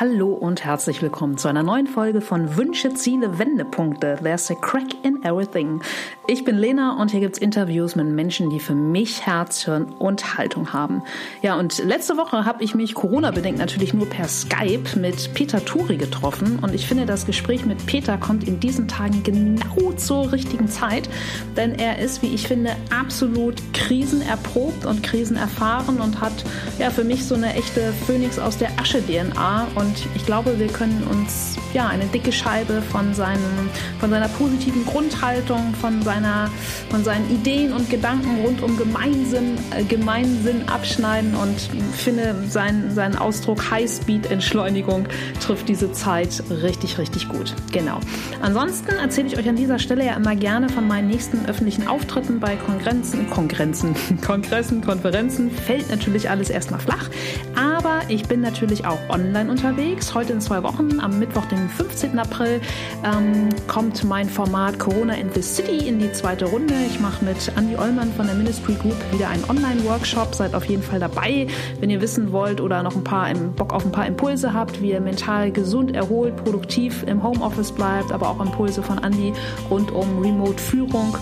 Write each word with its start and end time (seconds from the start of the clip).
Hallo 0.00 0.32
und 0.32 0.64
herzlich 0.64 1.02
willkommen 1.02 1.38
zu 1.38 1.46
einer 1.46 1.62
neuen 1.62 1.86
Folge 1.86 2.20
von 2.20 2.56
Wünsche, 2.56 2.94
Ziele, 2.94 3.38
Wendepunkte. 3.38 4.18
There's 4.20 4.50
a 4.50 4.56
crack 4.56 4.92
in 5.04 5.22
everything. 5.22 5.82
Ich 6.26 6.42
bin 6.42 6.56
Lena 6.56 7.00
und 7.00 7.12
hier 7.12 7.20
gibt's 7.20 7.38
Interviews 7.38 7.94
mit 7.94 8.08
Menschen, 8.08 8.50
die 8.50 8.58
für 8.58 8.74
mich 8.74 9.24
Herz, 9.24 9.66
Hirn 9.66 9.84
und 10.00 10.36
Haltung 10.36 10.72
haben. 10.72 11.04
Ja, 11.42 11.54
und 11.54 11.78
letzte 11.78 12.16
Woche 12.16 12.44
habe 12.44 12.64
ich 12.64 12.74
mich 12.74 12.94
Corona-bedingt 12.94 13.58
natürlich 13.58 13.94
nur 13.94 14.10
per 14.10 14.26
Skype 14.26 14.98
mit 14.98 15.32
Peter 15.34 15.64
Turi 15.64 15.96
getroffen 15.96 16.58
und 16.60 16.74
ich 16.74 16.88
finde, 16.88 17.06
das 17.06 17.24
Gespräch 17.24 17.64
mit 17.64 17.86
Peter 17.86 18.18
kommt 18.18 18.48
in 18.48 18.58
diesen 18.58 18.88
Tagen 18.88 19.22
genau 19.22 19.92
zur 19.92 20.32
richtigen 20.32 20.66
Zeit, 20.66 21.08
denn 21.56 21.78
er 21.78 22.00
ist, 22.00 22.20
wie 22.20 22.34
ich 22.34 22.48
finde, 22.48 22.72
absolut 22.90 23.62
krisenerprobt 23.72 24.86
und 24.86 25.04
krisenerfahren 25.04 26.00
und 26.00 26.20
hat 26.20 26.44
ja 26.80 26.90
für 26.90 27.04
mich 27.04 27.24
so 27.24 27.36
eine 27.36 27.54
echte 27.54 27.92
Phönix 28.06 28.40
aus 28.40 28.58
der 28.58 28.70
Asche-DNA 28.80 29.68
und 29.76 29.83
ich 30.14 30.26
glaube, 30.26 30.58
wir 30.58 30.68
können 30.68 31.02
uns 31.10 31.56
ja 31.72 31.88
eine 31.88 32.06
dicke 32.06 32.32
Scheibe 32.32 32.80
von, 32.82 33.14
seinem, 33.14 33.68
von 33.98 34.10
seiner 34.10 34.28
positiven 34.28 34.86
Grundhaltung, 34.86 35.74
von 35.80 36.02
seiner, 36.02 36.50
von 36.88 37.02
seinen 37.04 37.28
Ideen 37.30 37.72
und 37.72 37.90
Gedanken 37.90 38.42
rund 38.44 38.62
um 38.62 38.76
Gemeinsinn, 38.76 39.56
äh, 39.76 39.84
Gemeinsinn 39.84 40.68
abschneiden 40.68 41.34
und 41.34 41.60
finde 41.92 42.34
seinen, 42.48 42.94
seinen 42.94 43.16
Ausdruck 43.16 43.70
Highspeed-Entschleunigung 43.70 45.06
trifft 45.40 45.68
diese 45.68 45.92
Zeit 45.92 46.42
richtig, 46.50 46.98
richtig 46.98 47.28
gut. 47.28 47.54
Genau. 47.72 47.98
Ansonsten 48.40 48.92
erzähle 48.92 49.28
ich 49.28 49.38
euch 49.38 49.48
an 49.48 49.56
dieser 49.56 49.78
Stelle 49.78 50.06
ja 50.06 50.14
immer 50.14 50.36
gerne 50.36 50.68
von 50.68 50.86
meinen 50.86 51.08
nächsten 51.08 51.46
öffentlichen 51.46 51.88
Auftritten 51.88 52.40
bei 52.40 52.56
Kongressen, 52.56 53.28
Kongressen, 53.30 53.94
Kongressen, 54.24 54.80
Konferenzen. 54.80 55.50
Fällt 55.50 55.90
natürlich 55.90 56.30
alles 56.30 56.50
erstmal 56.50 56.80
flach, 56.80 57.10
aber 57.56 58.02
ich 58.08 58.24
bin 58.24 58.40
natürlich 58.40 58.86
auch 58.86 58.98
online 59.08 59.50
unterwegs. 59.50 59.73
Heute 60.14 60.32
in 60.32 60.40
zwei 60.40 60.62
Wochen, 60.62 61.00
am 61.00 61.18
Mittwoch, 61.18 61.44
den 61.46 61.68
15. 61.68 62.16
April, 62.20 62.60
ähm, 63.04 63.48
kommt 63.66 64.04
mein 64.04 64.28
Format 64.28 64.78
Corona 64.78 65.14
in 65.14 65.28
the 65.34 65.42
City 65.42 65.88
in 65.88 65.98
die 65.98 66.12
zweite 66.12 66.44
Runde. 66.44 66.72
Ich 66.86 67.00
mache 67.00 67.24
mit 67.24 67.50
Andy 67.56 67.74
Ollmann 67.76 68.12
von 68.12 68.26
der 68.26 68.36
Ministry 68.36 68.74
Group 68.74 68.94
wieder 69.10 69.28
einen 69.28 69.42
Online-Workshop. 69.50 70.36
Seid 70.36 70.54
auf 70.54 70.66
jeden 70.66 70.84
Fall 70.84 71.00
dabei, 71.00 71.48
wenn 71.80 71.90
ihr 71.90 72.00
wissen 72.00 72.30
wollt 72.30 72.60
oder 72.60 72.84
noch 72.84 72.94
ein 72.94 73.02
paar 73.02 73.34
Bock 73.34 73.72
auf 73.72 73.84
ein 73.84 73.90
paar 73.90 74.06
Impulse 74.06 74.52
habt, 74.52 74.80
wie 74.80 74.92
ihr 74.92 75.00
mental 75.00 75.50
gesund, 75.50 75.96
erholt, 75.96 76.36
produktiv 76.36 77.02
im 77.08 77.24
Homeoffice 77.24 77.72
bleibt, 77.72 78.12
aber 78.12 78.28
auch 78.30 78.40
Impulse 78.40 78.84
von 78.84 79.02
Andy 79.02 79.32
rund 79.68 79.90
um 79.90 80.20
Remote-Führung 80.20 81.18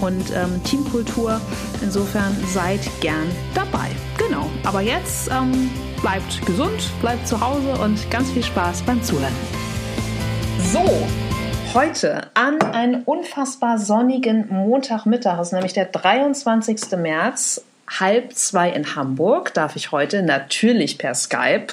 und 0.00 0.32
ähm, 0.34 0.60
Teamkultur. 0.64 1.40
Insofern 1.80 2.36
seid 2.48 2.80
gern 3.00 3.28
dabei. 3.54 3.90
Genau. 4.18 4.50
Aber 4.64 4.80
jetzt 4.80 5.30
ähm, 5.30 5.70
bleibt 6.02 6.44
gesund, 6.46 6.90
bleibt 7.00 7.26
zu 7.26 7.40
Hause 7.40 7.72
und 7.82 8.10
ganz 8.10 8.30
viel 8.30 8.42
Spaß 8.42 8.82
beim 8.82 9.02
Zuhören. 9.02 9.34
So, 10.72 10.82
heute 11.74 12.30
an 12.34 12.60
einem 12.62 13.02
unfassbar 13.04 13.78
sonnigen 13.78 14.48
Montagmittag, 14.50 15.40
ist 15.40 15.52
nämlich 15.52 15.74
der 15.74 15.86
23. 15.86 16.96
März, 16.96 17.64
halb 17.98 18.32
zwei 18.34 18.70
in 18.70 18.94
Hamburg, 18.94 19.52
darf 19.52 19.76
ich 19.76 19.92
heute 19.92 20.22
natürlich 20.22 20.96
per 20.96 21.14
Skype 21.14 21.66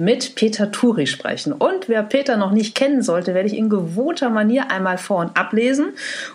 mit 0.00 0.34
Peter 0.34 0.72
Turi 0.72 1.06
sprechen. 1.06 1.52
Und 1.52 1.88
wer 1.88 2.02
Peter 2.02 2.38
noch 2.38 2.52
nicht 2.52 2.74
kennen 2.74 3.02
sollte, 3.02 3.34
werde 3.34 3.48
ich 3.48 3.56
in 3.56 3.68
gewohnter 3.68 4.30
Manier 4.30 4.70
einmal 4.70 4.96
vor- 4.96 5.20
und 5.20 5.36
ablesen. 5.36 5.88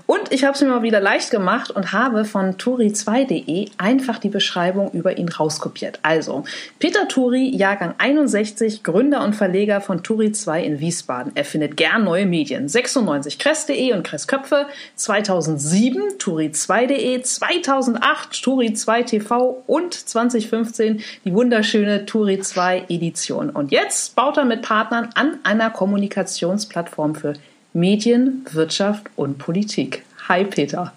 Und 0.06 0.32
ich 0.32 0.44
habe 0.44 0.54
es 0.54 0.62
mir 0.62 0.70
mal 0.70 0.84
wieder 0.84 1.00
leicht 1.00 1.32
gemacht 1.32 1.72
und 1.72 1.92
habe 1.92 2.26
von 2.26 2.58
turi2.de 2.58 3.70
einfach 3.80 4.20
die 4.20 4.30
Beschreibung 4.30 4.92
über 4.92 5.18
ihn 5.18 5.30
rauskopiert. 5.30 5.98
Also, 6.04 6.44
Peter 6.78 7.08
Turi, 7.08 7.50
Jahrgang 7.56 7.96
61, 7.98 8.84
Gründer 8.84 9.24
und 9.24 9.36
Verleger 9.36 9.82
von 9.82 10.02
Turi2 10.02 10.60
in 10.60 10.80
Wiesbaden. 10.80 11.32
Er 11.34 11.44
findet 11.44 11.76
gern 11.76 12.04
neue 12.04 12.28
Medien. 12.28 12.70
96 12.70 13.40
kress.de 13.40 13.94
und 13.94 14.04
Kressköpfe, 14.04 14.68
2007 14.96 16.20
turi2.de, 16.20 17.20
2008 17.24 18.32
Turi2 18.32 19.06
TV 19.06 19.64
und 19.66 19.94
2015 19.96 21.02
die 21.24 21.34
wunderschöne 21.34 22.06
Turi2 22.06 22.84
Edition. 22.90 23.55
Und 23.56 23.72
jetzt 23.72 24.18
baut 24.18 24.36
er 24.36 24.44
mit 24.44 24.64
Partnern 24.64 25.12
an 25.16 25.40
einer 25.44 25.70
Kommunikationsplattform 25.70 27.16
für 27.16 27.36
Medien, 27.72 28.46
Wirtschaft 28.52 29.06
und 29.16 29.38
Politik. 29.38 30.04
Hi 30.28 30.44
Peter. 30.44 30.92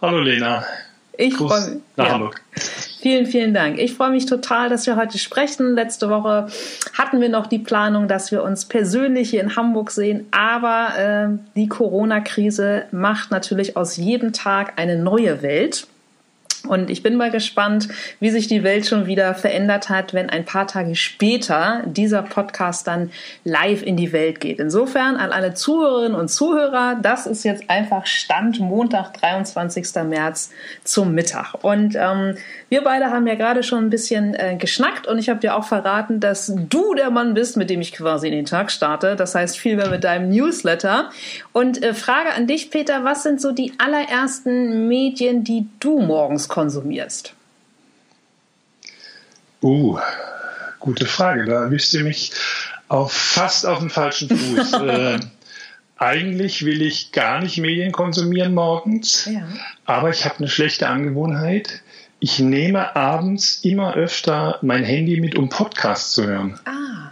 Hallo 0.00 0.18
Lena. 0.20 0.64
Ich 1.18 1.36
freue 1.36 1.60
mich. 1.60 1.80
Nach 1.96 2.06
ja. 2.06 2.12
Hamburg. 2.12 2.40
Vielen, 3.02 3.26
vielen 3.26 3.52
Dank. 3.52 3.78
Ich 3.78 3.92
freue 3.92 4.10
mich 4.10 4.24
total, 4.24 4.70
dass 4.70 4.86
wir 4.86 4.96
heute 4.96 5.18
sprechen. 5.18 5.74
Letzte 5.74 6.08
Woche 6.08 6.48
hatten 6.96 7.20
wir 7.20 7.28
noch 7.28 7.46
die 7.46 7.58
Planung, 7.58 8.08
dass 8.08 8.32
wir 8.32 8.44
uns 8.44 8.64
persönlich 8.64 9.28
hier 9.28 9.42
in 9.42 9.54
Hamburg 9.54 9.90
sehen. 9.90 10.26
Aber 10.30 10.96
äh, 10.96 11.38
die 11.54 11.68
Corona-Krise 11.68 12.86
macht 12.92 13.30
natürlich 13.30 13.76
aus 13.76 13.98
jedem 13.98 14.32
Tag 14.32 14.72
eine 14.76 14.96
neue 14.96 15.42
Welt. 15.42 15.86
Und 16.66 16.90
ich 16.90 17.02
bin 17.02 17.16
mal 17.16 17.30
gespannt, 17.30 17.88
wie 18.20 18.30
sich 18.30 18.48
die 18.48 18.62
Welt 18.62 18.86
schon 18.86 19.06
wieder 19.06 19.34
verändert 19.34 19.88
hat, 19.88 20.14
wenn 20.14 20.30
ein 20.30 20.44
paar 20.44 20.66
Tage 20.66 20.96
später 20.96 21.82
dieser 21.86 22.22
Podcast 22.22 22.86
dann 22.86 23.10
live 23.44 23.82
in 23.82 23.96
die 23.96 24.12
Welt 24.12 24.40
geht. 24.40 24.58
Insofern 24.58 25.16
an 25.16 25.32
alle 25.32 25.54
Zuhörerinnen 25.54 26.18
und 26.18 26.28
Zuhörer, 26.28 26.96
das 27.00 27.26
ist 27.26 27.44
jetzt 27.44 27.68
einfach 27.68 28.06
Stand 28.06 28.60
Montag, 28.60 29.14
23. 29.14 29.86
März 30.04 30.50
zum 30.84 31.14
Mittag. 31.14 31.54
Und 31.62 31.96
ähm, 31.96 32.36
wir 32.68 32.82
beide 32.82 33.06
haben 33.06 33.26
ja 33.26 33.34
gerade 33.34 33.62
schon 33.62 33.84
ein 33.84 33.90
bisschen 33.90 34.34
äh, 34.34 34.56
geschnackt 34.56 35.06
und 35.06 35.18
ich 35.18 35.28
habe 35.28 35.40
dir 35.40 35.56
auch 35.56 35.64
verraten, 35.64 36.20
dass 36.20 36.52
du 36.54 36.94
der 36.94 37.10
Mann 37.10 37.34
bist, 37.34 37.56
mit 37.56 37.70
dem 37.70 37.80
ich 37.80 37.92
quasi 37.92 38.28
in 38.28 38.34
den 38.34 38.44
Tag 38.44 38.70
starte. 38.70 39.16
Das 39.16 39.34
heißt 39.34 39.58
vielmehr 39.58 39.88
mit 39.88 40.04
deinem 40.04 40.28
Newsletter. 40.30 41.10
Und 41.52 41.82
äh, 41.82 41.94
Frage 41.94 42.32
an 42.34 42.46
dich, 42.46 42.70
Peter, 42.70 43.04
was 43.04 43.22
sind 43.22 43.40
so 43.40 43.52
die 43.52 43.72
allerersten 43.78 44.88
Medien, 44.88 45.44
die 45.44 45.66
du 45.80 46.00
morgens 46.00 46.47
konsumierst? 46.48 47.34
Uh, 49.62 49.98
gute 50.78 51.06
Frage. 51.06 51.46
Da 51.46 51.64
erwischt 51.64 51.92
ihr 51.94 52.04
mich 52.04 52.32
auf, 52.88 53.12
fast 53.12 53.66
auf 53.66 53.80
dem 53.80 53.90
falschen 53.90 54.28
Fuß. 54.28 54.72
äh, 54.82 55.18
eigentlich 55.96 56.64
will 56.64 56.82
ich 56.82 57.12
gar 57.12 57.40
nicht 57.40 57.58
Medien 57.58 57.92
konsumieren 57.92 58.54
morgens, 58.54 59.26
ja. 59.26 59.42
aber 59.84 60.10
ich 60.10 60.24
habe 60.24 60.38
eine 60.38 60.48
schlechte 60.48 60.88
Angewohnheit 60.88 61.82
ich 62.20 62.38
nehme 62.40 62.96
abends 62.96 63.64
immer 63.64 63.94
öfter 63.94 64.58
mein 64.62 64.84
Handy 64.84 65.20
mit, 65.20 65.36
um 65.36 65.48
Podcasts 65.48 66.12
zu 66.12 66.26
hören. 66.26 66.58
Ah. 66.64 67.07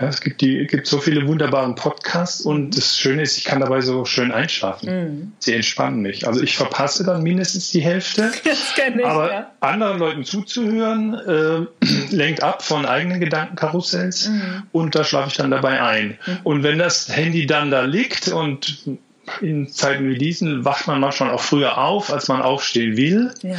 Ja, 0.00 0.06
es 0.06 0.20
gibt, 0.20 0.40
die, 0.40 0.66
gibt 0.66 0.86
so 0.86 0.98
viele 0.98 1.26
wunderbare 1.26 1.74
Podcasts 1.74 2.42
und 2.42 2.76
das 2.76 2.96
Schöne 2.96 3.22
ist, 3.22 3.36
ich 3.36 3.44
kann 3.44 3.60
dabei 3.60 3.80
so 3.80 4.04
schön 4.04 4.30
einschlafen. 4.30 4.88
Mhm. 4.88 5.32
Sie 5.40 5.54
entspannen 5.54 6.00
mich. 6.00 6.26
Also 6.26 6.40
ich 6.40 6.56
verpasse 6.56 7.04
dann 7.04 7.22
mindestens 7.22 7.70
die 7.70 7.80
Hälfte. 7.80 8.32
Das 8.44 8.74
kenn 8.74 8.98
ich, 8.98 9.04
aber 9.04 9.30
ja. 9.30 9.50
anderen 9.60 9.98
Leuten 9.98 10.24
zuzuhören, 10.24 11.14
äh, 11.14 11.86
lenkt 12.14 12.42
ab 12.42 12.62
von 12.62 12.86
eigenen 12.86 13.20
Gedankenkarussells 13.20 14.28
mhm. 14.28 14.62
und 14.72 14.94
da 14.94 15.04
schlafe 15.04 15.28
ich 15.28 15.36
dann 15.36 15.50
dabei 15.50 15.82
ein. 15.82 16.18
Mhm. 16.24 16.38
Und 16.44 16.62
wenn 16.62 16.78
das 16.78 17.08
Handy 17.14 17.46
dann 17.46 17.70
da 17.70 17.82
liegt 17.82 18.28
und 18.28 18.98
in 19.40 19.68
Zeiten 19.68 20.08
wie 20.08 20.18
diesen 20.18 20.64
wacht 20.64 20.86
man 20.86 21.00
manchmal 21.00 21.30
auch 21.30 21.40
früher 21.40 21.78
auf, 21.78 22.12
als 22.12 22.28
man 22.28 22.42
aufstehen 22.42 22.96
will. 22.96 23.32
Ja 23.42 23.56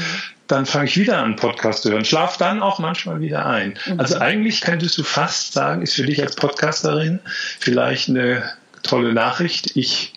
dann 0.50 0.66
fange 0.66 0.85
ich 0.85 0.97
wieder 0.97 1.19
an, 1.19 1.35
Podcast 1.35 1.84
zu 1.84 1.91
hören. 1.91 2.03
Schlaf 2.03 2.38
dann 2.38 2.63
auch 2.63 2.80
manchmal 2.80 3.22
wieder 3.22 3.46
ein. 3.46 3.78
Mhm. 3.85 4.00
Also 4.00 4.18
eigentlich 4.18 4.62
könntest 4.62 4.97
du 4.97 5.03
fast 5.03 5.53
sagen, 5.53 5.84
ist 5.84 5.94
für 5.94 6.06
dich 6.06 6.22
als 6.24 6.35
Podcasterin 6.35 7.19
vielleicht 7.59 8.09
eine 8.09 8.44
tolle 8.81 9.13
Nachricht. 9.13 9.75
Ich 9.78 10.13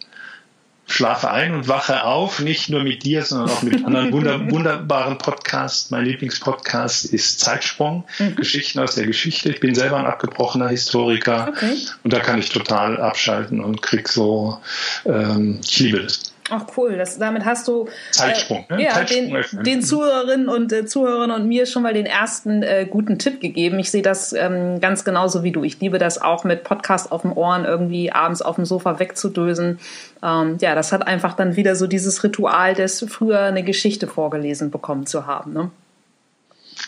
schlafe 0.92 1.30
ein 1.30 1.54
und 1.54 1.68
wache 1.68 2.04
auf, 2.04 2.40
nicht 2.40 2.68
nur 2.68 2.82
mit 2.82 3.02
dir, 3.04 3.24
sondern 3.24 3.50
auch 3.50 3.62
mit 3.62 3.84
anderen 3.84 4.12
wunder 4.12 4.40
wunderbaren 4.50 5.18
Podcasts. 5.18 5.90
Mein 5.90 6.04
Lieblingspodcast 6.04 7.06
ist 7.06 7.40
Zeitsprung, 7.40 8.04
mhm. 8.18 8.36
Geschichten 8.36 8.78
aus 8.78 8.94
der 8.94 9.06
Geschichte. 9.06 9.50
Ich 9.50 9.60
bin 9.60 9.74
selber 9.74 9.96
ein 9.96 10.06
abgebrochener 10.06 10.68
Historiker 10.68 11.48
okay. 11.48 11.76
und 12.04 12.12
da 12.12 12.20
kann 12.20 12.38
ich 12.38 12.50
total 12.50 13.00
abschalten 13.00 13.60
und 13.62 13.80
krieg 13.80 14.08
so, 14.08 14.60
ähm, 15.06 15.60
ich 15.62 15.78
liebe 15.78 16.00
das. 16.00 16.31
Ach 16.50 16.66
cool, 16.76 16.96
das, 16.96 17.18
damit 17.18 17.44
hast 17.44 17.68
du 17.68 17.88
Zeitsprung, 18.10 18.64
äh, 18.68 18.76
ne? 18.76 18.84
ja, 18.84 18.90
Zeitsprung 18.92 19.42
den, 19.52 19.62
den, 19.62 19.82
Zuhörerinnen 19.82 20.48
und 20.48 20.72
äh, 20.72 20.84
Zuhörern 20.84 21.30
und 21.30 21.46
mir 21.46 21.66
schon 21.66 21.82
mal 21.82 21.94
den 21.94 22.06
ersten 22.06 22.62
äh, 22.62 22.86
guten 22.88 23.18
Tipp 23.18 23.40
gegeben. 23.40 23.78
Ich 23.78 23.90
sehe 23.90 24.02
das 24.02 24.32
ähm, 24.32 24.80
ganz 24.80 25.04
genauso 25.04 25.44
wie 25.44 25.52
du. 25.52 25.62
Ich 25.62 25.80
liebe 25.80 25.98
das 25.98 26.20
auch 26.20 26.44
mit 26.44 26.64
Podcast 26.64 27.12
auf 27.12 27.22
dem 27.22 27.32
Ohren 27.36 27.64
irgendwie 27.64 28.10
abends 28.10 28.42
auf 28.42 28.56
dem 28.56 28.64
Sofa 28.64 28.98
wegzudösen. 28.98 29.78
Ähm, 30.22 30.58
ja, 30.60 30.74
das 30.74 30.90
hat 30.92 31.06
einfach 31.06 31.34
dann 31.34 31.56
wieder 31.56 31.76
so 31.76 31.86
dieses 31.86 32.24
Ritual 32.24 32.74
des 32.74 33.04
früher 33.08 33.40
eine 33.40 33.62
Geschichte 33.62 34.06
vorgelesen 34.08 34.70
bekommen 34.70 35.06
zu 35.06 35.26
haben. 35.26 35.52
Ne? 35.52 35.70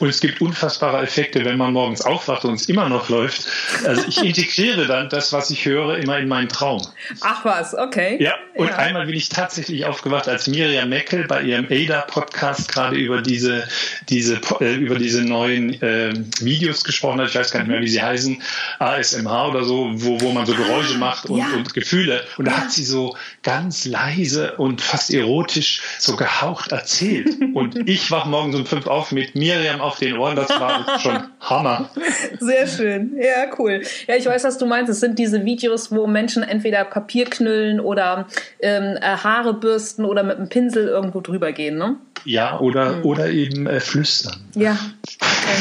Und 0.00 0.08
es 0.08 0.20
gibt 0.20 0.40
unfassbare 0.40 1.02
Effekte, 1.02 1.44
wenn 1.44 1.56
man 1.56 1.72
morgens 1.72 2.02
aufwacht 2.02 2.44
und 2.44 2.54
es 2.54 2.68
immer 2.68 2.88
noch 2.88 3.08
läuft. 3.08 3.46
Also 3.84 4.02
ich 4.08 4.24
integriere 4.24 4.86
dann 4.86 5.08
das, 5.08 5.32
was 5.32 5.50
ich 5.50 5.64
höre, 5.64 5.98
immer 5.98 6.18
in 6.18 6.26
meinen 6.26 6.48
Traum. 6.48 6.84
Ach 7.20 7.44
was, 7.44 7.74
okay. 7.74 8.16
Ja, 8.20 8.34
und 8.54 8.68
ja. 8.68 8.76
einmal 8.76 9.06
bin 9.06 9.14
ich 9.14 9.28
tatsächlich 9.28 9.84
aufgewacht, 9.84 10.28
als 10.28 10.48
Miriam 10.48 10.88
Meckel 10.88 11.26
bei 11.28 11.42
ihrem 11.42 11.66
ADA-Podcast 11.66 12.72
gerade 12.72 12.96
über 12.96 13.22
diese, 13.22 13.68
diese, 14.08 14.40
äh, 14.60 14.74
über 14.74 14.96
diese 14.96 15.22
neuen 15.22 15.80
äh, 15.80 16.12
Videos 16.40 16.82
gesprochen 16.82 17.20
hat. 17.20 17.28
Ich 17.28 17.36
weiß 17.36 17.52
gar 17.52 17.60
nicht 17.60 17.68
mehr, 17.68 17.80
wie 17.80 17.88
sie 17.88 18.02
heißen. 18.02 18.42
ASMH 18.80 19.48
oder 19.48 19.62
so, 19.62 19.90
wo, 19.94 20.20
wo 20.20 20.32
man 20.32 20.44
so 20.44 20.54
Geräusche 20.54 20.98
macht 20.98 21.26
und, 21.26 21.38
ja. 21.38 21.46
und 21.54 21.72
Gefühle. 21.72 22.24
Und 22.36 22.46
da 22.46 22.52
ja. 22.52 22.58
hat 22.62 22.72
sie 22.72 22.84
so 22.84 23.16
ganz 23.44 23.84
leise 23.84 24.56
und 24.56 24.80
fast 24.80 25.12
erotisch 25.12 25.82
so 25.98 26.16
gehaucht 26.16 26.72
erzählt. 26.72 27.28
Und 27.54 27.88
ich 27.88 28.10
wach 28.10 28.24
morgens 28.24 28.56
um 28.56 28.66
fünf 28.66 28.86
auf 28.88 29.12
mit 29.12 29.36
Miriam 29.36 29.80
auf 29.80 29.98
den 29.98 30.18
Ohren, 30.18 30.34
das 30.34 30.48
war 30.48 30.98
schon 30.98 31.24
Hammer. 31.40 31.88
Sehr 32.40 32.66
schön. 32.66 33.16
Ja, 33.16 33.46
cool. 33.58 33.82
Ja, 34.08 34.16
ich 34.16 34.26
weiß, 34.26 34.42
was 34.42 34.58
du 34.58 34.66
meinst. 34.66 34.90
Es 34.90 34.98
sind 34.98 35.18
diese 35.18 35.44
Videos, 35.44 35.92
wo 35.92 36.06
Menschen 36.06 36.42
entweder 36.42 36.84
Papier 36.84 37.26
knüllen 37.26 37.78
oder 37.78 38.26
ähm, 38.60 38.96
äh, 39.00 39.16
Haare 39.16 39.54
bürsten 39.54 40.04
oder 40.04 40.24
mit 40.24 40.38
einem 40.38 40.48
Pinsel 40.48 40.88
irgendwo 40.88 41.20
drüber 41.20 41.52
gehen, 41.52 41.76
ne? 41.76 41.96
Ja, 42.24 42.58
oder, 42.58 42.96
hm. 42.96 43.04
oder 43.04 43.28
eben 43.28 43.66
äh, 43.66 43.80
flüstern. 43.80 44.36
Ja. 44.54 44.78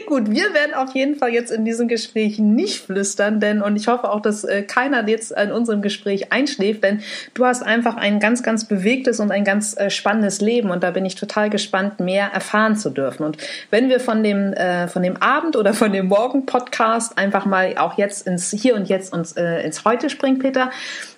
Gut, 0.06 0.30
wir 0.30 0.54
werden 0.54 0.74
auf 0.76 0.94
jeden 0.94 1.16
Fall 1.16 1.30
jetzt 1.30 1.52
in 1.52 1.64
diesem 1.64 1.88
Gespräch 1.88 2.38
nicht 2.38 2.80
flüstern, 2.80 3.40
denn 3.40 3.62
und 3.62 3.76
ich 3.78 3.88
hoffe 3.88 4.10
auch, 4.12 4.22
dass 4.22 4.44
äh, 4.44 4.64
keiner 4.64 5.08
jetzt 5.08 5.32
in 5.32 5.52
unserem 5.52 5.82
Gespräch 5.82 6.32
einschläft, 6.58 6.84
denn 6.84 7.02
du 7.34 7.46
hast 7.46 7.64
einfach 7.64 7.96
ein 7.96 8.20
ganz, 8.20 8.44
ganz 8.44 8.66
bewegtes 8.66 9.20
und 9.20 9.32
ein 9.32 9.44
ganz 9.44 9.78
äh, 9.78 9.90
spannendes 9.90 10.42
Leben 10.42 10.70
und 10.70 10.84
da 10.84 10.92
bin 10.92 11.06
ich 11.06 11.16
total 11.16 11.50
gespannt, 11.50 12.00
mehr 12.00 12.32
erfahren 12.34 12.76
zu 12.76 12.90
dürfen. 12.90 13.24
Und 13.24 13.38
wenn 13.72 13.90
wir 13.90 14.00
von 14.00 14.24
dem, 14.24 14.54
äh, 14.54 14.88
von 14.88 15.04
dem 15.04 15.18
Abend 15.18 15.56
oder 15.56 15.74
von 15.74 15.92
dem 15.92 16.08
Morgen-Podcast 16.08 17.18
einfach 17.18 17.46
mal 17.46 17.76
auch 17.78 17.98
jetzt 17.98 18.28
ins 18.28 18.52
Hier 18.52 18.76
und 18.76 18.90
Jetzt 18.90 19.14
und 19.14 19.38
äh, 19.38 19.64
ins 19.64 19.86
Heute 19.86 20.10
springen, 20.10 20.40
Peter, 20.40 20.72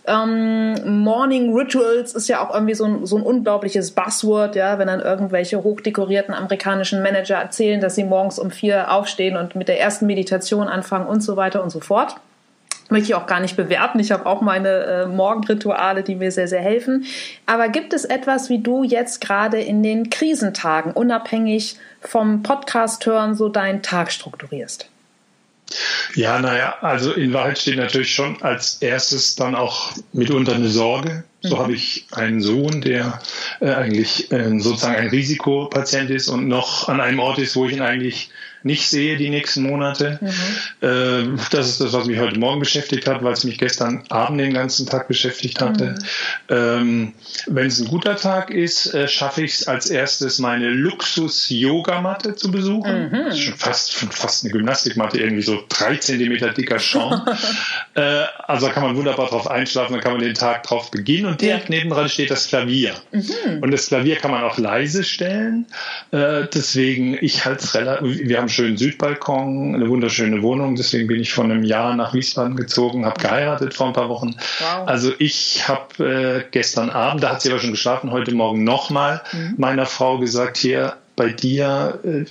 ähm, 0.06 1.03
Morning 1.03 1.56
Rituals 1.56 2.15
ist 2.15 2.27
ja 2.27 2.45
auch 2.45 2.53
irgendwie 2.53 2.74
so 2.74 2.86
ein, 2.86 3.06
so 3.06 3.18
ein 3.18 3.24
unglaubliches 3.24 3.91
Buzzword, 3.91 4.56
ja, 4.56 4.80
wenn 4.80 4.88
dann 4.88 5.01
irgendwelche 5.01 5.63
hochdekorierten 5.63 6.33
amerikanischen 6.33 7.03
Manager 7.03 7.36
erzählen, 7.36 7.80
dass 7.80 7.95
sie 7.95 8.03
morgens 8.03 8.39
um 8.39 8.50
vier 8.50 8.91
aufstehen 8.91 9.38
und 9.38 9.56
mit 9.56 9.68
der 9.68 9.80
ersten 9.80 10.07
Meditation 10.07 10.68
anfangen 10.68 11.07
und 11.07 11.21
so 11.21 11.36
weiter 11.36 11.63
und 11.63 11.69
so 11.69 11.80
fort. 11.80 12.15
Möchte 12.89 13.09
ich 13.09 13.15
auch 13.15 13.27
gar 13.27 13.39
nicht 13.39 13.56
bewerten. 13.56 14.00
Ich 14.00 14.12
habe 14.12 14.25
auch 14.25 14.41
meine 14.41 14.69
äh, 14.69 15.06
Morgenrituale, 15.06 16.03
die 16.03 16.15
mir 16.15 16.31
sehr, 16.31 16.47
sehr 16.47 16.62
helfen. 16.62 17.06
Aber 17.45 17.69
gibt 17.69 17.94
es 17.94 18.03
etwas, 18.03 18.50
wie 18.50 18.59
du 18.59 18.83
jetzt 18.83 19.21
gerade 19.21 19.62
in 19.62 19.83
den 19.83 20.09
Krisentagen, 20.09 20.91
unabhängig 20.91 21.77
vom 22.01 22.41
Podcast 22.41 23.06
hören, 23.06 23.36
so 23.36 23.47
deinen 23.50 23.83
Tag 23.83 24.12
strukturierst? 24.12 24.89
Ja, 26.15 26.39
naja, 26.39 26.75
also 26.81 27.13
in 27.13 27.33
Wahrheit 27.33 27.59
steht 27.59 27.77
natürlich 27.77 28.13
schon 28.13 28.41
als 28.41 28.81
erstes 28.81 29.36
dann 29.36 29.56
auch 29.56 29.94
mitunter 30.13 30.56
eine 30.56 30.69
Sorge. 30.69 31.24
So 31.41 31.56
mhm. 31.56 31.59
habe 31.59 31.74
ich 31.74 32.07
einen 32.12 32.41
Sohn, 32.41 32.81
der 32.81 33.21
äh, 33.62 33.69
eigentlich 33.69 34.31
äh, 34.31 34.59
sozusagen 34.59 34.95
ein 34.95 35.09
Risikopatient 35.09 36.09
ist 36.09 36.27
und 36.27 36.47
noch 36.47 36.89
an 36.89 37.00
einem 37.00 37.19
Ort 37.19 37.38
ist, 37.38 37.56
wo 37.56 37.65
ich 37.65 37.74
ihn 37.74 37.81
eigentlich 37.81 38.31
nicht 38.63 38.89
sehe 38.89 39.17
die 39.17 39.29
nächsten 39.29 39.63
Monate. 39.63 40.19
Mhm. 40.21 40.88
Äh, 40.88 41.38
das 41.51 41.69
ist 41.69 41.81
das, 41.81 41.94
was 41.94 42.06
mich 42.06 42.19
heute 42.19 42.39
Morgen 42.39 42.59
beschäftigt 42.59 43.07
hat, 43.07 43.23
weil 43.23 43.33
es 43.33 43.44
mich 43.44 43.57
gestern 43.57 44.03
Abend 44.09 44.39
den 44.39 44.53
ganzen 44.53 44.85
Tag 44.85 45.07
beschäftigt 45.07 45.61
hatte. 45.61 45.95
Mhm. 46.50 46.56
Ähm, 46.56 47.13
wenn 47.47 47.67
es 47.67 47.79
ein 47.79 47.88
guter 47.88 48.15
Tag 48.15 48.50
ist, 48.50 48.94
äh, 48.94 49.07
schaffe 49.07 49.44
ich 49.44 49.53
es 49.53 49.67
als 49.67 49.89
erstes, 49.89 50.39
meine 50.39 50.69
Luxus-Yogamatte 50.69 52.35
zu 52.35 52.51
besuchen. 52.51 53.09
Mhm. 53.09 53.25
Das 53.25 53.35
ist 53.35 53.44
schon 53.44 53.56
fast, 53.56 53.91
fast 53.94 54.44
eine 54.44 54.51
Gymnastikmatte, 54.51 55.19
irgendwie 55.19 55.41
so 55.44 55.63
drei 55.69 55.95
Zentimeter 55.95 56.50
dicker 56.50 56.79
Schaum. 56.79 57.21
äh, 57.95 58.23
also 58.47 58.67
da 58.67 58.73
kann 58.73 58.83
man 58.83 58.95
wunderbar 58.95 59.29
drauf 59.29 59.50
einschlafen, 59.50 59.94
da 59.94 60.00
kann 60.00 60.13
man 60.13 60.21
den 60.21 60.33
Tag 60.33 60.63
drauf 60.63 60.91
beginnen 60.91 61.27
und 61.27 61.41
direkt 61.41 61.69
nebendran 61.69 62.09
steht 62.09 62.31
das 62.31 62.47
Klavier. 62.47 62.95
Mhm. 63.12 63.62
Und 63.62 63.71
das 63.71 63.88
Klavier 63.88 64.17
kann 64.17 64.31
man 64.31 64.44
auch 64.44 64.57
leise 64.57 65.03
stellen. 65.03 65.65
Äh, 66.12 66.47
deswegen, 66.53 67.17
ich 67.21 67.45
halte 67.45 67.63
es 67.63 67.75
relativ, 67.75 68.27
wir 68.27 68.38
haben 68.38 68.49
einen 68.50 68.56
schönen 68.56 68.78
Südbalkon, 68.78 69.75
eine 69.75 69.90
wunderschöne 69.90 70.42
Wohnung. 70.42 70.75
Deswegen 70.75 71.07
bin 71.07 71.19
ich 71.19 71.31
vor 71.31 71.44
einem 71.44 71.63
Jahr 71.63 71.96
nach 71.96 72.13
Wiesbaden 72.13 72.56
gezogen, 72.56 73.06
habe 73.06 73.22
geheiratet 73.22 73.75
vor 73.75 73.88
ein 73.88 73.94
paar 73.94 74.10
Wochen. 74.10 74.36
Wow. 74.60 74.88
Also 74.88 75.12
ich 75.19 75.68
habe 75.68 76.44
äh, 76.44 76.44
gestern 76.50 76.90
Abend, 76.90 77.24
da 77.24 77.31
hat 77.31 77.42
sie 77.42 77.51
aber 77.51 77.60
schon 77.60 77.72
geschlafen, 77.72 78.12
heute 78.12 78.34
Morgen 78.34 78.63
nochmal 78.63 79.22
mhm. 79.31 79.54
meiner 79.57 79.86
Frau 79.86 80.18
gesagt, 80.18 80.57
hier 80.57 80.98
bei 81.16 81.30
dir 81.30 82.00
äh, 82.04 82.25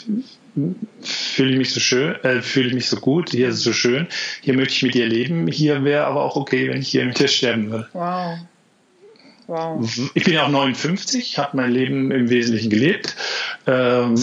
fühle 1.02 1.52
ich 1.52 1.58
mich 1.58 1.72
so 1.72 1.78
schön, 1.78 2.16
äh, 2.24 2.42
fühle 2.42 2.68
ich 2.68 2.74
mich 2.74 2.88
so 2.88 2.96
gut, 2.96 3.30
hier 3.30 3.48
ist 3.48 3.56
es 3.56 3.62
so 3.62 3.72
schön, 3.72 4.08
hier 4.40 4.54
möchte 4.54 4.74
ich 4.74 4.82
mit 4.82 4.94
dir 4.94 5.06
leben, 5.06 5.46
hier 5.46 5.84
wäre 5.84 6.06
aber 6.06 6.24
auch 6.24 6.34
okay, 6.34 6.68
wenn 6.68 6.80
ich 6.80 6.88
hier 6.88 7.04
mit 7.04 7.18
dir 7.18 7.28
sterben 7.28 7.70
würde. 7.70 7.88
Wow. 7.92 8.38
Wow. 9.46 10.10
Ich 10.12 10.24
bin 10.24 10.34
ja 10.34 10.44
auch 10.44 10.50
59, 10.50 11.38
habe 11.38 11.56
mein 11.56 11.70
Leben 11.70 12.10
im 12.10 12.28
Wesentlichen 12.28 12.68
gelebt. 12.68 13.16
Ähm, 13.66 14.14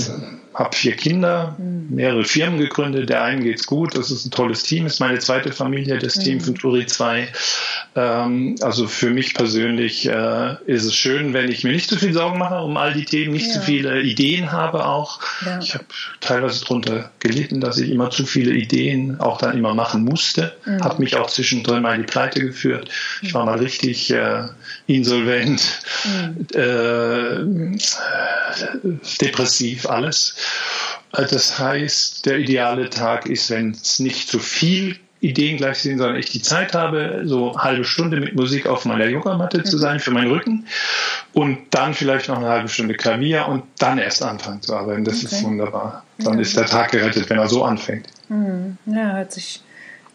habe 0.56 0.76
vier 0.76 0.96
Kinder, 0.96 1.56
mhm. 1.58 1.88
mehrere 1.92 2.24
Firmen 2.24 2.60
gegründet. 2.60 3.10
Der 3.10 3.24
einen 3.24 3.44
geht's 3.44 3.68
gut, 3.68 3.96
das 3.96 4.10
ist 4.10 4.26
ein 4.26 4.32
tolles 4.32 4.64
Team, 4.64 4.86
ist 4.86 5.00
meine 5.00 5.20
zweite 5.20 5.52
Familie, 5.52 6.00
das. 6.00 6.16
Team 6.16 6.40
von 6.40 6.56
Turi 6.56 6.86
2. 6.86 7.28
Ähm, 7.98 8.56
also 8.62 8.88
für 8.88 9.10
mich 9.10 9.34
persönlich 9.34 10.06
äh, 10.06 10.56
ist 10.66 10.84
es 10.84 10.94
schön, 10.94 11.34
wenn 11.34 11.50
ich 11.50 11.64
mir 11.64 11.72
nicht 11.72 11.90
zu 11.90 11.96
viel 11.96 12.12
Sorgen 12.12 12.38
mache 12.38 12.56
um 12.56 12.76
all 12.76 12.94
die 12.94 13.06
Themen, 13.06 13.32
nicht 13.32 13.48
ja. 13.48 13.54
zu 13.54 13.62
viele 13.62 14.02
Ideen 14.02 14.52
habe 14.52 14.86
auch. 14.86 15.22
Ja. 15.46 15.60
Ich 15.60 15.74
habe 15.74 15.86
teilweise 16.20 16.62
darunter 16.62 17.12
gelitten, 17.20 17.62
dass 17.62 17.78
ich 17.78 17.90
immer 17.90 18.10
zu 18.10 18.26
viele 18.26 18.52
Ideen 18.52 19.18
auch 19.22 19.38
dann 19.38 19.58
immer 19.58 19.74
machen 19.74 20.04
musste. 20.04 20.54
Mhm. 20.66 20.84
Habe 20.84 21.02
mich 21.02 21.16
auch 21.16 21.30
zwischendrin 21.30 21.84
mal 21.84 21.96
in 21.96 22.02
die 22.02 22.08
Pleite 22.08 22.42
geführt. 22.42 22.90
Ich 23.22 23.34
war 23.34 23.46
mal 23.46 23.60
richtig 23.60 24.12
äh, 24.12 24.44
insolvent, 24.88 25.80
mhm. 26.04 26.48
äh, 26.54 27.78
depressiv, 29.22 29.86
alles. 29.90 30.36
Das 31.12 31.58
heißt, 31.58 32.26
der 32.26 32.40
ideale 32.40 32.90
Tag 32.90 33.28
ist, 33.28 33.50
wenn 33.50 33.72
es 33.72 34.00
nicht 34.00 34.28
zu 34.28 34.40
viel 34.40 34.98
Ideen 35.22 35.58
gleich 35.58 35.80
sind, 35.80 35.98
sondern 35.98 36.18
ich 36.18 36.30
die 36.30 36.42
Zeit 36.42 36.74
habe, 36.74 37.24
so 37.26 37.54
eine 37.54 37.64
halbe 37.64 37.84
Stunde 37.84 38.20
mit 38.20 38.36
Musik 38.36 38.68
auf 38.68 38.86
meiner 38.86 39.06
Yogamatte 39.06 39.64
zu 39.64 39.78
sein 39.78 40.00
für 40.00 40.12
meinen 40.12 40.30
Rücken 40.30 40.68
und 41.34 41.58
dann 41.72 41.94
vielleicht 41.94 42.28
noch 42.28 42.38
eine 42.38 42.48
halbe 42.48 42.68
Stunde 42.68 42.94
Klavier 42.94 43.48
und 43.48 43.64
dann 43.80 43.98
erst 43.98 44.22
anfangen 44.22 44.62
zu 44.62 44.76
arbeiten. 44.76 45.04
Das 45.04 45.24
okay. 45.24 45.36
ist 45.36 45.44
wunderbar. 45.44 46.04
Dann 46.20 46.36
ja. 46.36 46.42
ist 46.42 46.56
der 46.56 46.66
Tag 46.66 46.92
gerettet, 46.92 47.30
wenn 47.30 47.38
er 47.38 47.48
so 47.48 47.64
anfängt. 47.64 48.08
Hm. 48.28 48.78
Ja, 48.86 49.14
hört 49.14 49.32
sich 49.32 49.62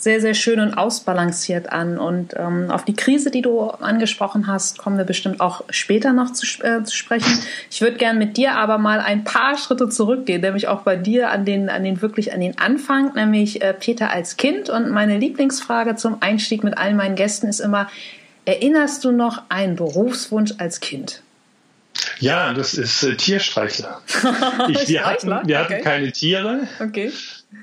sehr, 0.00 0.20
sehr 0.23 0.32
schön 0.32 0.61
und 0.61 0.75
ausbalanciert 0.75 1.70
an. 1.70 1.99
Und 1.99 2.35
ähm, 2.37 2.70
auf 2.70 2.87
die 2.87 2.94
Krise, 2.94 3.31
die 3.31 3.43
du 3.43 3.61
angesprochen 3.61 4.47
hast, 4.47 4.79
kommen 4.79 4.97
wir 4.97 5.05
bestimmt 5.05 5.41
auch 5.41 5.62
später 5.69 6.14
noch 6.14 6.32
zu, 6.32 6.47
äh, 6.64 6.82
zu 6.82 6.97
sprechen. 6.97 7.38
Ich 7.70 7.82
würde 7.82 7.99
gern 7.99 8.17
mit 8.17 8.38
dir 8.38 8.56
aber 8.56 8.79
mal 8.79 9.00
ein 9.00 9.25
paar 9.25 9.58
Schritte 9.58 9.91
zurückgehen, 9.91 10.41
nämlich 10.41 10.69
auch 10.69 10.81
bei 10.82 10.97
dir 10.97 11.31
an 11.31 11.44
den, 11.44 11.69
an 11.69 11.85
den 11.85 12.00
wirklich 12.00 12.32
an 12.32 12.41
den 12.41 12.58
Anfang, 12.58 13.12
nämlich 13.14 13.61
äh, 13.62 13.75
Peter 13.75 14.11
als 14.11 14.38
Kind. 14.38 14.70
Und 14.70 14.91
meine 14.91 15.19
Lieblingsfrage 15.19 15.96
zum 15.96 16.17
Einstieg 16.22 16.65
mit 16.65 16.79
allen 16.79 16.96
meinen 16.96 17.15
Gästen 17.15 17.46
ist 17.46 17.60
immer, 17.60 17.86
erinnerst 18.46 19.05
du 19.05 19.13
noch 19.13 19.43
einen 19.51 19.77
Berufswunsch 19.77 20.55
als 20.56 20.81
Kind? 20.81 21.22
Ja, 22.20 22.55
das 22.55 22.72
ist 22.72 23.03
äh, 23.03 23.17
Tierstreichler. 23.17 24.01
Ich, 24.69 24.89
wir 24.89 25.05
hatten, 25.05 25.29
wir 25.29 25.58
hatten 25.58 25.74
okay. 25.74 25.82
keine 25.82 26.13
Tiere. 26.13 26.69
Okay. 26.79 27.13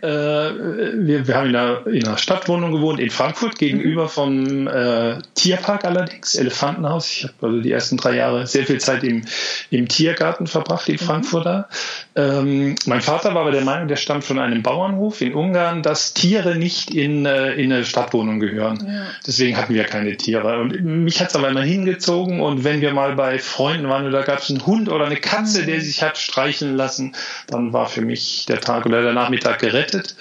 Äh, 0.01 0.07
wir, 0.07 1.27
wir 1.27 1.35
haben 1.35 1.49
in 1.49 1.55
einer, 1.55 1.87
in 1.87 2.05
einer 2.05 2.17
Stadtwohnung 2.17 2.71
gewohnt 2.71 2.99
in 2.99 3.09
Frankfurt, 3.09 3.57
gegenüber 3.57 4.03
mhm. 4.03 4.09
vom 4.09 4.67
äh, 4.67 5.19
Tierpark 5.33 5.85
allerdings, 5.85 6.35
Elefantenhaus. 6.35 7.09
Ich 7.09 7.23
habe 7.23 7.33
also 7.41 7.61
die 7.61 7.71
ersten 7.71 7.97
drei 7.97 8.15
Jahre 8.15 8.45
sehr 8.45 8.65
viel 8.65 8.79
Zeit 8.79 9.03
im, 9.03 9.23
im 9.71 9.87
Tiergarten 9.87 10.45
verbracht 10.45 10.89
in 10.89 10.95
mhm. 10.95 10.99
Frankfurter. 10.99 11.69
Ähm, 12.17 12.75
mein 12.85 13.01
Vater 13.01 13.33
war 13.33 13.43
aber 13.43 13.51
der 13.51 13.63
Meinung, 13.63 13.87
der 13.87 13.95
stammt 13.95 14.25
von 14.25 14.39
einem 14.39 14.63
Bauernhof 14.63 15.21
in 15.21 15.33
Ungarn, 15.33 15.83
dass 15.83 16.13
Tiere 16.13 16.57
nicht 16.57 16.93
in, 16.93 17.25
äh, 17.25 17.53
in 17.53 17.71
eine 17.71 17.85
Stadtwohnung 17.85 18.39
gehören. 18.39 18.85
Ja. 18.85 19.05
Deswegen 19.25 19.55
hatten 19.55 19.73
wir 19.73 19.85
keine 19.85 20.17
Tiere. 20.17 20.59
Und 20.59 20.83
mich 20.83 21.21
hat 21.21 21.29
es 21.29 21.35
aber 21.35 21.49
immer 21.49 21.61
hingezogen 21.61 22.41
und 22.41 22.63
wenn 22.65 22.81
wir 22.81 22.93
mal 22.93 23.15
bei 23.15 23.39
Freunden 23.39 23.87
waren 23.87 24.05
und 24.05 24.11
da 24.11 24.23
gab 24.23 24.39
es 24.39 24.49
einen 24.49 24.65
Hund 24.65 24.89
oder 24.89 25.05
eine 25.05 25.17
Katze, 25.17 25.61
mhm. 25.61 25.67
der 25.67 25.81
sich 25.81 26.03
hat 26.03 26.17
streicheln 26.17 26.75
lassen, 26.75 27.15
dann 27.47 27.71
war 27.71 27.87
für 27.87 28.01
mich 28.01 28.45
der 28.47 28.59
Tag 28.59 28.85
oder 28.85 29.01
der 29.01 29.13
Nachmittag 29.13 29.59
gerettet 29.59 29.77
gerettet. 29.77 30.15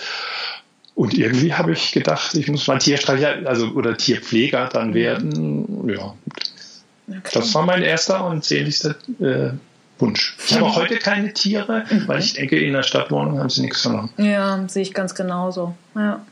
Und 0.95 1.15
irgendwie 1.15 1.53
habe 1.53 1.73
ich 1.73 1.93
gedacht, 1.93 2.35
ich 2.35 2.49
muss 2.49 2.67
mal 2.67 2.79
Tierstreicher 2.79 3.41
also, 3.45 3.69
oder 3.69 3.97
Tierpfleger 3.97 4.71
dann 4.73 4.95
werden. 4.95 5.88
Ja, 5.88 6.15
das 7.33 7.55
war 7.55 7.67
mein 7.67 7.83
erster 7.83 8.26
und 8.26 8.45
sehnlichster 8.45 8.95
äh, 9.21 9.50
Wunsch. 9.99 10.37
Ich 10.47 10.55
habe 10.55 10.75
heute 10.75 10.97
keine 10.99 11.33
Tiere, 11.33 11.85
mhm. 11.91 12.07
weil 12.07 12.19
ich 12.21 12.35
denke, 12.35 12.59
in 12.59 12.73
der 12.73 12.83
Stadtwohnung 12.83 13.38
haben 13.38 13.49
sie 13.49 13.62
nichts 13.62 13.83
verloren. 13.83 14.11
Ja, 14.19 14.62
sehe 14.69 14.83
ich 14.83 14.93
ganz 14.93 15.15
genauso. 15.15 15.75
Ja. 15.95 16.25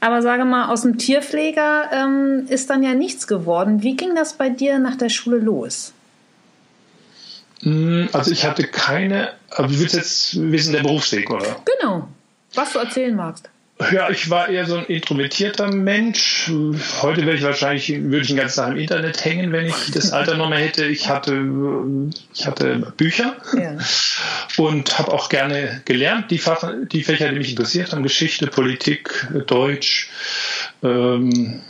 Aber 0.00 0.22
sage 0.22 0.44
mal, 0.44 0.68
aus 0.72 0.82
dem 0.82 0.98
Tierpfleger 0.98 1.90
ähm, 1.92 2.46
ist 2.48 2.70
dann 2.70 2.82
ja 2.82 2.94
nichts 2.94 3.26
geworden. 3.26 3.82
Wie 3.82 3.96
ging 3.96 4.14
das 4.14 4.34
bei 4.34 4.48
dir 4.48 4.78
nach 4.78 4.96
der 4.96 5.08
Schule 5.08 5.38
los? 5.38 5.92
Hm, 7.62 8.08
also 8.12 8.30
ich 8.30 8.44
hatte 8.44 8.64
keine, 8.64 9.32
aber 9.50 9.68
du 9.68 9.80
willst 9.80 9.96
jetzt 9.96 10.40
wissen, 10.40 10.72
der 10.72 10.82
Berufsweg, 10.82 11.30
oder? 11.30 11.56
Genau, 11.80 12.08
was 12.54 12.72
du 12.72 12.78
erzählen 12.78 13.16
magst. 13.16 13.48
Ja, 13.92 14.10
ich 14.10 14.28
war 14.28 14.48
eher 14.48 14.66
so 14.66 14.76
ein 14.76 14.86
introvertierter 14.86 15.72
Mensch. 15.72 16.50
Heute 17.00 17.24
wäre 17.24 17.36
ich 17.36 17.42
wahrscheinlich, 17.42 17.88
würde 17.88 18.22
ich 18.22 18.28
den 18.28 18.36
ganzen 18.36 18.56
Tag 18.56 18.72
im 18.72 18.78
Internet 18.78 19.24
hängen, 19.24 19.52
wenn 19.52 19.66
ich 19.66 19.90
das 19.92 20.12
Alter 20.12 20.36
noch 20.36 20.48
mehr 20.48 20.58
hätte. 20.58 20.84
Ich 20.84 21.08
hatte, 21.08 21.40
ich 22.34 22.46
hatte 22.46 22.92
Bücher 22.96 23.36
ja. 23.56 23.78
und 24.56 24.98
habe 24.98 25.12
auch 25.12 25.28
gerne 25.28 25.80
gelernt, 25.84 26.30
die, 26.32 26.38
Fach, 26.38 26.72
die 26.90 27.04
Fächer, 27.04 27.28
die 27.28 27.38
mich 27.38 27.50
interessiert 27.50 27.92
haben, 27.92 28.02
Geschichte, 28.02 28.48
Politik, 28.48 29.28
Deutsch. 29.46 30.10
Ähm, 30.82 31.60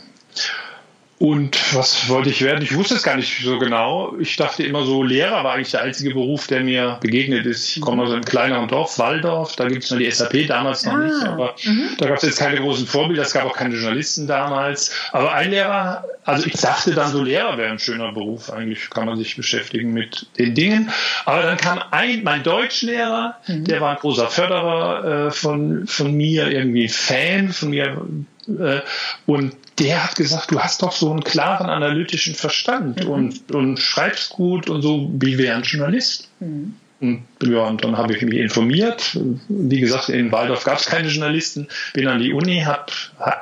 und 1.19 1.75
was 1.75 2.07
wollte 2.07 2.29
ich 2.29 2.41
werden? 2.41 2.61
Ich 2.61 2.73
wusste 2.73 2.95
es 2.95 3.03
gar 3.03 3.17
nicht 3.17 3.43
so 3.43 3.59
genau. 3.59 4.15
Ich 4.19 4.37
dachte 4.37 4.63
immer 4.63 4.85
so, 4.85 5.03
Lehrer 5.03 5.43
war 5.43 5.53
eigentlich 5.53 5.71
der 5.71 5.81
einzige 5.81 6.11
Beruf, 6.11 6.47
der 6.47 6.61
mir 6.61 6.97
begegnet 7.01 7.45
ist. 7.45 7.75
Ich 7.75 7.81
komme 7.81 8.03
aus 8.03 8.11
einem 8.11 8.23
kleineren 8.23 8.69
Dorf, 8.69 8.97
Waldorf, 8.99 9.57
da 9.57 9.67
gibt 9.67 9.83
es 9.83 9.91
nur 9.91 9.99
die 9.99 10.09
SAP, 10.09 10.47
damals 10.47 10.85
noch 10.85 10.93
ah, 10.93 10.97
nicht, 10.97 11.27
aber 11.27 11.55
mhm. 11.65 11.89
da 11.97 12.07
gab 12.07 12.17
es 12.17 12.23
jetzt 12.23 12.39
keine 12.39 12.61
großen 12.61 12.87
Vorbilder, 12.87 13.23
es 13.23 13.33
gab 13.33 13.43
auch 13.43 13.55
keine 13.55 13.75
Journalisten 13.75 14.27
damals. 14.27 14.95
Aber 15.11 15.33
ein 15.33 15.51
Lehrer, 15.51 16.05
also 16.23 16.47
ich 16.47 16.53
dachte 16.53 16.93
dann 16.93 17.11
so, 17.11 17.21
Lehrer 17.21 17.57
wäre 17.57 17.69
ein 17.69 17.79
schöner 17.79 18.13
Beruf, 18.13 18.49
eigentlich 18.49 18.89
kann 18.89 19.05
man 19.05 19.17
sich 19.17 19.35
beschäftigen 19.35 19.91
mit 19.91 20.25
den 20.37 20.55
Dingen. 20.55 20.89
Aber 21.25 21.41
dann 21.41 21.57
kam 21.57 21.83
ein, 21.91 22.23
mein 22.23 22.43
Deutschlehrer, 22.43 23.35
mhm. 23.45 23.65
der 23.65 23.81
war 23.81 23.91
ein 23.91 23.97
großer 23.97 24.29
Förderer 24.29 25.27
äh, 25.27 25.31
von, 25.31 25.85
von 25.85 26.13
mir, 26.13 26.49
irgendwie 26.49 26.87
Fan 26.87 27.49
von 27.49 27.71
mir, 27.71 28.01
äh, 28.57 28.81
und 29.25 29.53
der 29.79 30.03
hat 30.03 30.15
gesagt, 30.15 30.51
du 30.51 30.59
hast 30.59 30.81
doch 30.81 30.91
so 30.91 31.11
einen 31.11 31.23
klaren 31.23 31.69
analytischen 31.69 32.35
Verstand 32.35 33.05
mhm. 33.05 33.11
und, 33.11 33.51
und 33.51 33.79
schreibst 33.79 34.31
gut 34.31 34.69
und 34.69 34.81
so 34.81 35.09
wie 35.13 35.37
wäre 35.37 35.55
ein 35.55 35.63
Journalist. 35.63 36.29
Mhm. 36.39 36.75
Und, 37.01 37.23
ja, 37.45 37.61
und 37.61 37.83
dann 37.83 37.97
habe 37.97 38.13
ich 38.13 38.21
mich 38.23 38.39
informiert. 38.39 39.17
Wie 39.47 39.79
gesagt, 39.79 40.09
in 40.09 40.31
Waldorf 40.33 40.65
gab 40.65 40.79
es 40.79 40.85
keine 40.85 41.07
Journalisten. 41.07 41.67
Bin 41.93 42.07
an 42.07 42.19
die 42.19 42.33
Uni, 42.33 42.61
habe 42.61 42.91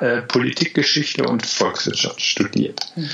äh, 0.00 0.22
Politikgeschichte 0.22 1.24
und 1.24 1.44
Volkswirtschaft 1.44 2.20
studiert. 2.20 2.80
Mhm. 2.94 3.08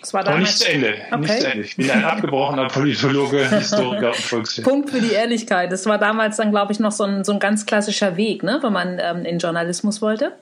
Das 0.00 0.14
war 0.14 0.24
damals, 0.24 0.36
Aber 0.36 0.46
nicht 0.46 0.58
zu 0.58 0.68
Ende. 0.68 0.94
Okay. 1.10 1.18
Nicht 1.18 1.40
zu 1.40 1.50
Ende. 1.50 1.64
Ich 1.64 1.76
bin 1.76 1.90
ein 1.90 2.04
abgebrochener 2.04 2.68
Politologe, 2.72 3.48
Historiker 3.48 4.08
und 4.08 4.16
Volkswirt. 4.16 4.66
Punkt 4.66 4.90
für 4.90 5.00
die 5.00 5.12
Ehrlichkeit. 5.12 5.70
Das 5.70 5.86
war 5.86 5.98
damals 5.98 6.36
dann, 6.36 6.50
glaube 6.50 6.72
ich, 6.72 6.80
noch 6.80 6.92
so 6.92 7.04
ein, 7.04 7.24
so 7.24 7.32
ein 7.32 7.38
ganz 7.38 7.66
klassischer 7.66 8.16
Weg, 8.16 8.42
ne, 8.42 8.58
wenn 8.62 8.72
man 8.72 8.98
ähm, 9.00 9.24
in 9.24 9.38
Journalismus 9.38 10.02
wollte. 10.02 10.32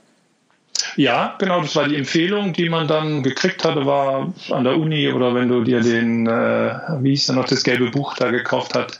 Ja, 0.96 1.36
genau, 1.38 1.60
das 1.60 1.74
war 1.76 1.88
die 1.88 1.96
Empfehlung, 1.96 2.52
die 2.52 2.68
man 2.68 2.86
dann 2.86 3.22
gekriegt 3.22 3.64
hatte, 3.64 3.84
war 3.86 4.32
an 4.50 4.64
der 4.64 4.76
Uni 4.76 5.10
oder 5.10 5.34
wenn 5.34 5.48
du 5.48 5.62
dir 5.62 5.80
den, 5.80 6.26
äh, 6.26 6.78
wie 7.00 7.10
hieß 7.10 7.26
denn 7.26 7.36
noch, 7.36 7.46
das 7.46 7.64
gelbe 7.64 7.90
Buch 7.90 8.14
da 8.14 8.30
gekauft 8.30 8.74
hat, 8.74 8.98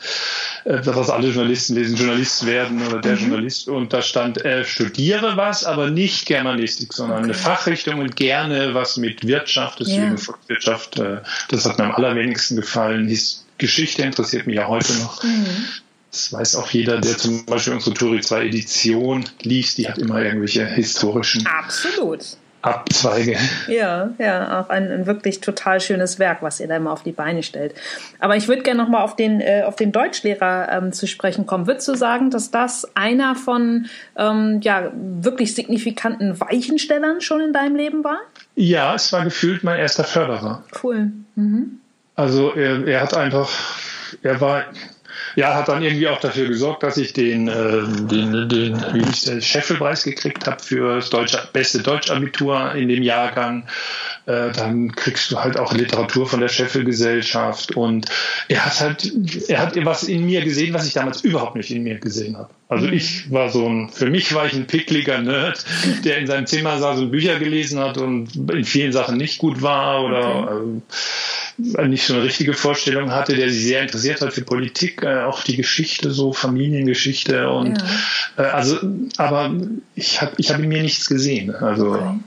äh, 0.64 0.81
dass 0.81 1.11
alle 1.11 1.28
Journalisten 1.28 1.75
lesen, 1.75 1.97
Journalist 1.97 2.47
werden 2.47 2.85
oder 2.87 3.00
der 3.00 3.12
mhm. 3.12 3.21
Journalist. 3.21 3.69
Und 3.69 3.93
da 3.93 4.02
stand, 4.02 4.45
äh, 4.45 4.64
studiere 4.64 5.37
was, 5.37 5.64
aber 5.64 5.90
nicht 5.90 6.26
Germanistik, 6.26 6.93
sondern 6.93 7.19
okay. 7.19 7.25
eine 7.25 7.35
Fachrichtung 7.35 8.00
und 8.00 8.16
gerne 8.16 8.75
was 8.75 8.97
mit 8.97 9.26
Wirtschaft, 9.26 9.81
deswegen 9.81 10.16
ja. 10.16 10.35
Wirtschaft, 10.49 10.99
äh, 10.99 11.19
das 11.49 11.64
hat 11.64 11.78
mir 11.78 11.85
am 11.85 11.93
allerwenigsten 11.93 12.57
gefallen. 12.57 13.16
Geschichte 13.59 14.02
interessiert 14.02 14.47
mich 14.47 14.57
ja 14.57 14.66
heute 14.66 14.93
noch. 14.95 15.23
Mhm. 15.23 15.47
Das 16.14 16.33
weiß 16.33 16.54
auch 16.56 16.71
jeder, 16.71 17.00
der 17.00 17.18
zum 17.18 17.44
Beispiel 17.44 17.73
unsere 17.73 17.92
Turi 17.92 18.21
2 18.21 18.47
Edition 18.47 19.25
liest, 19.42 19.78
die 19.78 19.88
hat 19.88 19.99
immer 19.99 20.23
irgendwelche 20.23 20.64
historischen 20.64 21.44
Absolut. 21.44 22.37
Abzweige. 22.62 23.37
Ja, 23.66 24.11
ja, 24.18 24.61
auch 24.61 24.68
ein, 24.68 24.92
ein, 24.92 25.06
wirklich 25.06 25.40
total 25.40 25.80
schönes 25.80 26.21
Werk, 26.21 26.40
was 26.40 26.61
ihr 26.61 26.68
da 26.68 26.76
immer 26.76 26.92
auf 26.92 27.02
die 27.02 27.11
Beine 27.11 27.42
stellt. 27.42 27.75
Aber 28.21 28.37
ich 28.37 28.47
würde 28.47 28.62
gerne 28.62 28.80
nochmal 28.80 29.02
auf 29.02 29.16
den, 29.16 29.40
äh, 29.40 29.64
auf 29.66 29.75
den 29.75 29.90
Deutschlehrer 29.90 30.68
ähm, 30.71 30.92
zu 30.92 31.09
sprechen 31.09 31.47
kommen. 31.47 31.66
Würdest 31.66 31.88
du 31.88 31.97
sagen, 31.97 32.30
dass 32.30 32.52
das 32.52 32.87
einer 32.94 33.35
von 33.35 33.87
ähm, 34.16 34.61
ja, 34.62 34.92
wirklich 34.94 35.52
signifikanten 35.52 36.38
Weichenstellern 36.40 37.23
schon 37.23 37.40
in 37.40 37.52
deinem 37.52 37.75
Leben 37.75 38.04
war? 38.04 38.21
Ja, 38.54 38.94
es 38.94 39.12
war 39.12 39.25
gefühlt 39.25 39.64
mein 39.64 39.80
erster 39.80 40.04
Förderer. 40.04 40.62
Cool. 40.80 41.11
Mhm. 41.35 41.80
Also 42.14 42.52
er, 42.52 42.87
er 42.87 43.00
hat 43.00 43.14
einfach, 43.14 43.50
er 44.23 44.40
war 44.40 44.62
ja, 45.37 45.54
hat 45.54 45.68
dann 45.68 45.83
irgendwie 45.83 46.09
auch 46.09 46.21
dafür 46.21 46.49
gesorgt, 46.49 46.83
dass 46.83 46.97
ich 46.97 47.12
den, 47.12 47.49
äh, 47.49 47.83
den, 48.09 48.49
den 48.49 48.85
wie 48.92 49.04
hieß 49.04 49.25
der, 49.25 49.40
Scheffelpreis 49.40 50.04
gekriegt 50.04 50.47
habe 50.47 50.62
für 50.62 50.97
das 50.97 51.11
deutsche, 51.11 51.49
beste 51.52 51.80
Deutschabitur 51.80 52.75
in 52.75 52.88
dem 52.88 53.02
Jahrgang. 53.02 53.66
Äh, 54.26 54.52
dann 54.52 54.92
kriegst 54.92 55.30
du 55.30 55.38
halt 55.38 55.59
auch 55.59 55.73
Literatur 55.73 56.26
von 56.26 56.40
der 56.40 56.49
Scheffelgesellschaft 56.49 57.76
und 57.76 58.06
er 58.49 58.64
hat 58.64 58.80
halt, 58.80 59.12
er 59.49 59.59
hat 59.59 59.85
was 59.85 60.04
in 60.04 60.25
mir 60.25 60.42
gesehen, 60.42 60.73
was 60.73 60.87
ich 60.87 60.94
damals 60.94 61.23
überhaupt 61.23 61.56
nicht 61.56 61.71
in 61.71 61.83
mir 61.83 61.99
gesehen 61.99 62.37
habe. 62.37 62.50
Also 62.68 62.87
mhm. 62.87 62.94
ich 62.94 63.30
war 63.30 63.50
so 63.50 63.68
ein, 63.68 63.90
für 63.90 64.06
mich 64.06 64.35
war 64.35 64.47
ich 64.47 64.54
ein 64.54 64.66
pickliger 64.66 65.18
Nerd, 65.18 65.64
der 66.04 66.18
in 66.18 66.26
seinem 66.26 66.47
Zimmer 66.47 66.78
saß 66.78 66.99
und 67.00 67.11
Bücher 67.11 67.38
gelesen 67.38 67.78
hat 67.78 67.99
und 67.99 68.35
in 68.50 68.64
vielen 68.64 68.92
Sachen 68.92 69.16
nicht 69.18 69.38
gut 69.38 69.61
war 69.62 70.04
oder 70.04 70.52
okay. 70.52 70.83
Nicht 71.58 72.06
so 72.06 72.14
eine 72.14 72.25
richtige 72.25 72.52
Vorstellung 72.54 73.12
hatte, 73.12 73.34
der 73.34 73.49
sich 73.50 73.64
sehr 73.64 73.82
interessiert 73.82 74.20
hat 74.20 74.32
für 74.32 74.42
Politik, 74.42 75.02
äh, 75.02 75.23
auch 75.23 75.42
die 75.42 75.56
Geschichte, 75.56 76.11
so 76.11 76.32
Familiengeschichte 76.32 77.49
und 77.50 77.78
ja. 78.37 78.44
äh, 78.44 78.50
also, 78.50 78.78
aber 79.16 79.54
ich 79.94 80.20
habe 80.20 80.32
ich 80.38 80.50
hab 80.50 80.61
in 80.61 80.68
mir 80.68 80.82
nichts 80.82 81.08
gesehen. 81.08 81.54
Also 81.54 81.92
okay. 81.92 82.18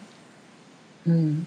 hm. 1.05 1.45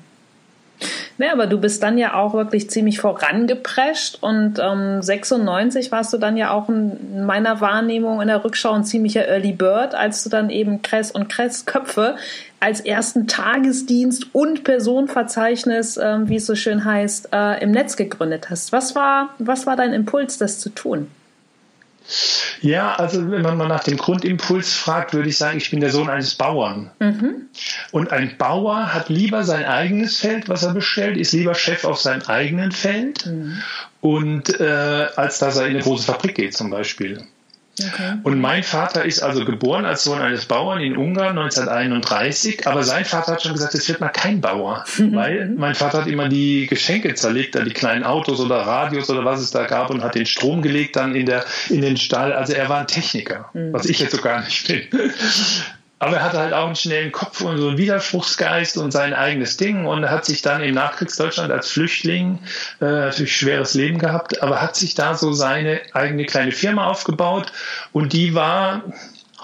Ja, 1.19 1.33
aber 1.33 1.47
du 1.47 1.59
bist 1.59 1.83
dann 1.83 1.99
ja 1.99 2.15
auch 2.15 2.33
wirklich 2.33 2.71
ziemlich 2.71 3.01
vorangeprescht 3.01 4.19
und 4.23 4.59
ähm, 4.59 5.03
96 5.03 5.93
warst 5.93 6.13
du 6.13 6.19
dann 6.19 6.37
ja 6.37 6.51
auch 6.51 6.69
in 6.69 7.25
meiner 7.27 7.61
Wahrnehmung 7.61 8.21
in 8.21 8.29
der 8.29 8.45
Rückschau 8.45 8.73
ein 8.73 8.85
ziemlicher 8.85 9.27
Early 9.29 9.53
Bird, 9.53 9.95
als 9.95 10.25
du 10.25 10.31
dann 10.31 10.51
eben 10.51 10.83
Kress 10.83 11.11
und 11.11 11.29
Kress 11.29 11.67
Köpfe 11.67 12.17
als 12.61 12.81
ersten 12.81 13.27
Tagesdienst 13.27 14.35
und 14.35 14.65
Personenverzeichnis, 14.65 15.97
ähm, 15.97 16.29
wie 16.29 16.37
es 16.37 16.47
so 16.47 16.55
schön 16.55 16.85
heißt, 16.85 17.31
äh, 17.33 17.63
im 17.63 17.71
Netz 17.71 17.97
gegründet 17.97 18.51
hast. 18.51 18.73
Was 18.73 18.95
war, 18.95 19.31
was 19.39 19.67
war 19.67 19.77
dein 19.77 19.93
Impuls, 19.93 20.39
das 20.39 20.61
zu 20.61 20.71
tun? 20.71 21.09
Ja, 22.61 22.95
also 22.95 23.31
wenn 23.31 23.43
man 23.43 23.57
mal 23.57 23.69
nach 23.69 23.85
dem 23.85 23.97
Grundimpuls 23.97 24.75
fragt, 24.75 25.15
würde 25.15 25.29
ich 25.29 25.39
sagen, 25.39 25.59
ich 25.59 25.71
bin 25.71 25.81
der 25.81 25.91
Sohn 25.91 26.11
eines 26.11 26.35
Bauern. 26.35 26.91
Mhm. 26.99 27.49
Und 27.91 28.13
ein 28.13 28.37
Bauer 28.37 28.93
hat 28.93 29.09
lieber 29.09 29.45
sein 29.45 29.65
eigenes 29.65 30.19
Feld, 30.19 30.49
was 30.49 30.63
er 30.63 30.75
bestellt, 30.75 31.17
ist 31.17 31.33
lieber 31.33 31.55
Chef 31.55 31.85
auf 31.85 32.01
seinem 32.01 32.23
eigenen 32.23 32.73
Feld, 32.73 33.27
mhm. 33.27 33.63
und 34.01 34.61
äh, 34.61 35.09
als 35.17 35.39
dass 35.39 35.57
er 35.57 35.67
in 35.67 35.75
eine 35.75 35.83
große 35.83 36.05
Fabrik 36.05 36.35
geht 36.35 36.55
zum 36.55 36.71
Beispiel. 36.71 37.27
Okay. 37.93 38.15
Und 38.23 38.41
mein 38.41 38.63
Vater 38.63 39.05
ist 39.05 39.23
also 39.23 39.45
geboren 39.45 39.85
als 39.85 40.05
Sohn 40.05 40.21
eines 40.21 40.47
Bauern 40.47 40.81
in 40.81 40.97
Ungarn 40.97 41.39
1931, 41.39 42.67
aber 42.67 42.83
sein 42.83 43.05
Vater 43.05 43.33
hat 43.33 43.43
schon 43.43 43.53
gesagt, 43.53 43.75
es 43.75 43.89
wird 43.89 44.01
mal 44.01 44.09
kein 44.09 44.41
Bauer, 44.41 44.85
mhm. 44.99 45.15
weil 45.15 45.49
mein 45.57 45.75
Vater 45.75 46.03
hat 46.03 46.07
immer 46.07 46.29
die 46.29 46.67
Geschenke 46.67 47.15
zerlegt, 47.15 47.55
die 47.55 47.71
kleinen 47.71 48.05
Autos 48.05 48.41
oder 48.41 48.57
Radios 48.57 49.11
oder 49.11 49.25
was 49.25 49.41
es 49.41 49.51
da 49.51 49.65
gab 49.65 49.91
und 49.91 50.03
hat 50.03 50.15
den 50.15 50.27
Strom 50.27 50.63
gelegt 50.63 50.97
dann 50.97 51.15
in 51.15 51.27
der 51.27 51.45
in 51.69 51.81
den 51.81 51.97
Stall. 51.97 52.33
Also 52.33 52.53
er 52.53 52.69
war 52.69 52.81
ein 52.81 52.87
Techniker, 52.87 53.51
mhm. 53.53 53.73
was 53.73 53.87
ich 53.87 53.99
jetzt 53.99 54.13
so 54.15 54.21
gar 54.21 54.43
nicht 54.43 54.67
bin. 54.67 54.83
Aber 56.01 56.17
er 56.17 56.23
hatte 56.25 56.39
halt 56.39 56.55
auch 56.55 56.67
einen 56.67 56.77
schnellen 56.77 57.13
Kopf 57.13 57.43
und 57.43 57.59
so 57.59 57.69
einen 57.69 57.79
Widerspruchsgeist 57.79 58.79
und 58.79 58.91
sein 58.91 59.13
eigenes 59.13 59.59
Ding 59.59 59.85
und 59.85 60.09
hat 60.09 60.25
sich 60.25 60.41
dann 60.41 60.63
im 60.63 60.75
Nachkriegsdeutschland 60.75 61.53
als 61.53 61.71
Flüchtling 61.71 62.39
äh, 62.81 62.87
natürlich 62.87 63.37
schweres 63.37 63.75
Leben 63.75 63.99
gehabt, 63.99 64.43
aber 64.43 64.63
hat 64.63 64.77
sich 64.77 64.95
da 64.95 65.15
so 65.15 65.33
seine 65.33 65.83
eigene 65.93 66.25
kleine 66.25 66.53
Firma 66.53 66.87
aufgebaut 66.87 67.53
und 67.93 68.15
die 68.15 68.35
war 68.35 68.83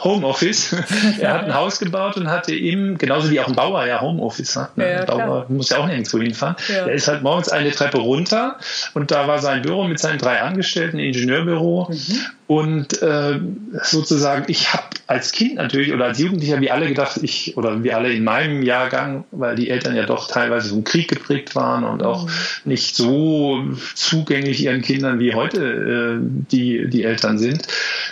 Homeoffice. 0.02 0.75
er 1.20 1.34
hat 1.34 1.44
ein 1.44 1.54
Haus 1.54 1.78
gebaut 1.78 2.16
und 2.16 2.28
hatte 2.28 2.54
ihm, 2.54 2.98
genauso 2.98 3.30
wie 3.30 3.40
auch 3.40 3.48
ein 3.48 3.54
Bauer 3.54 3.86
ja 3.86 4.00
Homeoffice 4.00 4.56
hat. 4.56 4.76
Ne? 4.76 4.92
Ja, 4.92 5.04
Bauer 5.04 5.46
muss 5.48 5.70
ja 5.70 5.78
auch 5.78 5.86
nirgendwo 5.86 6.18
hinfahren. 6.18 6.56
Ja. 6.68 6.86
Er 6.86 6.92
ist 6.92 7.08
halt 7.08 7.22
morgens 7.22 7.48
eine 7.48 7.70
Treppe 7.70 7.98
runter 7.98 8.56
und 8.94 9.10
da 9.10 9.26
war 9.28 9.38
sein 9.40 9.62
Büro 9.62 9.84
mit 9.84 9.98
seinen 9.98 10.18
drei 10.18 10.40
Angestellten, 10.40 10.98
Ingenieurbüro. 10.98 11.88
Mhm. 11.90 12.20
Und 12.46 13.02
äh, 13.02 13.40
sozusagen, 13.82 14.44
ich 14.46 14.72
habe 14.72 14.84
als 15.08 15.32
Kind 15.32 15.56
natürlich 15.56 15.92
oder 15.92 16.06
als 16.06 16.18
Jugendlicher 16.20 16.60
wie 16.60 16.70
alle 16.70 16.86
gedacht, 16.86 17.18
ich 17.22 17.56
oder 17.56 17.82
wie 17.82 17.92
alle 17.92 18.12
in 18.12 18.22
meinem 18.22 18.62
Jahrgang, 18.62 19.24
weil 19.32 19.56
die 19.56 19.68
Eltern 19.68 19.96
ja 19.96 20.06
doch 20.06 20.28
teilweise 20.28 20.70
vom 20.70 20.84
Krieg 20.84 21.08
geprägt 21.08 21.56
waren 21.56 21.82
und 21.82 22.04
auch 22.04 22.26
mhm. 22.26 22.30
nicht 22.64 22.94
so 22.94 23.64
zugänglich 23.94 24.62
ihren 24.62 24.82
Kindern 24.82 25.18
wie 25.18 25.34
heute 25.34 26.20
äh, 26.20 26.26
die, 26.50 26.88
die 26.88 27.02
Eltern 27.02 27.38
sind. 27.38 27.66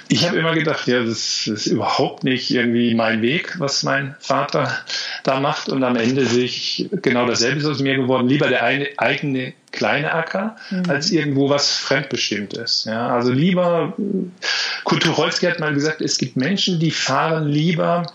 Ich 0.08 0.26
habe 0.26 0.36
immer 0.36 0.54
gedacht, 0.54 0.88
ja, 0.88 1.04
das, 1.04 1.44
das 1.46 1.66
ist 1.66 1.66
überhaupt 1.66 2.24
nicht 2.24 2.50
irgendwie 2.50 2.94
mein 2.94 3.22
Weg, 3.22 3.54
was 3.58 3.84
mein 3.84 4.16
Vater 4.18 4.72
da 5.22 5.38
macht. 5.38 5.68
Und 5.68 5.82
am 5.84 5.96
Ende 5.96 6.26
sehe 6.26 6.44
ich 6.44 6.88
genau 7.02 7.26
dasselbe 7.26 7.60
ist 7.60 7.66
aus 7.66 7.80
mir 7.80 7.96
geworden. 7.96 8.28
Lieber 8.28 8.48
der 8.48 8.64
eine, 8.64 8.88
eigene 8.96 9.54
kleine 9.74 10.12
Acker 10.12 10.56
mhm. 10.70 10.88
als 10.88 11.10
irgendwo 11.10 11.50
was 11.50 11.72
Fremdbestimmtes. 11.72 12.84
Ja, 12.84 13.08
also 13.08 13.30
lieber, 13.30 13.94
Kurt 14.84 15.02
Tucholsky 15.02 15.46
hat 15.46 15.60
mal 15.60 15.74
gesagt, 15.74 16.00
es 16.00 16.18
gibt 16.18 16.36
Menschen, 16.36 16.78
die 16.78 16.90
fahren 16.90 17.46
lieber 17.46 18.06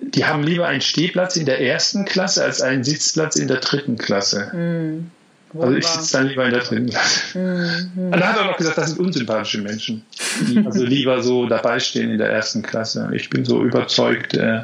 die 0.00 0.24
haben 0.24 0.42
lieber 0.42 0.66
einen 0.66 0.80
Stehplatz 0.80 1.36
in 1.36 1.46
der 1.46 1.60
ersten 1.60 2.04
Klasse 2.04 2.42
als 2.44 2.62
einen 2.62 2.84
Sitzplatz 2.84 3.36
in 3.36 3.48
der 3.48 3.58
dritten 3.58 3.98
Klasse. 3.98 4.50
Mhm. 4.54 5.10
Also 5.58 5.74
ich 5.74 5.86
sitze 5.86 6.18
dann 6.18 6.28
lieber 6.28 6.44
in 6.46 6.52
der 6.52 6.62
dritten 6.62 6.90
Klasse. 6.90 7.38
Mhm. 7.38 8.10
Dann 8.12 8.24
hat 8.24 8.36
er 8.36 8.44
noch 8.44 8.56
gesagt, 8.56 8.78
das 8.78 8.90
sind 8.90 9.00
unsympathische 9.00 9.60
Menschen, 9.60 10.04
die 10.48 10.58
also 10.66 10.84
lieber 10.84 11.22
so 11.22 11.46
dabei 11.46 11.80
stehen 11.80 12.10
in 12.10 12.18
der 12.18 12.30
ersten 12.30 12.62
Klasse. 12.62 13.10
Ich 13.12 13.30
bin 13.30 13.44
so 13.44 13.62
überzeugt, 13.62 14.34
äh, 14.34 14.62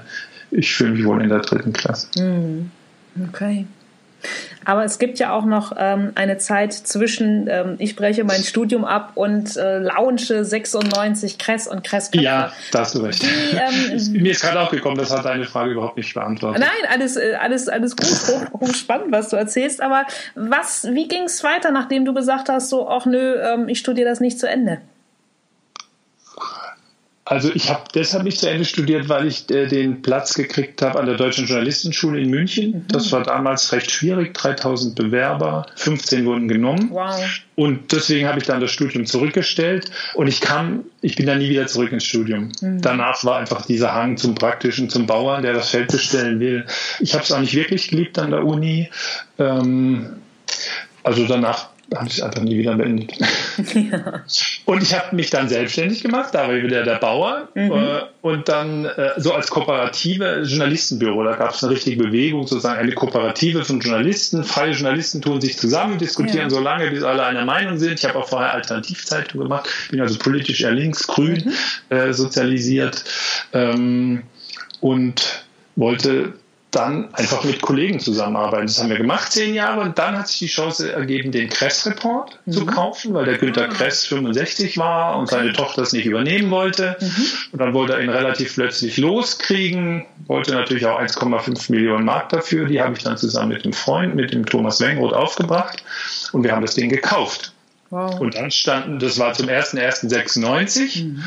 ich 0.50 0.74
fühle 0.74 0.92
mich 0.92 1.04
wohl 1.04 1.20
in 1.22 1.28
der 1.28 1.40
dritten 1.40 1.72
Klasse. 1.72 2.08
Mhm. 2.18 2.70
Okay. 3.28 3.66
Aber 4.64 4.84
es 4.84 4.98
gibt 4.98 5.18
ja 5.18 5.32
auch 5.32 5.44
noch 5.44 5.72
ähm, 5.78 6.12
eine 6.16 6.38
Zeit 6.38 6.72
zwischen, 6.72 7.46
ähm, 7.48 7.76
ich 7.78 7.94
breche 7.94 8.24
mein 8.24 8.42
Studium 8.42 8.84
ab 8.84 9.12
und 9.14 9.56
äh, 9.56 9.78
launche 9.78 10.44
96 10.44 11.38
Kress 11.38 11.68
und 11.68 11.84
Kress. 11.84 12.10
Ja, 12.14 12.52
da 12.72 12.80
hast 12.80 12.96
du 12.96 13.00
recht. 13.00 13.22
Die, 13.22 13.56
ähm, 13.56 14.12
Mir 14.22 14.32
ist 14.32 14.42
gerade 14.42 14.60
auch 14.60 14.70
gekommen, 14.70 14.96
das 14.96 15.16
hat 15.16 15.24
deine 15.24 15.44
Frage 15.44 15.72
überhaupt 15.72 15.96
nicht 15.96 16.12
beantwortet. 16.12 16.60
Nein, 16.60 16.90
alles, 16.92 17.16
äh, 17.16 17.34
alles, 17.40 17.68
alles 17.68 17.96
gut, 17.96 18.08
hoch, 18.52 18.60
hochspannend, 18.60 19.12
was 19.12 19.28
du 19.28 19.36
erzählst. 19.36 19.80
Aber 19.80 20.04
was, 20.34 20.88
wie 20.90 21.06
ging 21.06 21.24
es 21.24 21.44
weiter, 21.44 21.70
nachdem 21.70 22.04
du 22.04 22.12
gesagt 22.12 22.48
hast, 22.48 22.68
so, 22.68 22.88
ach 22.88 23.06
nö, 23.06 23.36
ähm, 23.36 23.68
ich 23.68 23.78
studiere 23.78 24.08
das 24.08 24.20
nicht 24.20 24.40
zu 24.40 24.48
Ende? 24.48 24.78
Also 27.28 27.50
ich 27.52 27.70
habe 27.70 27.82
deshalb 27.92 28.22
nicht 28.22 28.38
zu 28.38 28.48
Ende 28.48 28.64
studiert, 28.64 29.08
weil 29.08 29.26
ich 29.26 29.50
äh, 29.50 29.66
den 29.66 30.00
Platz 30.00 30.34
gekriegt 30.34 30.80
habe 30.80 31.00
an 31.00 31.06
der 31.06 31.16
Deutschen 31.16 31.46
Journalistenschule 31.46 32.20
in 32.20 32.30
München. 32.30 32.70
Mhm. 32.70 32.84
Das 32.88 33.10
war 33.10 33.24
damals 33.24 33.72
recht 33.72 33.90
schwierig, 33.90 34.32
3000 34.32 34.94
Bewerber, 34.94 35.66
15 35.74 36.24
wurden 36.24 36.46
genommen. 36.46 36.88
Wow. 36.92 37.20
Und 37.56 37.90
deswegen 37.90 38.28
habe 38.28 38.38
ich 38.38 38.44
dann 38.44 38.60
das 38.60 38.70
Studium 38.70 39.06
zurückgestellt 39.06 39.90
und 40.14 40.28
ich 40.28 40.40
kam, 40.40 40.84
ich 41.00 41.16
bin 41.16 41.26
dann 41.26 41.38
nie 41.38 41.48
wieder 41.48 41.66
zurück 41.66 41.90
ins 41.90 42.04
Studium. 42.04 42.52
Mhm. 42.60 42.80
Danach 42.80 43.24
war 43.24 43.38
einfach 43.38 43.66
dieser 43.66 43.92
Hang 43.92 44.16
zum 44.16 44.36
Praktischen, 44.36 44.88
zum 44.88 45.06
Bauern, 45.06 45.42
der 45.42 45.52
das 45.52 45.70
Feld 45.70 45.90
bestellen 45.90 46.38
will. 46.38 46.64
Ich 47.00 47.14
habe 47.14 47.24
es 47.24 47.32
auch 47.32 47.40
nicht 47.40 47.54
wirklich 47.54 47.88
geliebt 47.88 48.20
an 48.20 48.30
der 48.30 48.44
Uni. 48.44 48.88
Ähm, 49.40 50.20
also 51.02 51.26
danach 51.26 51.70
habe 51.94 52.08
ich 52.08 52.22
einfach 52.24 52.42
nie 52.42 52.58
wieder 52.58 52.74
beendet. 52.74 53.12
Ja. 53.74 54.22
Und 54.64 54.82
ich 54.82 54.92
habe 54.94 55.14
mich 55.14 55.30
dann 55.30 55.48
selbstständig 55.48 56.02
gemacht, 56.02 56.34
da 56.34 56.48
war 56.48 56.54
ich 56.54 56.64
wieder 56.64 56.82
der 56.82 56.96
Bauer 56.96 57.48
mhm. 57.54 57.72
Äh, 57.72 58.00
und 58.22 58.48
dann 58.48 58.84
äh, 58.84 59.12
so 59.18 59.32
als 59.32 59.48
kooperative 59.48 60.42
Journalistenbüro, 60.44 61.22
da 61.22 61.36
gab 61.36 61.50
es 61.50 61.62
eine 61.62 61.72
richtige 61.72 62.02
Bewegung, 62.02 62.46
sozusagen 62.46 62.80
eine 62.80 62.92
Kooperative 62.92 63.64
von 63.64 63.80
Journalisten, 63.80 64.42
freie 64.42 64.72
Journalisten 64.72 65.22
tun 65.22 65.40
sich 65.40 65.56
zusammen, 65.58 65.98
diskutieren 65.98 66.44
ja. 66.44 66.50
so 66.50 66.60
lange, 66.60 66.90
bis 66.90 67.04
alle 67.04 67.24
einer 67.24 67.44
Meinung 67.44 67.78
sind. 67.78 68.00
Ich 68.00 68.04
habe 68.04 68.18
auch 68.18 68.28
vorher 68.28 68.52
Alternativzeitung 68.52 69.40
gemacht, 69.42 69.68
bin 69.90 70.00
also 70.00 70.18
politisch 70.18 70.62
eher 70.62 70.72
links, 70.72 71.06
grün 71.06 71.54
mhm. 71.90 71.96
äh, 71.96 72.12
sozialisiert 72.12 73.04
ähm, 73.52 74.24
und 74.80 75.44
wollte 75.76 76.32
dann 76.70 77.14
einfach 77.14 77.44
mit 77.44 77.62
Kollegen 77.62 78.00
zusammenarbeiten. 78.00 78.66
Das 78.66 78.80
haben 78.80 78.90
wir 78.90 78.98
gemacht, 78.98 79.32
zehn 79.32 79.54
Jahre, 79.54 79.80
und 79.80 79.98
dann 79.98 80.18
hat 80.18 80.28
sich 80.28 80.38
die 80.38 80.46
Chance 80.46 80.92
ergeben, 80.92 81.32
den 81.32 81.48
Kress-Report 81.48 82.38
mhm. 82.44 82.52
zu 82.52 82.66
kaufen, 82.66 83.14
weil 83.14 83.24
der 83.24 83.38
Günter. 83.38 83.68
Kress 83.68 84.04
65 84.06 84.76
war 84.76 85.16
und 85.18 85.28
seine 85.28 85.52
Tochter 85.52 85.82
es 85.82 85.92
nicht 85.92 86.06
übernehmen 86.06 86.50
wollte. 86.50 86.96
Mhm. 87.00 87.26
Und 87.52 87.58
dann 87.60 87.72
wollte 87.72 87.94
er 87.94 88.00
ihn 88.00 88.10
relativ 88.10 88.54
plötzlich 88.54 88.96
loskriegen, 88.96 90.04
wollte 90.26 90.52
natürlich 90.52 90.86
auch 90.86 91.00
1,5 91.00 91.70
Millionen 91.72 92.04
Mark 92.04 92.28
dafür. 92.30 92.66
Die 92.66 92.80
habe 92.80 92.94
ich 92.96 93.02
dann 93.02 93.16
zusammen 93.16 93.48
mit 93.48 93.64
dem 93.64 93.72
Freund, 93.72 94.14
mit 94.14 94.32
dem 94.32 94.44
Thomas 94.44 94.80
Wengroth 94.80 95.14
aufgebracht 95.14 95.82
und 96.32 96.44
wir 96.44 96.52
haben 96.52 96.62
das 96.62 96.74
Ding 96.74 96.88
gekauft. 96.88 97.52
Wow. 97.90 98.18
Und 98.20 98.34
dann 98.34 98.50
standen, 98.50 98.98
das 98.98 99.18
war 99.18 99.32
zum 99.32 99.48
1.1.96. 99.48 101.04
Mhm. 101.04 101.24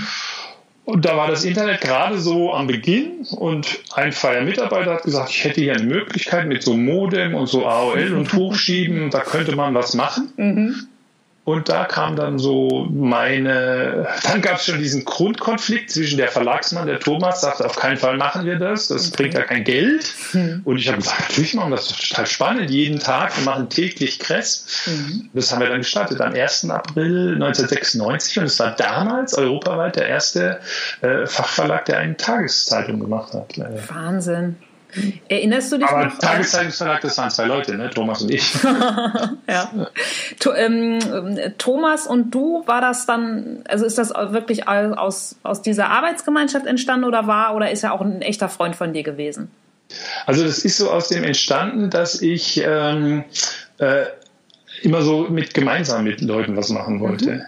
Und 0.89 1.05
da 1.05 1.15
war 1.15 1.27
das 1.27 1.43
Internet 1.43 1.81
gerade 1.81 2.17
so 2.17 2.51
am 2.51 2.65
Beginn 2.65 3.27
und 3.37 3.79
ein 3.93 4.11
freier 4.11 4.41
Mitarbeiter 4.41 4.95
hat 4.95 5.03
gesagt, 5.03 5.29
ich 5.29 5.43
hätte 5.43 5.61
hier 5.61 5.75
eine 5.75 5.83
Möglichkeit 5.83 6.47
mit 6.47 6.63
so 6.63 6.75
Modem 6.75 7.35
und 7.35 7.45
so 7.45 7.67
AOL 7.67 8.13
und 8.13 8.33
Hochschieben, 8.33 9.11
da 9.11 9.19
könnte 9.19 9.55
man 9.55 9.75
was 9.75 9.93
machen. 9.93 10.33
Mhm. 10.35 10.87
Und 11.45 11.67
da 11.67 11.85
kam 11.85 12.15
dann 12.15 12.37
so 12.37 12.87
meine, 12.91 14.07
dann 14.23 14.41
gab 14.41 14.57
es 14.57 14.65
schon 14.65 14.77
diesen 14.77 15.03
Grundkonflikt 15.03 15.89
zwischen 15.89 16.17
der 16.17 16.27
Verlagsmann, 16.27 16.85
der 16.85 16.99
Thomas, 16.99 17.41
sagte, 17.41 17.65
auf 17.65 17.75
keinen 17.75 17.97
Fall 17.97 18.17
machen 18.17 18.45
wir 18.45 18.57
das, 18.57 18.87
das 18.87 19.09
bringt 19.09 19.33
ja 19.33 19.41
kein 19.41 19.63
Geld. 19.63 20.13
Mhm. 20.33 20.61
Und 20.63 20.77
ich 20.77 20.87
habe 20.87 20.97
gesagt, 20.97 21.29
natürlich 21.29 21.55
machen 21.55 21.71
wir 21.71 21.77
das, 21.77 21.87
das 21.87 21.99
ist 21.99 22.09
total 22.09 22.27
spannend, 22.27 22.69
jeden 22.69 22.99
Tag, 22.99 23.35
wir 23.35 23.45
machen 23.45 23.67
täglich 23.69 24.19
Kress. 24.19 24.85
Mhm. 24.85 25.29
Das 25.33 25.51
haben 25.51 25.61
wir 25.61 25.69
dann 25.69 25.79
gestartet 25.79 26.21
am 26.21 26.33
1. 26.33 26.69
April 26.69 27.33
1996 27.33 28.39
und 28.39 28.45
es 28.45 28.59
war 28.59 28.75
damals 28.75 29.33
europaweit 29.33 29.95
der 29.95 30.07
erste 30.07 30.59
äh, 31.01 31.25
Fachverlag, 31.25 31.85
der 31.85 31.97
eine 31.97 32.15
Tageszeitung 32.15 32.99
gemacht 32.99 33.33
hat. 33.33 33.57
Wahnsinn. 33.87 34.55
Erinnerst 35.27 35.71
du 35.71 35.77
dich 35.77 35.87
Aber 35.87 36.05
noch? 36.05 36.17
Tageszeitungsverlag, 36.17 37.01
das 37.01 37.17
waren 37.17 37.29
zwei 37.29 37.45
Leute, 37.45 37.75
ne? 37.75 37.91
Thomas 37.91 38.23
und 38.23 38.31
ich. 38.31 38.53
ja. 39.47 39.71
To, 40.39 40.53
ähm, 40.53 40.99
Thomas 41.59 42.07
und 42.07 42.31
du, 42.31 42.63
war 42.65 42.81
das 42.81 43.05
dann, 43.05 43.63
also 43.67 43.85
ist 43.85 43.99
das 43.99 44.09
wirklich 44.09 44.67
aus, 44.67 45.35
aus 45.43 45.61
dieser 45.61 45.89
Arbeitsgemeinschaft 45.89 46.65
entstanden 46.65 47.05
oder 47.05 47.27
war, 47.27 47.55
oder 47.55 47.69
ist 47.69 47.83
er 47.83 47.93
auch 47.93 48.01
ein 48.01 48.21
echter 48.23 48.49
Freund 48.49 48.75
von 48.75 48.93
dir 48.93 49.03
gewesen? 49.03 49.51
Also 50.25 50.43
das 50.43 50.59
ist 50.59 50.77
so 50.77 50.89
aus 50.89 51.07
dem 51.07 51.23
entstanden, 51.23 51.89
dass 51.89 52.21
ich 52.21 52.61
ähm, 52.65 53.23
äh, 53.77 54.05
immer 54.81 55.01
so 55.01 55.27
mit 55.29 55.53
gemeinsam 55.53 56.03
mit 56.03 56.21
Leuten 56.21 56.55
was 56.55 56.69
machen 56.69 56.99
wollte. 56.99 57.31
Mhm. 57.31 57.41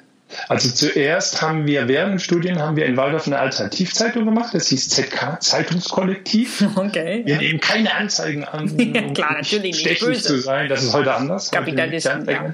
Also 0.48 0.70
zuerst 0.70 1.42
haben 1.42 1.66
wir 1.66 1.88
während 1.88 2.14
dem 2.14 2.20
Studium 2.20 2.60
haben 2.60 2.76
wir 2.76 2.86
in 2.86 2.98
Waldorf 2.98 3.28
eine 3.28 3.40
Alternativzeitung 3.40 4.26
gemacht, 4.26 4.54
das 4.54 4.68
hieß 4.68 4.90
ZK 4.90 5.40
Zeitungskollektiv. 5.42 6.66
Okay. 6.82 7.22
Wir 7.26 7.36
ja. 7.36 7.42
nehmen 7.42 7.60
keine 7.60 7.94
Anzeigen 7.94 8.44
an, 8.44 8.78
ja, 8.94 9.14
klar, 9.14 9.34
natürlich 9.34 9.80
stechlich 9.80 10.10
nicht 10.10 10.24
zu 10.24 10.40
sein. 10.40 10.68
Das 10.68 10.84
ist 10.84 10.94
heute 10.94 11.14
anders. 11.14 11.52
Kapitalisten. 11.52 12.28
Ja. 12.30 12.54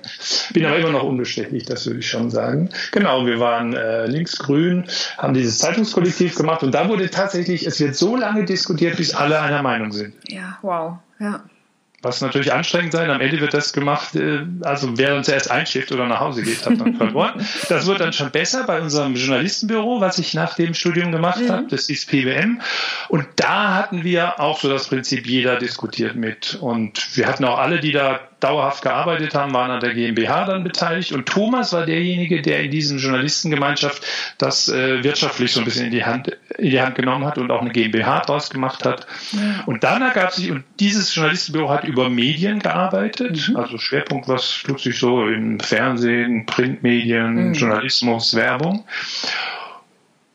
Bin 0.51 0.65
aber 0.65 0.77
immer 0.77 0.89
noch 0.89 1.03
unbestechlich, 1.03 1.65
das 1.65 1.85
würde 1.85 1.99
ich 1.99 2.09
schon 2.09 2.29
sagen. 2.29 2.69
Genau, 2.91 3.25
wir 3.25 3.39
waren 3.39 3.73
äh, 3.73 4.05
linksgrün, 4.05 4.85
haben 5.17 5.33
dieses 5.33 5.59
Zeitungskollektiv 5.59 6.35
gemacht 6.35 6.63
und 6.63 6.73
da 6.73 6.89
wurde 6.89 7.09
tatsächlich, 7.09 7.65
es 7.65 7.79
wird 7.79 7.95
so 7.95 8.15
lange 8.15 8.43
diskutiert, 8.43 8.97
bis 8.97 9.13
alle 9.13 9.39
einer 9.39 9.61
Meinung 9.61 9.91
sind. 9.91 10.13
Ja, 10.27 10.57
wow. 10.61 10.97
Ja 11.19 11.43
was 12.01 12.21
natürlich 12.21 12.53
anstrengend 12.53 12.91
sein. 12.91 13.09
Am 13.09 13.21
Ende 13.21 13.39
wird 13.39 13.53
das 13.53 13.73
gemacht, 13.73 14.15
äh, 14.15 14.45
also 14.61 14.97
wer 14.97 15.15
uns 15.15 15.27
erst 15.27 15.49
einschläft 15.49 15.91
oder 15.91 16.05
nach 16.05 16.19
Hause 16.19 16.43
geht, 16.43 16.63
hat 16.65 16.79
dann 16.79 16.95
verloren. 16.95 17.45
Das 17.69 17.87
wird 17.87 17.99
dann 17.99 18.13
schon 18.13 18.31
besser 18.31 18.65
bei 18.65 18.79
unserem 18.79 19.15
Journalistenbüro, 19.15 19.99
was 19.99 20.19
ich 20.19 20.33
nach 20.33 20.55
dem 20.55 20.73
Studium 20.73 21.11
gemacht 21.11 21.41
mhm. 21.41 21.49
habe. 21.49 21.67
Das 21.69 21.89
ist 21.89 22.09
PWM. 22.09 22.61
Und 23.09 23.25
da 23.37 23.73
hatten 23.73 24.03
wir 24.03 24.39
auch 24.39 24.59
so 24.59 24.69
das 24.69 24.87
Prinzip, 24.87 25.25
jeder 25.25 25.57
diskutiert 25.57 26.15
mit. 26.15 26.55
Und 26.61 27.17
wir 27.17 27.27
hatten 27.27 27.45
auch 27.45 27.57
alle, 27.57 27.79
die 27.79 27.91
da 27.91 28.19
dauerhaft 28.39 28.83
gearbeitet 28.83 29.33
haben, 29.33 29.53
waren 29.53 29.71
an 29.71 29.79
der 29.79 29.93
GmbH 29.93 30.45
dann 30.45 30.63
beteiligt. 30.63 31.11
Und 31.11 31.25
Thomas 31.25 31.73
war 31.73 31.85
derjenige, 31.85 32.41
der 32.41 32.63
in 32.63 32.71
diesen 32.71 32.99
Journalistengemeinschaft 32.99 34.03
das 34.37 34.69
äh, 34.69 35.03
wirtschaftlich 35.03 35.51
so 35.51 35.61
ein 35.61 35.65
bisschen 35.65 35.85
in 35.85 35.91
die 35.91 36.05
Hand, 36.05 36.37
in 36.57 36.69
die 36.69 36.81
Hand 36.81 36.95
genommen 36.95 37.25
hat 37.25 37.37
und 37.37 37.51
auch 37.51 37.61
eine 37.61 37.71
GmbH 37.71 38.21
draus 38.21 38.49
gemacht 38.49 38.85
hat. 38.85 39.07
Und 39.65 39.83
dann 39.83 40.01
ergab 40.01 40.31
sich, 40.31 40.51
und 40.51 40.63
dieses 40.79 41.13
Journalistenbüro 41.13 41.69
hat 41.69 41.83
über 41.83 42.09
Medien 42.09 42.59
gearbeitet, 42.59 43.49
mhm. 43.49 43.57
also 43.57 43.77
Schwerpunkt, 43.77 44.27
was 44.27 44.61
tut 44.63 44.79
sich 44.79 44.97
so 44.99 45.27
im 45.27 45.59
Fernsehen, 45.59 46.45
Printmedien, 46.45 47.49
mhm. 47.49 47.53
Journalismus, 47.53 48.35
Werbung. 48.35 48.85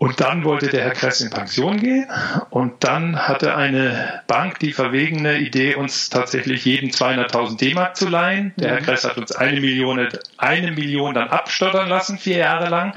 Und 0.02 0.20
dann 0.20 0.42
wollte 0.42 0.66
der 0.66 0.82
Herr 0.82 0.94
Kress 0.94 1.20
in 1.20 1.30
Pension 1.30 1.76
gehen 1.76 2.08
und 2.50 2.82
dann 2.82 3.28
hatte 3.28 3.54
eine 3.54 4.20
Bank 4.26 4.58
die 4.58 4.72
verwegene 4.72 5.38
Idee, 5.38 5.76
uns 5.76 6.10
tatsächlich 6.10 6.64
jeden 6.64 6.90
200.000 6.90 7.56
D-Mark 7.56 7.96
zu 7.96 8.08
leihen. 8.08 8.52
Der 8.56 8.70
Herr 8.70 8.80
mhm. 8.80 8.84
Kress 8.84 9.04
hat 9.04 9.16
uns 9.16 9.30
eine 9.30 9.60
Million, 9.60 10.08
eine 10.38 10.72
Million 10.72 11.14
dann 11.14 11.28
abstottern 11.28 11.88
lassen, 11.88 12.18
vier 12.18 12.38
Jahre 12.38 12.68
lang. 12.68 12.94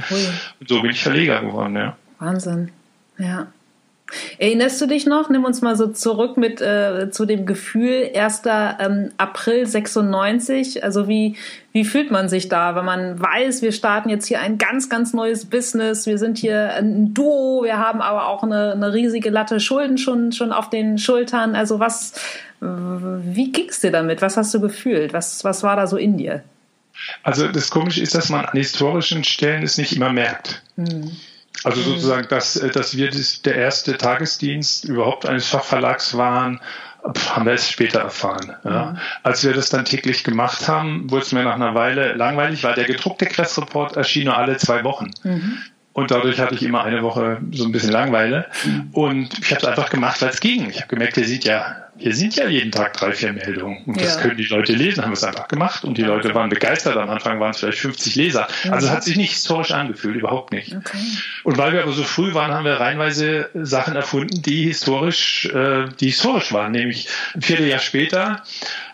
Und 0.59 0.67
so 0.67 0.81
bin 0.81 0.89
ich 0.89 1.03
Verleger 1.03 1.41
geworden, 1.41 1.75
ja. 1.75 1.95
Wahnsinn. 2.17 2.71
Ja. 3.19 3.45
Erinnerst 4.37 4.79
du 4.79 4.85
dich 4.85 5.07
noch? 5.07 5.29
Nimm 5.29 5.45
uns 5.45 5.61
mal 5.61 5.75
so 5.75 5.87
zurück 5.87 6.37
mit 6.37 6.61
äh, 6.61 7.09
zu 7.09 7.25
dem 7.25 7.45
Gefühl 7.45 8.11
1. 8.15 8.43
Ähm, 8.45 9.11
April 9.17 9.65
96. 9.65 10.83
Also 10.83 11.07
wie 11.07 11.35
wie 11.71 11.83
fühlt 11.83 12.11
man 12.11 12.29
sich 12.29 12.47
da, 12.47 12.75
wenn 12.75 12.85
man 12.85 13.19
weiß, 13.19 13.61
wir 13.61 13.71
starten 13.71 14.09
jetzt 14.09 14.27
hier 14.27 14.39
ein 14.39 14.57
ganz 14.57 14.89
ganz 14.89 15.13
neues 15.13 15.45
Business. 15.45 16.05
Wir 16.05 16.19
sind 16.19 16.37
hier 16.37 16.75
ein 16.75 17.13
Duo. 17.13 17.63
Wir 17.63 17.79
haben 17.79 18.01
aber 18.01 18.27
auch 18.27 18.43
eine, 18.43 18.73
eine 18.73 18.93
riesige 18.93 19.31
Latte 19.31 19.59
Schulden 19.59 19.97
schon 19.97 20.31
schon 20.31 20.51
auf 20.51 20.69
den 20.69 20.97
Schultern. 20.97 21.55
Also 21.55 21.79
was? 21.79 22.13
Wie 22.61 23.51
ging's 23.51 23.81
dir 23.81 23.91
damit? 23.91 24.21
Was 24.21 24.37
hast 24.37 24.53
du 24.53 24.61
gefühlt? 24.61 25.13
Was 25.13 25.43
was 25.43 25.63
war 25.63 25.75
da 25.75 25.87
so 25.87 25.97
in 25.97 26.17
dir? 26.17 26.43
Also 27.23 27.47
das 27.47 27.71
Komische 27.71 28.01
ist, 28.01 28.15
dass 28.15 28.29
man 28.29 28.45
an 28.45 28.57
historischen 28.57 29.23
Stellen 29.23 29.63
es 29.63 29.77
nicht 29.77 29.95
immer 29.95 30.13
merkt. 30.13 30.61
Hm. 30.75 31.11
Also 31.63 31.81
mhm. 31.81 31.85
sozusagen, 31.85 32.27
dass, 32.27 32.55
äh, 32.55 32.69
dass 32.69 32.95
wir 32.95 33.09
der 33.45 33.55
erste 33.55 33.97
Tagesdienst 33.97 34.85
überhaupt 34.85 35.25
eines 35.25 35.47
Fachverlags 35.47 36.17
waren, 36.17 36.59
haben 37.29 37.45
wir 37.45 37.53
es 37.53 37.69
später 37.69 37.99
erfahren. 37.99 38.55
Ja. 38.63 38.85
Mhm. 38.85 38.97
Als 39.23 39.43
wir 39.43 39.53
das 39.53 39.69
dann 39.69 39.85
täglich 39.85 40.23
gemacht 40.23 40.67
haben, 40.67 41.09
wurde 41.11 41.23
es 41.23 41.31
mir 41.31 41.43
nach 41.43 41.55
einer 41.55 41.75
Weile 41.75 42.13
langweilig, 42.13 42.63
weil 42.63 42.73
der 42.73 42.85
gedruckte 42.85 43.25
Kressreport 43.25 43.95
erschien 43.95 44.25
nur 44.25 44.37
alle 44.37 44.57
zwei 44.57 44.83
Wochen. 44.83 45.11
Mhm. 45.23 45.59
Und 45.93 46.11
dadurch 46.11 46.39
hatte 46.41 46.55
ich 46.55 46.63
immer 46.63 46.83
eine 46.83 47.03
Woche 47.03 47.39
so 47.51 47.63
ein 47.63 47.71
bisschen 47.71 47.91
Langeweile. 47.91 48.47
Und 48.91 49.39
ich 49.39 49.51
habe 49.51 49.61
es 49.61 49.65
einfach 49.65 49.89
gemacht, 49.89 50.21
weil 50.21 50.27
es 50.27 50.41
ging. 50.41 50.69
Ich 50.69 50.77
habe 50.77 50.87
gemerkt, 50.87 51.15
wir 51.15 51.25
sind 51.25 51.45
ja, 51.45 51.84
wir 51.97 52.13
sind 52.13 52.35
ja 52.35 52.47
jeden 52.47 52.71
Tag 52.71 52.93
drei, 52.93 53.13
vier 53.13 53.31
Meldungen. 53.31 53.83
Und 53.85 53.99
das 53.99 54.15
ja. 54.15 54.21
können 54.21 54.37
die 54.37 54.45
Leute 54.45 54.73
lesen, 54.73 55.01
haben 55.01 55.11
wir 55.11 55.15
es 55.15 55.23
einfach 55.23 55.47
gemacht. 55.47 55.85
Und 55.85 55.97
die 55.97 56.01
Leute 56.01 56.33
waren 56.35 56.49
begeistert. 56.49 56.97
Am 56.97 57.09
Anfang 57.09 57.39
waren 57.39 57.51
es 57.51 57.59
vielleicht 57.59 57.79
50 57.79 58.15
Leser. 58.15 58.47
Also 58.69 58.87
es 58.87 58.93
hat 58.93 59.03
sich 59.03 59.15
nicht 59.15 59.31
historisch 59.31 59.71
angefühlt, 59.71 60.17
überhaupt 60.17 60.51
nicht. 60.51 60.75
Okay. 60.75 60.97
Und 61.43 61.57
weil 61.57 61.71
wir 61.71 61.83
aber 61.83 61.93
so 61.93 62.03
früh 62.03 62.33
waren, 62.33 62.51
haben 62.51 62.65
wir 62.65 62.73
reinweise 62.73 63.49
Sachen 63.53 63.95
erfunden, 63.95 64.41
die 64.41 64.63
historisch, 64.63 65.45
äh, 65.45 65.85
die 65.99 66.07
historisch 66.07 66.51
waren. 66.51 66.73
Nämlich 66.73 67.07
ein 67.33 67.41
Vierteljahr 67.41 67.79
später 67.79 68.43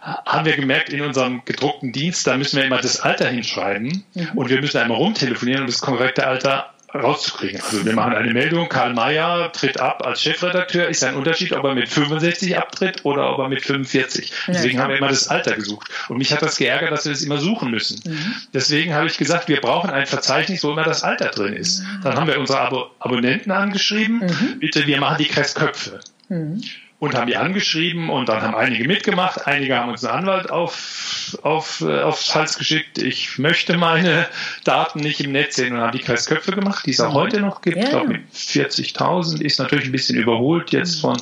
haben 0.01 0.45
wir 0.45 0.55
gemerkt, 0.55 0.89
in 0.89 1.01
unserem 1.01 1.43
gedruckten 1.45 1.91
Dienst, 1.91 2.25
da 2.25 2.37
müssen 2.37 2.57
wir 2.57 2.65
immer 2.65 2.81
das 2.81 2.99
Alter 2.99 3.27
hinschreiben. 3.27 4.03
Mhm. 4.13 4.29
Und 4.35 4.49
wir 4.49 4.61
müssen 4.61 4.77
einmal 4.77 4.97
rumtelefonieren, 4.97 5.61
um 5.61 5.67
das 5.67 5.79
korrekte 5.79 6.25
Alter 6.25 6.70
rauszukriegen. 6.93 7.61
Also 7.61 7.85
wir 7.85 7.93
machen 7.93 8.13
eine 8.13 8.33
Meldung, 8.33 8.69
Karl 8.69 8.93
Mayer 8.93 9.51
tritt 9.51 9.79
ab 9.79 10.05
als 10.05 10.21
Chefredakteur. 10.21 10.87
Ist 10.87 11.03
ein 11.03 11.15
Unterschied, 11.15 11.53
ob 11.53 11.63
er 11.63 11.73
mit 11.73 11.89
65 11.89 12.57
abtritt 12.57 13.05
oder 13.05 13.33
ob 13.33 13.39
er 13.39 13.49
mit 13.49 13.61
45. 13.63 14.31
Deswegen 14.47 14.77
ja, 14.77 14.83
haben 14.83 14.89
wir 14.89 14.97
immer 14.97 15.07
das 15.07 15.27
Alter 15.27 15.55
gesucht. 15.55 15.89
Und 16.09 16.17
mich 16.17 16.31
hat 16.33 16.41
das 16.41 16.57
geärgert, 16.57 16.91
dass 16.91 17.05
wir 17.05 17.11
das 17.11 17.21
immer 17.21 17.37
suchen 17.37 17.71
müssen. 17.71 18.01
Mhm. 18.05 18.35
Deswegen 18.53 18.93
habe 18.93 19.07
ich 19.07 19.17
gesagt, 19.17 19.47
wir 19.47 19.61
brauchen 19.61 19.89
ein 19.89 20.05
Verzeichnis, 20.05 20.63
wo 20.63 20.71
immer 20.71 20.83
das 20.83 21.03
Alter 21.03 21.29
drin 21.29 21.53
ist. 21.53 21.81
Mhm. 21.81 22.01
Dann 22.03 22.15
haben 22.15 22.27
wir 22.27 22.39
unsere 22.39 22.59
Abo 22.59 22.91
Abonnenten 22.99 23.51
angeschrieben, 23.51 24.19
mhm. 24.19 24.59
bitte, 24.59 24.85
wir 24.85 24.99
machen 24.99 25.17
die 25.17 25.27
Kressköpfe. 25.27 25.99
Mhm 26.29 26.61
und 27.01 27.15
haben 27.15 27.25
die 27.25 27.35
angeschrieben 27.35 28.11
und 28.11 28.29
dann 28.29 28.43
haben 28.43 28.53
einige 28.53 28.87
mitgemacht. 28.87 29.47
Einige 29.47 29.75
haben 29.75 29.89
uns 29.89 30.05
einen 30.05 30.19
Anwalt 30.19 30.51
auf, 30.51 31.35
auf, 31.41 31.81
äh, 31.81 32.01
aufs 32.01 32.35
Hals 32.35 32.59
geschickt. 32.59 32.99
Ich 32.99 33.39
möchte 33.39 33.75
meine 33.75 34.27
Daten 34.65 34.99
nicht 34.99 35.19
im 35.19 35.31
Netz 35.31 35.55
sehen 35.55 35.73
und 35.73 35.81
haben 35.81 35.97
die 35.97 36.03
Kreisköpfe 36.03 36.51
gemacht, 36.51 36.85
die 36.85 36.91
es 36.91 36.99
auch 36.99 37.09
mhm. 37.09 37.15
heute 37.15 37.41
noch 37.41 37.61
gibt. 37.61 37.77
Ja. 37.77 37.83
Ich 37.85 37.89
glaube 37.89 38.07
mit 38.07 38.31
40.000 38.31 39.41
ist 39.41 39.57
natürlich 39.57 39.85
ein 39.85 39.91
bisschen 39.91 40.15
überholt 40.15 40.69
jetzt 40.73 41.01
von, 41.01 41.19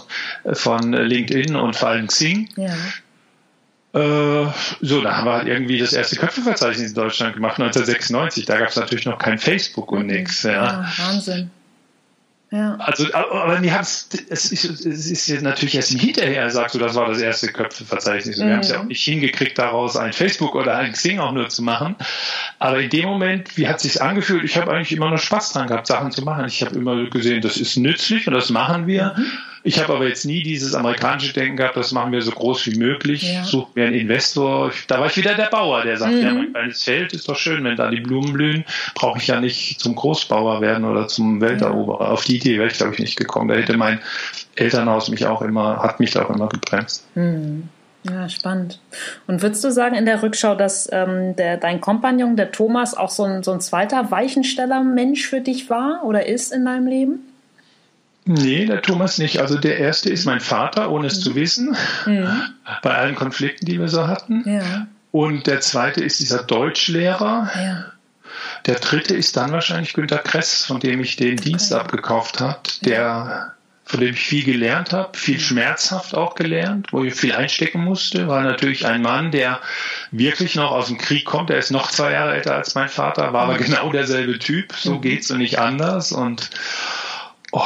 von 0.51 0.91
LinkedIn 0.91 1.55
und 1.55 1.77
vor 1.77 1.87
allem 1.87 2.07
Xing. 2.07 2.49
Ja. 2.57 2.75
Äh, 3.93 4.51
so, 4.81 4.99
da 4.99 5.15
haben 5.15 5.27
wir 5.27 5.31
halt 5.31 5.47
irgendwie 5.47 5.79
das 5.79 5.93
erste 5.93 6.17
Köpfeverzeichnis 6.17 6.89
in 6.89 6.95
Deutschland 6.95 7.35
gemacht, 7.35 7.57
1996. 7.57 8.45
Da 8.45 8.57
gab 8.57 8.67
es 8.67 8.75
natürlich 8.75 9.05
noch 9.05 9.17
kein 9.17 9.39
Facebook 9.39 9.93
und 9.93 10.07
nichts. 10.07 10.43
Ja. 10.43 10.51
ja, 10.51 10.91
Wahnsinn. 10.97 11.51
Ja. 12.51 12.77
Also, 12.79 13.13
aber 13.13 13.59
mir 13.59 13.73
hat's, 13.73 14.09
es 14.29 14.51
ist, 14.51 14.63
es 14.63 15.11
ist 15.11 15.27
jetzt 15.27 15.43
natürlich 15.43 15.75
erst 15.75 15.91
hinterher, 15.91 16.49
sagst 16.49 16.73
du, 16.73 16.79
das 16.79 16.95
war 16.95 17.07
das 17.07 17.19
erste 17.19 17.51
Köpfeverzeichnis. 17.51 18.37
Mhm. 18.37 18.45
Wir 18.45 18.53
haben 18.53 18.59
es 18.61 18.69
ja 18.69 18.79
auch 18.79 18.85
nicht 18.85 19.03
hingekriegt, 19.03 19.59
daraus 19.59 19.95
ein 19.95 20.13
Facebook 20.13 20.55
oder 20.55 20.75
ein 20.75 20.93
Xing 20.93 21.19
auch 21.19 21.31
nur 21.31 21.49
zu 21.49 21.61
machen. 21.61 21.95
Aber 22.57 22.79
in 22.79 22.89
dem 22.89 23.07
Moment, 23.07 23.55
wie 23.55 23.67
hat 23.67 23.79
sich's 23.79 23.97
angefühlt? 23.97 24.43
Ich 24.43 24.57
habe 24.57 24.71
eigentlich 24.71 24.91
immer 24.91 25.11
noch 25.11 25.19
Spaß 25.19 25.53
dran 25.53 25.67
gehabt, 25.67 25.85
Sachen 25.85 26.11
zu 26.11 26.23
machen. 26.23 26.45
Ich 26.45 26.63
habe 26.63 26.75
immer 26.75 27.05
gesehen, 27.05 27.41
das 27.41 27.57
ist 27.57 27.77
nützlich 27.77 28.27
und 28.27 28.33
das 28.33 28.49
machen 28.49 28.87
wir. 28.87 29.13
Mhm. 29.15 29.25
Ich 29.63 29.81
habe 29.81 29.93
aber 29.93 30.07
jetzt 30.07 30.25
nie 30.25 30.43
dieses 30.43 30.73
amerikanische 30.73 31.33
Denken 31.33 31.57
gehabt, 31.57 31.75
das 31.75 31.91
machen 31.91 32.11
wir 32.11 32.21
so 32.21 32.31
groß 32.31 32.65
wie 32.67 32.77
möglich. 32.77 33.33
Ja. 33.33 33.43
Such 33.43 33.75
mir 33.75 33.85
einen 33.85 33.95
Investor. 33.95 34.71
Da 34.87 34.99
war 34.99 35.07
ich 35.07 35.17
wieder 35.17 35.33
der 35.35 35.47
Bauer, 35.47 35.83
der 35.83 35.97
sagt, 35.97 36.13
mhm. 36.13 36.21
ja, 36.21 36.33
mein 36.33 36.53
kleines 36.53 36.83
Feld 36.83 37.13
ist 37.13 37.27
doch 37.27 37.35
schön, 37.35 37.63
wenn 37.63 37.75
da 37.75 37.89
die 37.89 37.99
Blumen 37.99 38.33
blühen, 38.33 38.65
brauche 38.95 39.19
ich 39.19 39.27
ja 39.27 39.39
nicht 39.41 39.79
zum 39.79 39.95
Großbauer 39.95 40.61
werden 40.61 40.85
oder 40.85 41.07
zum 41.07 41.41
Welteroberer. 41.41 42.05
Ja. 42.05 42.11
Auf 42.11 42.23
die 42.23 42.37
Idee 42.37 42.57
wäre 42.57 42.67
ich, 42.67 42.77
glaube 42.77 42.93
ich, 42.93 42.99
nicht 42.99 43.17
gekommen. 43.17 43.49
Da 43.49 43.55
hätte 43.55 43.77
mein 43.77 43.99
Elternhaus 44.55 45.09
mich 45.09 45.25
auch 45.25 45.41
immer, 45.41 45.77
hat 45.83 45.99
mich 45.99 46.11
da 46.11 46.25
auch 46.25 46.29
immer 46.29 46.47
gebremst. 46.47 47.05
Mhm. 47.15 47.69
Ja, 48.03 48.29
spannend. 48.29 48.79
Und 49.27 49.41
würdest 49.41 49.63
du 49.63 49.71
sagen 49.71 49.95
in 49.95 50.05
der 50.05 50.23
Rückschau, 50.23 50.55
dass 50.55 50.87
ähm, 50.91 51.35
der, 51.35 51.57
dein 51.57 51.81
Kompagnon, 51.81 52.37
der 52.37 52.51
Thomas, 52.51 52.95
auch 52.95 53.09
so 53.09 53.23
ein, 53.23 53.43
so 53.43 53.51
ein 53.51 53.59
zweiter 53.59 54.09
Weichensteller-Mensch 54.09 55.27
für 55.27 55.41
dich 55.41 55.69
war 55.69 56.03
oder 56.05 56.25
ist 56.25 56.53
in 56.53 56.63
deinem 56.63 56.87
Leben? 56.87 57.28
Nee, 58.31 58.67
der 58.67 58.83
Thomas 58.83 59.17
nicht. 59.17 59.39
Also 59.39 59.57
der 59.57 59.79
erste 59.79 60.11
ist 60.11 60.25
mein 60.25 60.39
Vater, 60.39 60.91
ohne 60.91 61.07
es 61.07 61.17
mhm. 61.17 61.21
zu 61.21 61.35
wissen, 61.35 61.75
mhm. 62.05 62.29
bei 62.83 62.93
allen 62.93 63.15
Konflikten, 63.15 63.65
die 63.65 63.79
wir 63.79 63.87
so 63.87 64.07
hatten. 64.07 64.43
Ja. 64.45 64.85
Und 65.11 65.47
der 65.47 65.61
zweite 65.61 66.03
ist 66.03 66.19
dieser 66.19 66.43
Deutschlehrer. 66.43 67.49
Ja. 67.55 67.85
Der 68.67 68.75
dritte 68.75 69.15
ist 69.15 69.35
dann 69.35 69.51
wahrscheinlich 69.51 69.93
Günter 69.93 70.19
Kress, 70.19 70.63
von 70.63 70.79
dem 70.79 71.01
ich 71.01 71.15
den. 71.15 71.37
Dienst 71.37 71.73
abgekauft 71.73 72.39
habe, 72.39 72.59
der 72.85 73.55
von 73.89 74.01
dem 74.01 74.13
ich 74.13 74.21
viel 74.21 74.43
gelernt 74.43 74.93
habe, 74.93 75.17
viel 75.17 75.39
schmerzhaft 75.39 76.13
auch 76.13 76.35
gelernt, 76.35 76.93
wo 76.93 77.03
ich 77.03 77.15
viel 77.15 77.33
einstecken 77.33 77.83
musste, 77.83 78.27
war 78.27 78.43
natürlich 78.43 78.85
ein 78.85 79.01
Mann, 79.01 79.31
der 79.31 79.59
wirklich 80.11 80.53
noch 80.53 80.69
aus 80.69 80.89
dem 80.89 80.99
Krieg 80.99 81.25
kommt. 81.25 81.49
Er 81.49 81.57
ist 81.57 81.71
noch 81.71 81.89
zwei 81.89 82.11
Jahre 82.11 82.35
älter 82.35 82.53
als 82.53 82.75
mein 82.75 82.89
Vater, 82.89 83.33
war 83.33 83.45
aber 83.45 83.57
genau 83.57 83.91
derselbe 83.91 84.37
Typ. 84.37 84.73
So 84.73 84.95
mhm. 84.95 85.01
geht's 85.01 85.31
und 85.31 85.39
nicht 85.39 85.57
anders. 85.57 86.11
Und 86.11 86.51
Oh, 87.51 87.61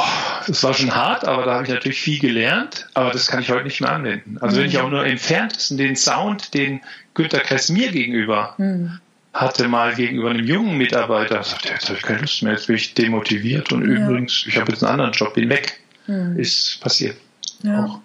das 0.46 0.62
war 0.62 0.72
schon 0.72 0.94
hart, 0.94 1.26
aber 1.26 1.44
da 1.44 1.54
habe 1.54 1.64
ich 1.64 1.70
natürlich 1.70 2.00
viel 2.00 2.18
gelernt, 2.18 2.88
aber 2.94 3.10
das 3.10 3.26
kann 3.26 3.40
ich 3.40 3.50
heute 3.50 3.64
nicht 3.64 3.80
mehr 3.80 3.92
anwenden. 3.92 4.38
Also 4.40 4.56
mhm. 4.56 4.60
wenn 4.60 4.68
ich 4.70 4.78
auch 4.78 4.90
nur 4.90 5.04
entferntesten 5.04 5.76
den 5.76 5.94
Sound, 5.94 6.54
den 6.54 6.80
Günter 7.12 7.40
Kress 7.40 7.68
mir 7.68 7.92
gegenüber 7.92 8.54
mhm. 8.56 8.98
hatte, 9.34 9.68
mal 9.68 9.94
gegenüber 9.94 10.30
einem 10.30 10.46
jungen 10.46 10.78
Mitarbeiter, 10.78 11.42
sagte 11.42 11.68
jetzt 11.68 11.88
habe 11.88 11.98
ich 11.98 12.04
keine 12.04 12.20
Lust 12.20 12.42
mehr, 12.42 12.52
jetzt 12.52 12.66
bin 12.66 12.76
ich 12.76 12.94
demotiviert 12.94 13.72
und 13.72 13.82
ja. 13.82 13.96
übrigens, 13.96 14.44
ich 14.46 14.56
habe 14.56 14.72
jetzt 14.72 14.82
einen 14.82 14.92
anderen 14.92 15.12
Job, 15.12 15.34
bin 15.34 15.50
weg. 15.50 15.80
Mhm. 16.06 16.38
Ist 16.38 16.80
passiert. 16.80 17.16
Ja. 17.62 17.84
Auch. 17.84 18.00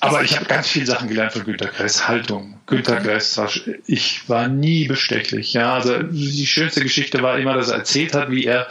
Aber 0.00 0.22
ich 0.22 0.36
habe 0.36 0.46
ganz 0.46 0.68
viele 0.68 0.86
Sachen 0.86 1.08
gelernt 1.08 1.32
von 1.32 1.44
Günter 1.44 1.68
Kress. 1.68 2.06
Haltung. 2.06 2.60
Günter 2.66 2.96
Kress 2.96 3.36
war, 3.36 3.50
ich 3.86 4.28
war 4.28 4.48
nie 4.48 4.86
bestechlich. 4.86 5.52
Ja, 5.52 5.74
also 5.74 6.02
die 6.02 6.46
schönste 6.46 6.82
Geschichte 6.82 7.22
war 7.22 7.38
immer, 7.38 7.54
dass 7.54 7.70
er 7.70 7.78
erzählt 7.78 8.14
hat, 8.14 8.30
wie 8.30 8.44
er 8.44 8.68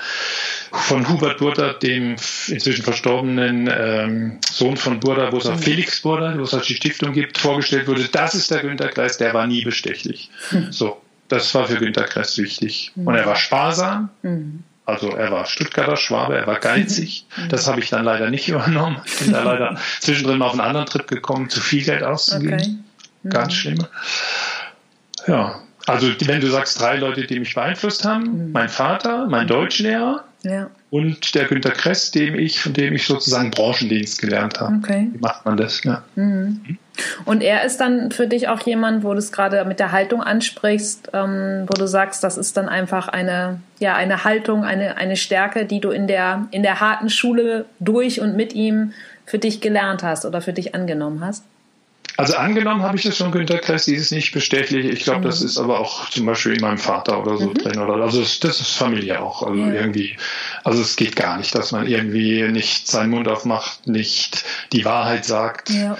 von 0.78 1.08
Hubert 1.10 1.40
Burda, 1.40 1.74
dem 1.74 2.16
inzwischen 2.48 2.84
verstorbenen 2.84 3.70
ähm, 3.72 4.40
Sohn 4.50 4.78
von 4.78 5.00
Burda, 5.00 5.32
wo 5.32 5.38
es 5.38 5.48
auch. 5.48 5.58
Felix 5.58 6.02
Burda, 6.02 6.38
wo 6.38 6.44
es 6.44 6.54
halt 6.54 6.68
die 6.68 6.76
Stiftung 6.76 7.14
gibt, 7.14 7.38
vorgestellt 7.38 7.88
wurde. 7.88 8.06
Das 8.12 8.36
ist 8.36 8.52
der 8.52 8.62
Günter 8.62 8.90
Kress, 8.90 9.18
der 9.18 9.34
war 9.34 9.48
nie 9.48 9.64
bestechlich. 9.64 10.30
Mhm. 10.52 10.72
So, 10.72 11.02
das 11.28 11.54
war 11.56 11.66
für 11.66 11.78
Günter 11.78 12.04
Kress 12.04 12.38
wichtig. 12.38 12.92
Mhm. 12.96 13.08
Und 13.08 13.16
er 13.16 13.26
war 13.26 13.36
sparsam. 13.36 14.10
Mhm. 14.22 14.64
Also 14.86 15.10
er 15.10 15.32
war 15.32 15.46
Stuttgarter 15.48 15.98
Schwabe, 15.98 16.38
er 16.38 16.46
war 16.46 16.60
geizig. 16.60 17.26
Das 17.50 17.68
habe 17.68 17.80
ich 17.80 17.90
dann 17.90 18.06
leider 18.06 18.30
nicht 18.30 18.48
übernommen. 18.48 19.02
Ich 19.06 19.18
bin 19.18 19.32
da 19.32 19.44
leider 19.44 19.80
zwischendrin 20.00 20.38
mal 20.38 20.46
auf 20.46 20.52
einen 20.52 20.62
anderen 20.62 20.86
Trip 20.86 21.08
gekommen, 21.08 21.50
zu 21.50 21.60
viel 21.60 21.84
Geld 21.84 22.04
auszugeben. 22.04 22.54
Okay. 22.54 22.76
Mhm. 23.24 23.30
Ganz 23.32 23.54
schlimm. 23.54 23.80
Ja, 25.26 25.60
also 25.88 26.08
wenn 26.26 26.42
du 26.42 26.48
sagst 26.48 26.80
drei 26.80 26.98
Leute, 26.98 27.26
die 27.26 27.40
mich 27.40 27.56
beeinflusst 27.56 28.06
haben, 28.06 28.48
mhm. 28.48 28.52
mein 28.52 28.70
Vater, 28.70 29.28
mein 29.28 29.48
Deutschlehrer, 29.48 30.24
ja. 30.46 30.70
Und 30.92 31.36
der 31.36 31.46
Günter 31.46 31.72
Kress, 31.72 32.12
dem 32.12 32.36
ich, 32.36 32.62
von 32.62 32.74
dem 32.74 32.94
ich 32.94 33.06
sozusagen 33.06 33.52
Branchendienst 33.52 34.22
gelernt 34.22 34.60
habe. 34.60 34.78
Okay. 34.78 35.10
Wie 35.12 35.20
macht 35.20 35.46
man 35.46 35.58
das? 35.58 35.84
Ja. 35.84 36.04
Mhm. 36.16 36.78
Und 37.26 37.42
er 37.42 37.66
ist 37.66 37.78
dann 37.78 38.12
für 38.12 38.28
dich 38.28 38.48
auch 38.48 38.62
jemand, 38.62 39.04
wo 39.04 39.12
du 39.12 39.20
es 39.20 39.32
gerade 39.32 39.66
mit 39.66 39.80
der 39.80 39.92
Haltung 39.92 40.24
ansprichst, 40.24 41.10
ähm, 41.14 41.66
wo 41.68 41.74
du 41.74 41.88
sagst, 41.88 42.24
das 42.24 42.38
ist 42.38 42.56
dann 42.56 42.70
einfach 42.70 43.10
eine, 43.10 43.60
ja, 43.80 43.96
eine 43.96 44.24
Haltung, 44.24 44.64
eine, 44.64 44.98
eine 44.98 45.18
Stärke, 45.18 45.66
die 45.66 45.82
du 45.82 45.90
in 45.90 46.08
der, 46.08 46.48
in 46.52 46.64
der 46.64 46.80
harten 46.80 47.10
Schule 47.10 47.66
durch 47.80 48.22
und 48.22 48.38
mit 48.38 48.54
ihm 48.54 48.94
für 49.26 49.40
dich 49.40 49.60
gelernt 49.60 50.04
hast 50.04 50.26
oder 50.26 50.42
für 50.42 50.54
dich 50.54 50.76
angenommen 50.76 51.26
hast? 51.26 51.44
Also 52.18 52.36
angenommen 52.36 52.84
habe 52.84 52.98
ich 52.98 53.04
das 53.04 53.18
von 53.18 53.32
Günter 53.32 53.58
Kress, 53.58 53.86
dieses 53.86 54.12
nicht 54.12 54.32
bestechlich. 54.32 54.86
Ich 54.86 55.04
glaube, 55.04 55.26
das 55.26 55.42
ist 55.42 55.58
aber 55.58 55.80
auch 55.80 56.10
zum 56.10 56.26
Beispiel 56.26 56.54
in 56.54 56.62
meinem 56.62 56.78
Vater 56.78 57.22
oder 57.22 57.38
so 57.38 57.50
mhm. 57.50 57.54
drin. 57.56 57.80
Oder, 57.80 58.02
also 58.04 58.22
das, 58.22 58.40
das 58.40 58.62
ist 58.62 58.72
familiär 58.72 59.22
auch. 59.22 59.44
Also 59.44 59.60
ja. 59.60 59.74
irgendwie, 59.74 60.16
also 60.64 60.82
es 60.82 60.96
geht 60.96 61.16
gar 61.16 61.38
nicht, 61.38 61.54
dass 61.56 61.72
man 61.72 61.88
irgendwie 61.88 62.44
nicht 62.44 62.88
seinen 62.88 63.10
Mund 63.10 63.28
aufmacht, 63.28 63.88
nicht 63.88 64.46
die 64.72 64.86
Wahrheit 64.86 65.26
sagt. 65.26 65.70
Ja. 65.70 65.98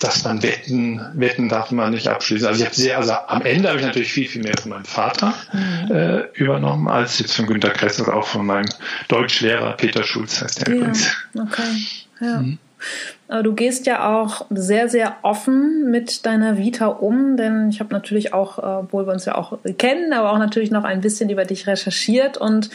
Dass 0.00 0.24
man 0.24 0.42
wetten, 0.42 1.00
wetten 1.14 1.48
darf 1.48 1.70
man 1.70 1.92
nicht 1.92 2.08
abschließen. 2.08 2.48
Also 2.48 2.58
ich 2.58 2.66
habe 2.66 2.74
sehr, 2.74 2.98
also 2.98 3.12
am 3.12 3.42
Ende 3.42 3.68
habe 3.68 3.78
ich 3.78 3.86
natürlich 3.86 4.12
viel, 4.12 4.26
viel 4.26 4.42
mehr 4.42 4.56
von 4.60 4.70
meinem 4.72 4.84
Vater 4.84 5.34
mhm. 5.52 5.94
äh, 5.94 6.20
übernommen, 6.34 6.88
als 6.88 7.20
jetzt 7.20 7.36
von 7.36 7.46
Günter 7.46 7.70
Kress 7.70 8.00
oder 8.00 8.14
auch 8.14 8.26
von 8.26 8.44
meinem 8.44 8.68
Deutschlehrer 9.06 9.74
Peter 9.74 10.02
Schulz 10.02 10.42
heißt 10.42 10.66
der 10.66 10.74
ja. 10.74 10.80
übrigens. 10.80 11.14
Okay. 11.36 11.86
Ja. 12.20 12.40
Mhm. 12.40 12.58
Aber 13.26 13.42
du 13.42 13.54
gehst 13.54 13.86
ja 13.86 14.20
auch 14.20 14.44
sehr, 14.50 14.90
sehr 14.90 15.16
offen 15.22 15.90
mit 15.90 16.26
deiner 16.26 16.58
Vita 16.58 16.88
um, 16.88 17.38
denn 17.38 17.70
ich 17.70 17.80
habe 17.80 17.92
natürlich 17.92 18.34
auch, 18.34 18.58
obwohl 18.58 19.06
wir 19.06 19.14
uns 19.14 19.24
ja 19.24 19.34
auch 19.34 19.58
kennen, 19.78 20.12
aber 20.12 20.30
auch 20.32 20.38
natürlich 20.38 20.70
noch 20.70 20.84
ein 20.84 21.00
bisschen 21.00 21.30
über 21.30 21.46
dich 21.46 21.66
recherchiert 21.66 22.36
und 22.36 22.68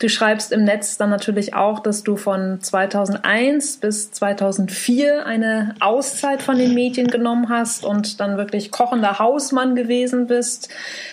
du 0.00 0.08
schreibst 0.08 0.50
im 0.50 0.64
Netz 0.64 0.96
dann 0.96 1.10
natürlich 1.10 1.54
auch, 1.54 1.78
dass 1.78 2.02
du 2.02 2.16
von 2.16 2.60
2001 2.60 3.76
bis 3.76 4.10
2004 4.10 5.24
eine 5.24 5.76
Auszeit 5.78 6.42
von 6.42 6.58
den 6.58 6.74
Medien 6.74 7.06
genommen 7.06 7.48
hast 7.48 7.84
und 7.84 8.18
dann 8.18 8.36
wirklich 8.36 8.72
kochender 8.72 9.20
Hausmann 9.20 9.76
gewesen 9.76 10.26
bist, 10.26 10.68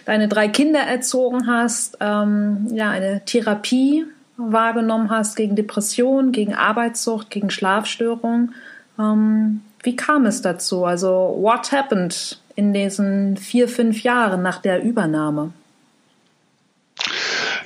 deine 0.06 0.28
drei 0.28 0.48
Kinder 0.48 0.80
erzogen 0.80 1.46
hast, 1.46 1.98
ähm, 2.00 2.68
ja, 2.72 2.90
eine 2.90 3.22
Therapie 3.24 4.06
wahrgenommen 4.40 5.10
hast 5.10 5.36
gegen 5.36 5.56
Depression, 5.56 6.32
gegen 6.32 6.56
Arbeitssucht, 6.56 7.30
gegen 7.30 7.52
Schlafstörungen. 7.52 8.56
Ähm, 9.00 9.62
wie 9.82 9.96
kam 9.96 10.26
es 10.26 10.42
dazu? 10.42 10.86
Also, 10.86 11.38
what 11.40 11.72
happened 11.72 12.40
in 12.56 12.74
diesen 12.74 13.38
vier, 13.38 13.70
fünf 13.70 14.04
Jahren 14.04 14.42
nach 14.42 14.62
der 14.62 14.84
Übernahme? 14.84 15.54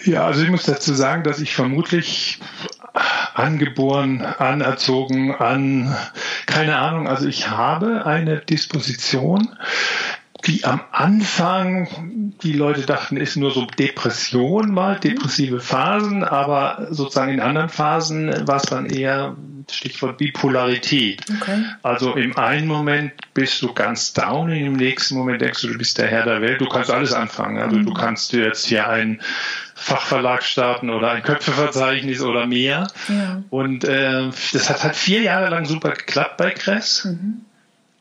Ja, 0.06 0.26
also 0.26 0.44
ich 0.44 0.50
muss 0.50 0.64
dazu 0.64 0.94
sagen, 0.94 1.24
dass 1.24 1.40
ich 1.40 1.56
vermutlich 1.56 2.40
angeboren, 3.34 4.22
anerzogen, 4.22 5.34
an, 5.34 5.96
keine 6.46 6.78
Ahnung, 6.78 7.08
also 7.08 7.28
ich 7.28 7.50
habe 7.50 8.06
eine 8.06 8.38
Disposition, 8.38 9.50
die 10.46 10.66
am 10.66 10.82
Anfang 10.92 12.34
die 12.44 12.54
Leute 12.54 12.82
dachten, 12.82 13.18
ist 13.18 13.38
nur 13.38 13.52
so 13.52 13.66
Depression 13.66 14.74
mal, 14.74 15.00
depressive 15.00 15.62
Phasen, 15.62 16.24
aber 16.24 16.88
sozusagen 16.92 17.32
in 17.32 17.40
anderen 17.40 17.70
Phasen 17.70 18.46
war 18.46 18.58
es 18.58 18.64
dann 18.64 18.86
eher 18.86 19.38
Stichwort 19.72 20.18
Bipolarität. 20.18 21.24
Okay. 21.42 21.64
Also 21.82 22.16
im 22.16 22.38
einen 22.38 22.68
Moment 22.68 23.14
bist 23.34 23.62
du 23.62 23.74
ganz 23.74 24.14
down, 24.14 24.52
im 24.52 24.74
nächsten 24.74 25.16
Moment 25.16 25.42
denkst 25.42 25.62
du, 25.62 25.68
du 25.68 25.78
bist 25.78 25.98
der 25.98 26.08
Herr 26.08 26.26
der 26.26 26.42
Welt, 26.42 26.62
du 26.62 26.68
kannst 26.68 26.92
alles 26.92 27.14
anfangen. 27.14 27.60
Also 27.60 27.78
mhm. 27.78 27.86
du 27.86 27.94
kannst 27.94 28.34
jetzt 28.34 28.66
hier 28.66 28.88
einen 28.88 29.22
Fachverlag 29.76 30.44
starten 30.44 30.90
oder 30.90 31.12
ein 31.12 31.24
Köpfeverzeichnis 31.24 32.22
oder 32.22 32.48
mehr. 32.48 32.88
Ja. 33.10 33.44
Und 33.50 33.84
äh, 33.84 34.30
das 34.54 34.70
hat 34.70 34.84
halt 34.84 34.96
vier 34.96 35.22
Jahre 35.22 35.50
lang 35.50 35.66
super 35.66 35.92
geklappt 35.92 36.38
bei 36.38 36.52
Kress. 36.52 37.06
Mhm. 37.06 37.42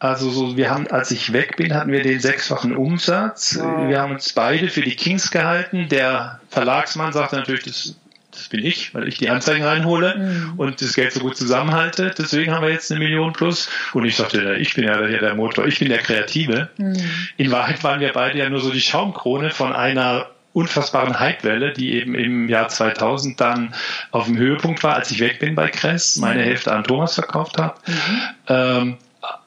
Also 0.02 0.30
so, 0.30 0.56
wir 0.56 0.68
haben, 0.68 0.88
als 0.88 1.12
ich 1.12 1.32
weg 1.32 1.56
bin, 1.56 1.74
hatten 1.74 1.92
wir 1.92 2.02
den 2.02 2.18
sechsfachen 2.18 2.76
Umsatz. 2.76 3.56
Wow. 3.56 3.88
Wir 3.88 4.00
haben 4.00 4.12
uns 4.12 4.32
beide 4.32 4.68
für 4.68 4.80
die 4.80 4.96
Kings 4.96 5.30
gehalten. 5.30 5.88
Der 5.88 6.40
Verlagsmann 6.50 7.12
sagte 7.12 7.36
natürlich, 7.36 7.62
das, 7.62 7.96
das 8.32 8.48
bin 8.48 8.64
ich, 8.64 8.94
weil 8.94 9.06
ich 9.06 9.18
die 9.18 9.30
Anzeigen 9.30 9.64
reinhole 9.64 10.16
mhm. 10.16 10.54
und 10.58 10.80
das 10.80 10.94
Geld 10.94 11.12
so 11.12 11.20
gut 11.20 11.36
zusammenhalte. 11.36 12.12
Deswegen 12.16 12.52
haben 12.52 12.62
wir 12.62 12.72
jetzt 12.72 12.90
eine 12.90 12.98
Million 12.98 13.32
plus. 13.32 13.68
Und 13.92 14.04
ich 14.04 14.16
sagte, 14.16 14.56
ich 14.58 14.74
bin 14.74 14.84
ja 14.84 14.96
der, 14.96 15.34
Motor, 15.34 15.66
ich 15.66 15.78
bin 15.78 15.88
der 15.88 15.98
Kreative. 15.98 16.70
Mhm. 16.78 16.96
In 17.36 17.50
Wahrheit 17.50 17.84
waren 17.84 18.00
wir 18.00 18.12
beide 18.12 18.38
ja 18.38 18.48
nur 18.48 18.60
so 18.60 18.70
die 18.70 18.80
Schaumkrone 18.80 19.50
von 19.50 19.72
einer 19.72 20.26
unfassbaren 20.54 21.18
Hypewelle, 21.18 21.72
die 21.72 21.94
eben 21.94 22.14
im 22.14 22.48
Jahr 22.48 22.68
2000 22.68 23.40
dann 23.40 23.74
auf 24.10 24.26
dem 24.26 24.36
Höhepunkt 24.36 24.82
war, 24.82 24.96
als 24.96 25.10
ich 25.10 25.20
weg 25.20 25.38
bin 25.38 25.54
bei 25.54 25.68
Kress, 25.68 26.16
meine 26.16 26.40
mhm. 26.40 26.46
Hälfte 26.46 26.72
an 26.72 26.84
Thomas 26.84 27.14
verkauft 27.14 27.58
habe. 27.58 27.74
Mhm. 27.86 28.20
Ähm, 28.48 28.96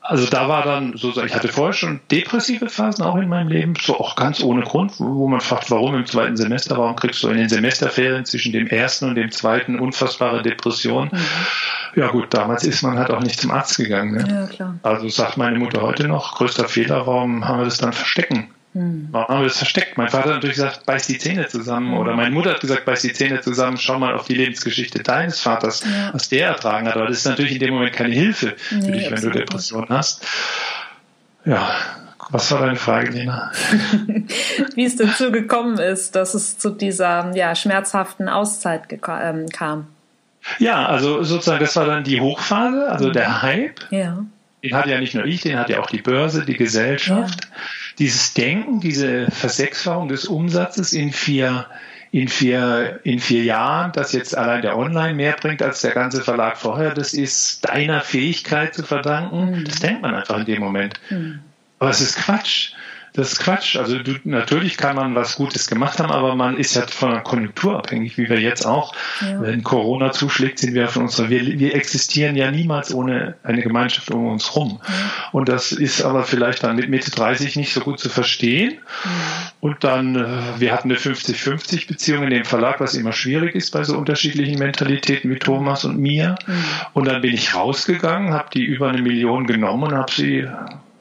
also 0.07 0.27
da 0.27 0.47
war 0.47 0.63
dann 0.63 0.95
so, 0.95 1.11
ich 1.23 1.33
hatte 1.33 1.47
vorher 1.47 1.73
schon 1.73 1.99
depressive 2.11 2.69
Phasen 2.69 3.03
auch 3.03 3.15
in 3.15 3.27
meinem 3.27 3.47
Leben, 3.47 3.73
so 3.79 3.99
auch 3.99 4.15
ganz 4.15 4.41
ohne 4.41 4.61
Grund, 4.61 4.93
wo 4.99 5.27
man 5.27 5.41
fragt, 5.41 5.71
warum 5.71 5.95
im 5.95 6.05
zweiten 6.05 6.37
Semester, 6.37 6.77
warum 6.77 6.95
kriegst 6.95 7.23
du 7.23 7.29
in 7.29 7.37
den 7.37 7.49
Semesterferien 7.49 8.25
zwischen 8.25 8.51
dem 8.51 8.67
ersten 8.67 9.09
und 9.09 9.15
dem 9.15 9.31
zweiten 9.31 9.79
unfassbare 9.79 10.43
Depression? 10.43 11.09
Mhm. 11.11 11.19
Ja 11.95 12.07
gut, 12.09 12.33
damals 12.33 12.63
ist 12.63 12.83
man 12.83 12.99
halt 12.99 13.09
auch 13.09 13.21
nicht 13.21 13.39
zum 13.39 13.51
Arzt 13.51 13.77
gegangen. 13.77 14.15
Ne? 14.15 14.25
Ja, 14.29 14.47
klar. 14.47 14.75
Also 14.83 15.09
sagt 15.09 15.37
meine 15.37 15.57
Mutter 15.57 15.81
heute 15.81 16.07
noch, 16.07 16.35
größter 16.35 16.67
Fehler, 16.67 17.07
warum 17.07 17.47
haben 17.47 17.59
wir 17.59 17.65
das 17.65 17.77
dann 17.77 17.93
verstecken 17.93 18.49
hm. 18.75 19.07
Warum 19.11 19.27
haben 19.29 19.41
wir 19.41 19.47
das 19.47 19.57
versteckt? 19.57 19.97
Mein 19.97 20.09
Vater 20.09 20.25
hat 20.25 20.35
natürlich 20.35 20.57
gesagt, 20.57 20.85
beiß 20.85 21.07
die 21.07 21.17
Zähne 21.17 21.47
zusammen. 21.47 21.93
Hm. 21.93 21.97
Oder 21.97 22.13
meine 22.13 22.31
Mutter 22.31 22.51
hat 22.51 22.59
gesagt, 22.59 22.83
beiß 22.83 23.03
die 23.03 23.13
Zähne 23.13 23.39
zusammen, 23.39 23.77
schau 23.77 23.97
mal 23.97 24.13
auf 24.13 24.25
die 24.25 24.33
Lebensgeschichte 24.33 25.01
deines 25.01 25.39
Vaters, 25.39 25.85
ja. 25.85 26.13
was 26.13 26.27
der 26.27 26.47
ertragen 26.47 26.85
hat. 26.87 26.97
Aber 26.97 27.07
das 27.07 27.19
ist 27.19 27.25
natürlich 27.25 27.53
in 27.53 27.59
dem 27.59 27.73
Moment 27.73 27.93
keine 27.93 28.13
Hilfe 28.13 28.53
für 28.57 28.75
nee, 28.75 28.91
dich, 28.91 29.09
wenn 29.09 29.21
du 29.21 29.29
Depressionen 29.29 29.87
hast. 29.89 30.27
Ja, 31.45 31.73
was 32.31 32.51
war 32.51 32.59
deine 32.59 32.75
Frage, 32.75 33.11
Lena? 33.11 33.49
Wie 34.75 34.83
es 34.83 34.97
dazu 34.97 35.31
gekommen 35.31 35.79
ist, 35.79 36.15
dass 36.15 36.33
es 36.33 36.57
zu 36.57 36.69
dieser 36.69 37.33
ja, 37.33 37.55
schmerzhaften 37.55 38.27
Auszeit 38.27 38.91
ähm, 38.91 39.47
kam. 39.47 39.87
Ja, 40.59 40.85
also 40.85 41.23
sozusagen, 41.23 41.61
das 41.61 41.77
war 41.77 41.85
dann 41.85 42.03
die 42.03 42.19
Hochphase, 42.19 42.91
also 42.91 43.09
der 43.09 43.29
mhm. 43.29 43.41
Hype. 43.41 43.79
Ja. 43.91 44.25
Den 44.61 44.75
hat 44.75 44.87
ja 44.87 44.99
nicht 44.99 45.13
nur 45.13 45.23
ich, 45.23 45.41
den 45.41 45.57
hat 45.57 45.69
ja 45.69 45.79
auch 45.79 45.89
die 45.89 46.01
Börse, 46.01 46.43
die 46.43 46.57
Gesellschaft. 46.57 47.45
Ja 47.45 47.57
dieses 47.99 48.33
Denken, 48.33 48.79
diese 48.79 49.29
Versechsfachung 49.31 50.07
des 50.07 50.25
Umsatzes 50.25 50.93
in 50.93 51.11
vier 51.11 51.67
in 52.15 52.29
vier, 52.29 53.01
in 53.03 53.19
vier 53.19 53.43
Jahren, 53.43 53.91
dass 53.91 54.13
jetzt 54.13 54.37
allein 54.37 54.61
der 54.61 54.77
Online 54.77 55.13
mehr 55.13 55.33
bringt 55.33 55.61
als 55.61 55.81
der 55.81 55.91
ganze 55.91 56.21
Verlag 56.21 56.57
vorher, 56.57 56.93
das 56.93 57.13
ist 57.13 57.67
deiner 57.67 57.99
Fähigkeit 57.99 58.73
zu 58.73 58.83
verdanken. 58.83 59.51
Mhm. 59.51 59.65
Das 59.65 59.81
denkt 59.81 60.01
man 60.01 60.15
einfach 60.15 60.37
in 60.37 60.45
dem 60.45 60.61
Moment. 60.61 60.93
Mhm. 61.09 61.39
Aber 61.77 61.89
es 61.89 61.99
ist 61.99 62.15
Quatsch. 62.15 62.71
Das 63.15 63.31
ist 63.31 63.39
Quatsch. 63.39 63.77
Also 63.77 63.97
du, 63.99 64.15
natürlich 64.25 64.75
kann 64.75 64.97
man 64.97 65.15
was 65.15 65.37
Gutes 65.37 65.67
gemacht 65.67 65.99
haben, 65.99 66.11
aber 66.11 66.35
man 66.35 66.57
ist 66.57 66.75
ja 66.75 66.85
von 66.85 67.11
der 67.11 67.21
Konjunktur 67.21 67.77
abhängig, 67.77 68.17
wie 68.17 68.29
wir 68.29 68.41
jetzt 68.41 68.65
auch. 68.65 68.93
Ja. 69.21 69.41
Wenn 69.41 69.63
Corona 69.63 70.11
zuschlägt, 70.11 70.59
sind 70.59 70.73
wir 70.73 70.89
von 70.89 71.03
unserer, 71.03 71.29
wir, 71.29 71.57
wir 71.57 71.75
existieren 71.75 72.35
ja 72.35 72.51
niemals 72.51 72.93
ohne 72.93 73.35
eine 73.43 73.61
Gemeinschaft 73.61 74.11
um 74.11 74.27
uns 74.27 74.53
rum. 74.57 74.81
Ja. 74.85 74.93
Und 75.31 75.47
das 75.47 75.71
ist 75.71 76.01
aber 76.01 76.23
vielleicht 76.23 76.63
dann 76.63 76.75
mit 76.75 76.89
Mitte 76.89 77.09
30 77.09 77.55
nicht 77.55 77.73
so 77.73 77.79
gut 77.79 77.99
zu 77.99 78.09
verstehen. 78.09 78.79
Ja. 79.05 79.11
Und 79.61 79.83
dann, 79.85 80.15
äh, 80.17 80.59
wir 80.59 80.73
hatten 80.73 80.91
eine 80.91 80.99
50-50 80.99 81.87
Beziehung 81.87 82.23
in 82.23 82.31
dem 82.31 82.45
Verlag, 82.45 82.81
was 82.81 82.95
immer 82.95 83.13
schwierig 83.13 83.55
ist 83.55 83.71
bei 83.71 83.85
so 83.85 83.97
unterschiedlichen 83.97 84.59
Mentalitäten 84.59 85.31
wie 85.31 85.39
Thomas 85.39 85.85
und 85.85 85.97
mir. 85.97 86.35
Und 86.91 87.05
dann 87.05 87.21
bin 87.21 87.33
ich 87.33 87.55
rausgegangen, 87.55 88.33
habe 88.33 88.49
die 88.53 88.65
über 88.65 88.89
eine 88.89 89.01
Million 89.01 89.47
genommen 89.47 89.83
und 89.83 89.95
habe 89.95 90.11
sie 90.11 90.45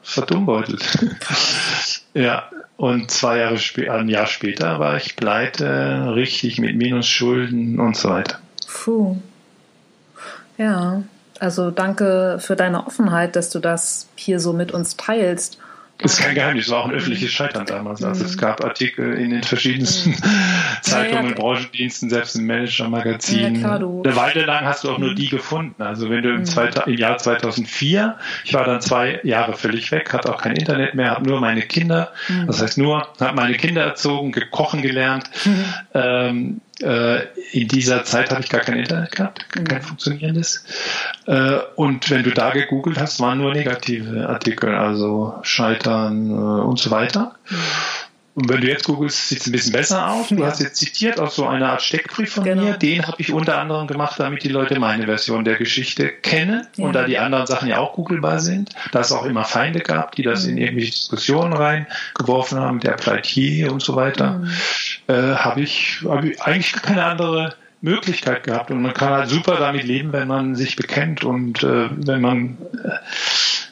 verdummbeutelt. 0.01 0.97
Ja, 2.15 2.49
und 2.77 3.11
zwei 3.11 3.39
Jahre 3.39 3.57
später, 3.57 3.93
ein 3.93 4.07
Jahr 4.07 4.25
später 4.25 4.79
war 4.79 4.95
ich 4.95 5.17
pleite, 5.17 6.13
richtig 6.15 6.59
mit 6.59 6.75
Minusschulden 6.77 7.79
und 7.79 7.95
so 7.97 8.09
weiter. 8.09 8.39
Puh. 8.67 9.17
Ja, 10.57 11.03
also 11.39 11.71
danke 11.71 12.37
für 12.39 12.55
deine 12.55 12.87
Offenheit, 12.87 13.35
dass 13.35 13.49
du 13.49 13.59
das 13.59 14.07
hier 14.15 14.39
so 14.39 14.53
mit 14.53 14.71
uns 14.71 14.95
teilst. 14.95 15.59
Ist 15.99 16.19
kein 16.19 16.35
Geheimnis, 16.35 16.65
es 16.65 16.71
war 16.71 16.79
auch 16.79 16.89
ein 16.89 16.95
öffentliches 16.95 17.31
Scheitern 17.31 17.65
damals. 17.65 18.03
Also 18.03 18.25
es 18.25 18.37
gab 18.37 18.63
Artikel 18.63 19.13
in 19.13 19.29
den 19.29 19.43
verschiedensten 19.43 20.13
Zeitungen, 20.81 21.29
ja, 21.29 21.35
Branchendiensten, 21.35 22.09
selbst 22.09 22.35
im 22.35 22.45
Manager-Magazin. 22.47 23.61
Ja, 23.61 23.75
Eine 23.75 24.15
Weile 24.15 24.45
lang 24.45 24.65
hast 24.65 24.83
du 24.83 24.91
auch 24.91 24.97
nur 24.97 25.11
mhm. 25.11 25.15
die 25.15 25.29
gefunden. 25.29 25.81
Also 25.81 26.09
wenn 26.09 26.21
du 26.21 26.29
im, 26.31 26.41
mhm. 26.41 26.69
im, 26.85 26.97
Jahr 26.97 27.17
2004, 27.17 28.17
ich 28.43 28.53
war 28.53 28.65
dann 28.65 28.81
zwei 28.81 29.21
Jahre 29.23 29.53
völlig 29.53 29.89
weg, 29.93 30.11
hatte 30.11 30.33
auch 30.33 30.41
kein 30.41 30.57
Internet 30.57 30.95
mehr, 30.95 31.11
habe 31.11 31.29
nur 31.29 31.39
meine 31.39 31.61
Kinder, 31.61 32.11
mhm. 32.27 32.47
das 32.47 32.61
heißt 32.61 32.77
nur, 32.77 33.07
habe 33.21 33.35
meine 33.35 33.55
Kinder 33.55 33.83
erzogen, 33.83 34.33
gekochen 34.33 34.81
gelernt, 34.81 35.29
mhm. 35.45 35.65
ähm, 35.93 36.61
äh, 36.61 36.64
in 36.79 37.67
dieser 37.67 38.03
Zeit 38.03 38.31
habe 38.31 38.41
ich 38.41 38.49
gar 38.49 38.61
kein 38.61 38.77
Internet 38.77 39.11
gehabt, 39.13 39.45
kein 39.49 39.63
mhm. 39.63 39.81
funktionierendes. 39.81 40.65
Äh, 41.25 41.59
und 41.75 42.09
wenn 42.09 42.23
du 42.23 42.31
da 42.31 42.51
gegoogelt 42.51 42.99
hast, 42.99 43.19
waren 43.21 43.37
nur 43.37 43.53
negative 43.53 44.27
Artikel, 44.27 44.75
also 44.75 45.35
Scheitern 45.43 46.31
äh, 46.31 46.33
und 46.33 46.79
so 46.79 46.91
weiter. 46.91 47.35
Mhm. 47.49 47.57
Und 48.35 48.49
wenn 48.49 48.59
du 48.59 48.67
jetzt 48.67 48.83
googelst, 48.83 49.29
sieht 49.29 49.39
es 49.39 49.47
ein 49.47 49.53
bisschen 49.53 49.71
besser 49.71 50.09
aus. 50.11 50.27
Du 50.27 50.35
ja. 50.35 50.47
hast 50.47 50.59
jetzt 50.59 50.75
zitiert 50.75 51.21
aus 51.21 51.37
so 51.37 51.47
einer 51.47 51.71
Art 51.71 51.81
Steckbrief 51.81 52.33
von 52.33 52.43
genau. 52.43 52.63
mir. 52.63 52.73
Den 52.73 53.07
habe 53.07 53.15
ich 53.19 53.31
unter 53.31 53.57
anderem 53.57 53.87
gemacht, 53.87 54.19
damit 54.19 54.43
die 54.43 54.49
Leute 54.49 54.77
meine 54.77 55.05
Version 55.05 55.45
der 55.45 55.55
Geschichte 55.55 56.09
kennen. 56.09 56.67
Ja. 56.75 56.85
Und 56.85 56.93
da 56.93 57.05
die 57.05 57.17
anderen 57.17 57.47
Sachen 57.47 57.69
ja 57.69 57.79
auch 57.79 57.93
googelbar 57.93 58.39
sind, 58.39 58.71
da 58.91 58.99
es 58.99 59.13
auch 59.13 59.23
immer 59.23 59.45
Feinde 59.45 59.79
gab, 59.79 60.15
die 60.15 60.23
das 60.23 60.43
mhm. 60.43 60.51
in 60.51 60.57
irgendwelche 60.57 60.91
Diskussionen 60.91 61.53
reingeworfen 61.53 62.59
haben, 62.59 62.81
der 62.81 62.91
Pleitier 62.91 63.71
und 63.71 63.81
so 63.81 63.95
weiter, 63.95 64.39
mhm. 64.39 64.51
Äh, 65.07 65.35
habe 65.35 65.61
ich, 65.61 66.03
hab 66.07 66.23
ich 66.23 66.41
eigentlich 66.41 66.73
keine 66.73 67.03
andere 67.05 67.55
Möglichkeit 67.81 68.43
gehabt. 68.43 68.71
Und 68.71 68.81
man 68.81 68.93
kann 68.93 69.13
halt 69.13 69.29
super 69.29 69.55
damit 69.57 69.83
leben, 69.83 70.11
wenn 70.11 70.27
man 70.27 70.55
sich 70.55 70.75
bekennt 70.75 71.23
und 71.23 71.63
äh, 71.63 71.89
wenn 71.91 72.21
man 72.21 72.57
äh, 72.83 72.89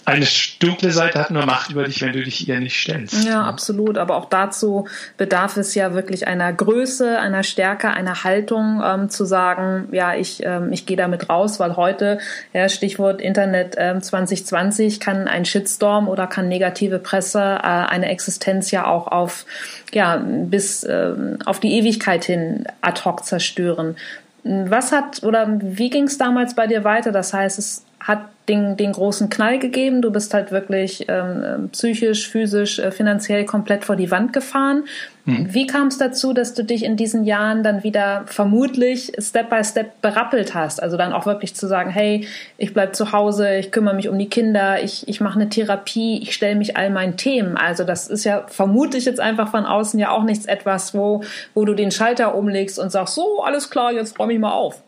eine 0.05 0.25
dunkle 0.59 0.91
Seite 0.91 1.19
hat 1.19 1.31
nur 1.31 1.45
Macht 1.45 1.71
über 1.71 1.85
dich, 1.85 2.01
wenn 2.01 2.13
du 2.13 2.23
dich 2.23 2.47
ihr 2.47 2.59
nicht 2.59 2.77
stellst. 2.77 3.23
Ja, 3.25 3.43
absolut. 3.43 3.97
Aber 3.97 4.17
auch 4.17 4.25
dazu 4.25 4.87
bedarf 5.17 5.55
es 5.55 5.75
ja 5.75 5.93
wirklich 5.93 6.27
einer 6.27 6.51
Größe, 6.51 7.19
einer 7.19 7.43
Stärke, 7.43 7.89
einer 7.89 8.23
Haltung, 8.23 8.81
ähm, 8.83 9.09
zu 9.09 9.23
sagen, 9.23 9.87
ja, 9.91 10.13
ich, 10.13 10.43
ähm, 10.43 10.73
ich 10.73 10.85
gehe 10.85 10.97
damit 10.97 11.29
raus, 11.29 11.59
weil 11.59 11.77
heute, 11.77 12.19
ja, 12.51 12.67
Stichwort 12.67 13.21
Internet 13.21 13.75
ähm, 13.77 14.01
2020, 14.01 14.99
kann 14.99 15.27
ein 15.27 15.45
Shitstorm 15.45 16.09
oder 16.09 16.27
kann 16.27 16.49
negative 16.49 16.99
Presse 16.99 17.39
äh, 17.39 17.67
eine 17.67 18.09
Existenz 18.09 18.71
ja 18.71 18.85
auch 18.85 19.07
auf, 19.07 19.45
ja, 19.93 20.21
bis 20.25 20.83
äh, 20.83 21.13
auf 21.45 21.59
die 21.61 21.77
Ewigkeit 21.77 22.25
hin 22.25 22.65
ad 22.81 23.01
hoc 23.05 23.23
zerstören. 23.23 23.95
Was 24.43 24.91
hat 24.91 25.23
oder 25.23 25.47
wie 25.61 25.89
ging 25.89 26.03
es 26.03 26.17
damals 26.17 26.55
bei 26.55 26.67
dir 26.67 26.83
weiter? 26.83 27.13
Das 27.13 27.31
heißt, 27.31 27.57
es 27.57 27.85
hat 28.01 28.32
den, 28.49 28.75
den 28.75 28.91
großen 28.91 29.29
Knall 29.29 29.59
gegeben. 29.59 30.01
Du 30.01 30.11
bist 30.11 30.33
halt 30.33 30.51
wirklich 30.51 31.05
ähm, 31.07 31.69
psychisch, 31.71 32.27
physisch, 32.29 32.79
äh, 32.79 32.91
finanziell 32.91 33.45
komplett 33.45 33.85
vor 33.85 33.95
die 33.95 34.11
Wand 34.11 34.33
gefahren. 34.33 34.83
Mhm. 35.25 35.53
Wie 35.53 35.65
kam 35.65 35.87
es 35.87 35.97
dazu, 35.97 36.33
dass 36.33 36.53
du 36.53 36.63
dich 36.63 36.83
in 36.83 36.97
diesen 36.97 37.23
Jahren 37.23 37.63
dann 37.63 37.83
wieder 37.83 38.23
vermutlich 38.25 39.13
Step 39.17 39.49
by 39.49 39.63
Step 39.63 40.01
berappelt 40.01 40.53
hast? 40.53 40.83
Also 40.83 40.97
dann 40.97 41.13
auch 41.13 41.25
wirklich 41.25 41.55
zu 41.55 41.67
sagen, 41.67 41.89
hey, 41.89 42.27
ich 42.57 42.73
bleib 42.73 42.95
zu 42.95 43.13
Hause, 43.13 43.55
ich 43.55 43.71
kümmere 43.71 43.95
mich 43.95 44.09
um 44.09 44.19
die 44.19 44.27
Kinder, 44.27 44.83
ich, 44.83 45.07
ich 45.07 45.21
mache 45.21 45.39
eine 45.39 45.47
Therapie, 45.47 46.21
ich 46.21 46.33
stelle 46.33 46.55
mich 46.55 46.75
all 46.75 46.89
meinen 46.89 47.15
Themen. 47.15 47.55
Also 47.55 47.85
das 47.85 48.09
ist 48.09 48.25
ja 48.25 48.45
vermutlich 48.47 49.05
jetzt 49.05 49.21
einfach 49.21 49.49
von 49.49 49.65
außen 49.65 49.97
ja 49.99 50.11
auch 50.11 50.23
nichts 50.23 50.45
etwas, 50.45 50.93
wo, 50.93 51.23
wo 51.53 51.63
du 51.63 51.73
den 51.73 51.91
Schalter 51.91 52.35
umlegst 52.35 52.77
und 52.77 52.91
sagst, 52.91 53.15
so, 53.15 53.41
alles 53.41 53.69
klar, 53.69 53.93
jetzt 53.93 54.19
räume 54.19 54.33
ich 54.33 54.39
mal 54.39 54.51
auf. 54.51 54.83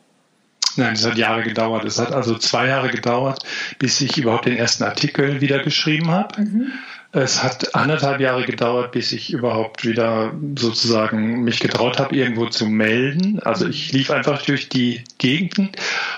Nein, 0.78 0.94
es 0.94 1.06
hat 1.06 1.18
Jahre 1.18 1.44
gedauert. 1.44 1.86
Es 1.86 2.00
hat 2.00 2.12
also 2.12 2.38
zwei 2.38 2.68
Jahre 2.68 2.90
gedauert, 2.90 3.44
bis 3.80 4.02
ich 4.02 4.18
überhaupt 4.18 4.46
den 4.46 4.58
ersten 4.58 4.84
Artikel 4.84 5.42
wieder 5.42 5.60
geschrieben 5.60 6.12
habe. 6.12 6.42
Mhm. 6.42 6.72
Es 7.15 7.41
hat 7.41 7.75
anderthalb 7.75 8.19
Jahre 8.19 8.43
gedauert, 8.43 8.91
bis 8.91 9.13
ich 9.13 9.32
überhaupt 9.32 9.86
wieder 9.86 10.34
sozusagen 10.58 11.45
mich 11.45 11.62
getraut 11.62 11.97
habe, 11.97 12.13
irgendwo 12.13 12.47
zu 12.47 12.65
melden. 12.65 13.39
Also 13.41 13.69
ich 13.69 13.93
lief 13.93 14.12
einfach 14.12 14.41
durch 14.41 14.67
die 14.67 15.01
Gegenden 15.17 15.69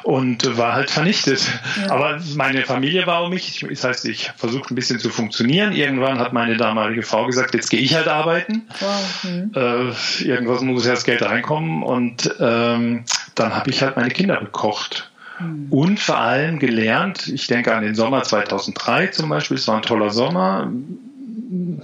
und 0.01 0.57
war 0.57 0.73
halt 0.73 0.89
vernichtet. 0.89 1.39
Ja. 1.79 1.91
Aber 1.91 2.19
meine 2.35 2.63
Familie 2.63 3.05
war 3.05 3.25
um 3.25 3.29
mich. 3.29 3.63
Das 3.69 3.83
heißt, 3.83 4.05
ich 4.05 4.31
versuchte 4.37 4.73
ein 4.73 4.75
bisschen 4.75 4.97
zu 4.97 5.11
funktionieren. 5.11 5.71
Irgendwann 5.71 6.17
hat 6.17 6.33
meine 6.33 6.57
damalige 6.57 7.03
Frau 7.03 7.27
gesagt, 7.27 7.53
jetzt 7.53 7.69
gehe 7.69 7.79
ich 7.79 7.93
halt 7.93 8.07
arbeiten. 8.07 8.67
Wow. 8.79 9.23
Mhm. 9.23 9.51
Äh, 9.53 10.23
irgendwas 10.23 10.61
muss 10.61 10.83
ja 10.83 10.93
das 10.93 11.03
Geld 11.03 11.21
reinkommen. 11.21 11.83
Und 11.83 12.33
ähm, 12.39 13.05
dann 13.35 13.55
habe 13.55 13.69
ich 13.69 13.83
halt 13.83 13.97
meine 13.97 14.09
Kinder 14.09 14.41
bekocht. 14.41 15.11
Mhm. 15.39 15.67
Und 15.69 15.99
vor 15.99 16.17
allem 16.17 16.59
gelernt, 16.59 17.27
ich 17.27 17.47
denke 17.47 17.73
an 17.73 17.83
den 17.83 17.95
Sommer 17.95 18.23
2003 18.23 19.07
zum 19.07 19.29
Beispiel, 19.29 19.57
es 19.57 19.67
war 19.67 19.77
ein 19.77 19.81
toller 19.83 20.09
Sommer. 20.09 20.71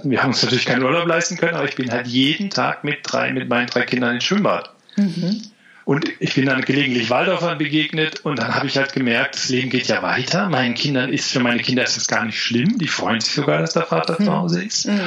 Wir 0.04 0.22
haben 0.22 0.30
uns 0.30 0.44
natürlich 0.44 0.66
keinen 0.66 0.84
Urlaub 0.84 1.08
leisten 1.08 1.38
können, 1.38 1.56
aber 1.56 1.68
ich 1.68 1.76
bin 1.76 1.92
halt 1.92 2.08
jeden 2.08 2.50
Tag 2.50 2.84
mit 2.84 3.00
drei, 3.04 3.32
mit 3.32 3.50
meinen 3.50 3.68
drei 3.68 3.84
Kindern 3.84 4.16
ins 4.16 4.24
Schwimmbad. 4.24 4.72
Mhm. 4.96 5.42
Und 5.86 6.08
ich 6.20 6.36
bin 6.36 6.46
dann 6.46 6.62
gelegentlich 6.62 7.10
Waldorfern 7.10 7.58
begegnet 7.58 8.22
und 8.22 8.39
dann 8.39 8.56
habe 8.56 8.68
ich 8.68 8.78
halt 8.78 8.94
gemerkt, 8.94 9.36
das 9.36 9.50
Leben 9.50 9.70
geht 9.70 9.88
ja 9.88 10.02
weiter. 10.02 10.48
Meinen 10.50 10.76
Kindern 10.76 11.12
ist, 11.12 11.32
für 11.32 11.42
meine 11.42 11.62
Kinder 11.62 11.84
ist 11.84 11.98
das 11.98 12.08
gar 12.08 12.24
nicht 12.24 12.42
schlimm. 12.42 12.78
Die 12.78 12.88
freuen 12.88 13.20
sich 13.20 13.34
sogar, 13.34 13.60
dass 13.60 13.74
der 13.74 13.84
Vater 13.84 14.16
mhm. 14.18 14.26
zu 14.26 14.34
Hause 14.34 14.63
ist. 14.63 14.88
Mhm. 14.88 15.02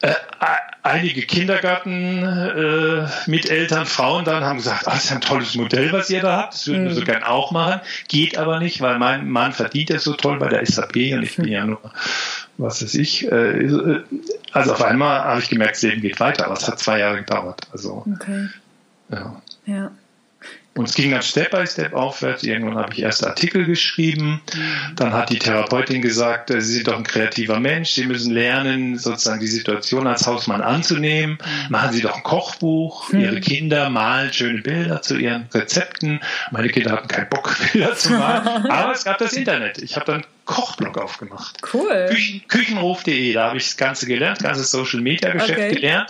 Äh, 0.00 0.14
einige 0.82 1.22
Kindergarten 1.22 2.22
äh, 2.22 3.06
mit 3.26 3.50
Eltern, 3.50 3.86
Frauen 3.86 4.24
dann 4.24 4.44
haben 4.44 4.58
gesagt, 4.58 4.84
oh, 4.86 4.90
das 4.90 5.04
ist 5.04 5.12
ein 5.12 5.20
tolles 5.20 5.54
Modell, 5.54 5.92
was 5.92 6.08
ihr 6.10 6.20
da 6.20 6.36
habt. 6.36 6.54
Das 6.54 6.66
würden 6.66 6.84
wir 6.84 6.94
so 6.94 7.00
mhm. 7.00 7.06
gern 7.06 7.22
auch 7.24 7.50
machen. 7.50 7.80
Geht 8.06 8.38
aber 8.38 8.60
nicht, 8.60 8.80
weil 8.80 8.98
mein 8.98 9.28
Mann 9.28 9.52
verdient 9.52 9.90
ja 9.90 9.98
so 9.98 10.14
toll 10.14 10.38
bei 10.38 10.48
der 10.48 10.64
SAP 10.64 10.94
und 11.12 11.22
ich 11.22 11.36
bin 11.36 11.48
ja 11.48 11.64
nur 11.64 11.80
was 12.58 12.82
weiß 12.82 12.94
ich. 12.94 13.30
Äh, 13.30 14.02
also 14.52 14.72
auf 14.72 14.82
einmal 14.82 15.20
habe 15.20 15.40
ich 15.40 15.48
gemerkt, 15.48 15.76
das 15.76 15.82
Leben 15.82 16.00
geht 16.00 16.20
weiter, 16.20 16.46
aber 16.46 16.54
es 16.54 16.66
hat 16.66 16.78
zwei 16.78 16.98
Jahre 17.00 17.18
gedauert. 17.18 17.60
Also 17.72 18.04
okay. 18.14 18.48
ja. 19.10 19.42
Ja. 19.66 19.90
Und 20.78 20.88
es 20.88 20.94
ging 20.94 21.10
dann 21.10 21.22
Step 21.22 21.50
by 21.50 21.66
Step 21.66 21.92
aufwärts. 21.92 22.44
Irgendwann 22.44 22.78
habe 22.78 22.92
ich 22.92 23.02
erste 23.02 23.26
Artikel 23.26 23.64
geschrieben. 23.64 24.40
Dann 24.94 25.12
hat 25.12 25.28
die 25.28 25.40
Therapeutin 25.40 26.02
gesagt, 26.02 26.52
äh, 26.52 26.60
Sie 26.60 26.74
sind 26.74 26.86
doch 26.86 26.96
ein 26.96 27.02
kreativer 27.02 27.58
Mensch. 27.58 27.90
Sie 27.90 28.06
müssen 28.06 28.32
lernen, 28.32 28.96
sozusagen 28.96 29.40
die 29.40 29.48
Situation 29.48 30.06
als 30.06 30.28
Hausmann 30.28 30.62
anzunehmen. 30.62 31.38
Machen 31.68 31.92
Sie 31.92 32.00
doch 32.00 32.14
ein 32.14 32.22
Kochbuch. 32.22 33.12
Mhm. 33.12 33.20
Ihre 33.20 33.40
Kinder 33.40 33.90
malen 33.90 34.32
schöne 34.32 34.62
Bilder 34.62 35.02
zu 35.02 35.16
ihren 35.16 35.48
Rezepten. 35.52 36.20
Meine 36.52 36.68
Kinder 36.68 36.92
hatten 36.92 37.08
keinen 37.08 37.28
Bock, 37.28 37.56
Bilder 37.72 37.96
zu 37.96 38.12
malen. 38.12 38.46
Aber 38.70 38.92
es 38.92 39.02
gab 39.02 39.18
das 39.18 39.32
Internet. 39.32 39.78
Ich 39.78 39.96
habe 39.96 40.06
dann 40.06 40.24
Kochblog 40.48 40.96
aufgemacht. 40.96 41.60
Cool. 41.74 42.06
Küchen, 42.08 42.42
Küchenruf.de, 42.48 43.34
da 43.34 43.48
habe 43.48 43.58
ich 43.58 43.66
das 43.66 43.76
Ganze 43.76 44.06
gelernt, 44.06 44.38
ganzes 44.38 44.70
Social 44.70 45.02
Media 45.02 45.30
Geschäft 45.30 45.58
okay. 45.58 45.74
gelernt. 45.74 46.08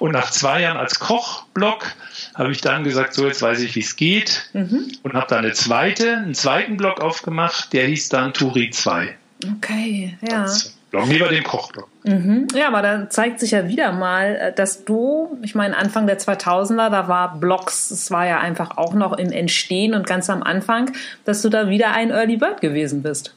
Und 0.00 0.12
nach 0.12 0.30
zwei 0.30 0.62
Jahren 0.62 0.78
als 0.78 0.98
Kochblog 0.98 1.92
habe 2.34 2.50
ich 2.50 2.62
dann 2.62 2.82
gesagt, 2.82 3.12
so 3.12 3.26
jetzt 3.26 3.42
weiß 3.42 3.60
ich, 3.60 3.76
wie 3.76 3.80
es 3.80 3.94
geht. 3.96 4.48
Mhm. 4.54 4.90
Und 5.02 5.12
habe 5.12 5.26
dann 5.28 5.44
eine 5.44 5.52
zweite, 5.52 6.16
einen 6.16 6.34
zweiten 6.34 6.78
Blog 6.78 7.02
aufgemacht, 7.02 7.74
der 7.74 7.86
hieß 7.86 8.08
dann 8.08 8.32
Turi 8.32 8.70
2. 8.70 9.14
Okay, 9.58 10.16
ja. 10.22 10.44
Das 10.44 10.74
Blog, 10.90 11.06
lieber 11.06 11.28
den 11.28 11.44
Kochblog. 11.44 11.88
Mhm. 12.04 12.48
Ja, 12.54 12.68
aber 12.68 12.80
dann 12.80 13.10
zeigt 13.10 13.40
sich 13.40 13.50
ja 13.50 13.68
wieder 13.68 13.92
mal, 13.92 14.36
äh, 14.36 14.52
dass 14.54 14.86
du, 14.86 15.36
ich 15.42 15.54
meine, 15.54 15.76
Anfang 15.76 16.06
der 16.06 16.18
2000er, 16.18 16.88
da 16.88 17.06
war 17.06 17.38
Blogs, 17.38 17.90
es 17.90 18.10
war 18.10 18.26
ja 18.26 18.40
einfach 18.40 18.78
auch 18.78 18.94
noch 18.94 19.12
im 19.18 19.30
Entstehen 19.30 19.92
und 19.92 20.06
ganz 20.06 20.30
am 20.30 20.42
Anfang, 20.42 20.92
dass 21.26 21.42
du 21.42 21.50
da 21.50 21.68
wieder 21.68 21.92
ein 21.92 22.10
Early 22.10 22.38
Bird 22.38 22.62
gewesen 22.62 23.02
bist. 23.02 23.34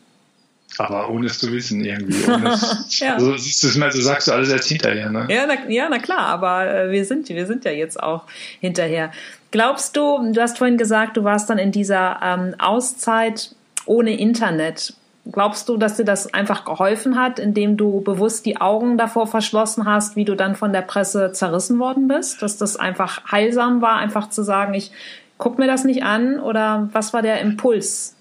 Aber 0.77 1.09
ohne 1.09 1.27
es 1.27 1.39
zu 1.39 1.51
wissen 1.51 1.83
irgendwie. 1.83 2.21
ja. 2.99 3.13
Also 3.13 3.31
du 3.31 3.35
es 3.35 3.77
mal, 3.77 3.91
so 3.91 4.01
sagst 4.01 4.27
du 4.27 4.33
alles 4.33 4.49
erst 4.49 4.67
hinterher, 4.67 5.09
ne? 5.09 5.27
Ja, 5.29 5.45
na, 5.47 5.69
ja, 5.69 5.87
na 5.89 5.97
klar, 5.97 6.27
aber 6.27 6.67
äh, 6.67 6.91
wir 6.91 7.05
sind, 7.05 7.29
wir 7.29 7.47
sind 7.47 7.65
ja 7.65 7.71
jetzt 7.71 8.01
auch 8.01 8.23
hinterher. 8.59 9.11
Glaubst 9.51 9.95
du, 9.95 10.31
du 10.31 10.41
hast 10.41 10.57
vorhin 10.57 10.77
gesagt, 10.77 11.17
du 11.17 11.23
warst 11.23 11.49
dann 11.49 11.57
in 11.57 11.71
dieser 11.71 12.19
ähm, 12.21 12.55
Auszeit 12.59 13.55
ohne 13.85 14.19
Internet. 14.19 14.93
Glaubst 15.31 15.67
du, 15.67 15.77
dass 15.77 15.97
dir 15.97 16.05
das 16.05 16.33
einfach 16.33 16.63
geholfen 16.63 17.19
hat, 17.19 17.39
indem 17.39 17.75
du 17.75 18.01
bewusst 18.01 18.45
die 18.45 18.61
Augen 18.61 18.97
davor 18.97 19.27
verschlossen 19.27 19.85
hast, 19.85 20.15
wie 20.15 20.25
du 20.25 20.35
dann 20.35 20.55
von 20.55 20.71
der 20.71 20.81
Presse 20.81 21.31
zerrissen 21.31 21.79
worden 21.79 22.07
bist? 22.07 22.41
Dass 22.41 22.57
das 22.57 22.77
einfach 22.77 23.31
heilsam 23.31 23.81
war, 23.81 23.97
einfach 23.97 24.29
zu 24.29 24.43
sagen, 24.43 24.73
ich 24.73 24.91
guck 25.37 25.59
mir 25.59 25.67
das 25.67 25.83
nicht 25.83 26.03
an? 26.03 26.39
Oder 26.39 26.89
was 26.93 27.13
war 27.13 27.21
der 27.21 27.41
Impuls 27.41 28.16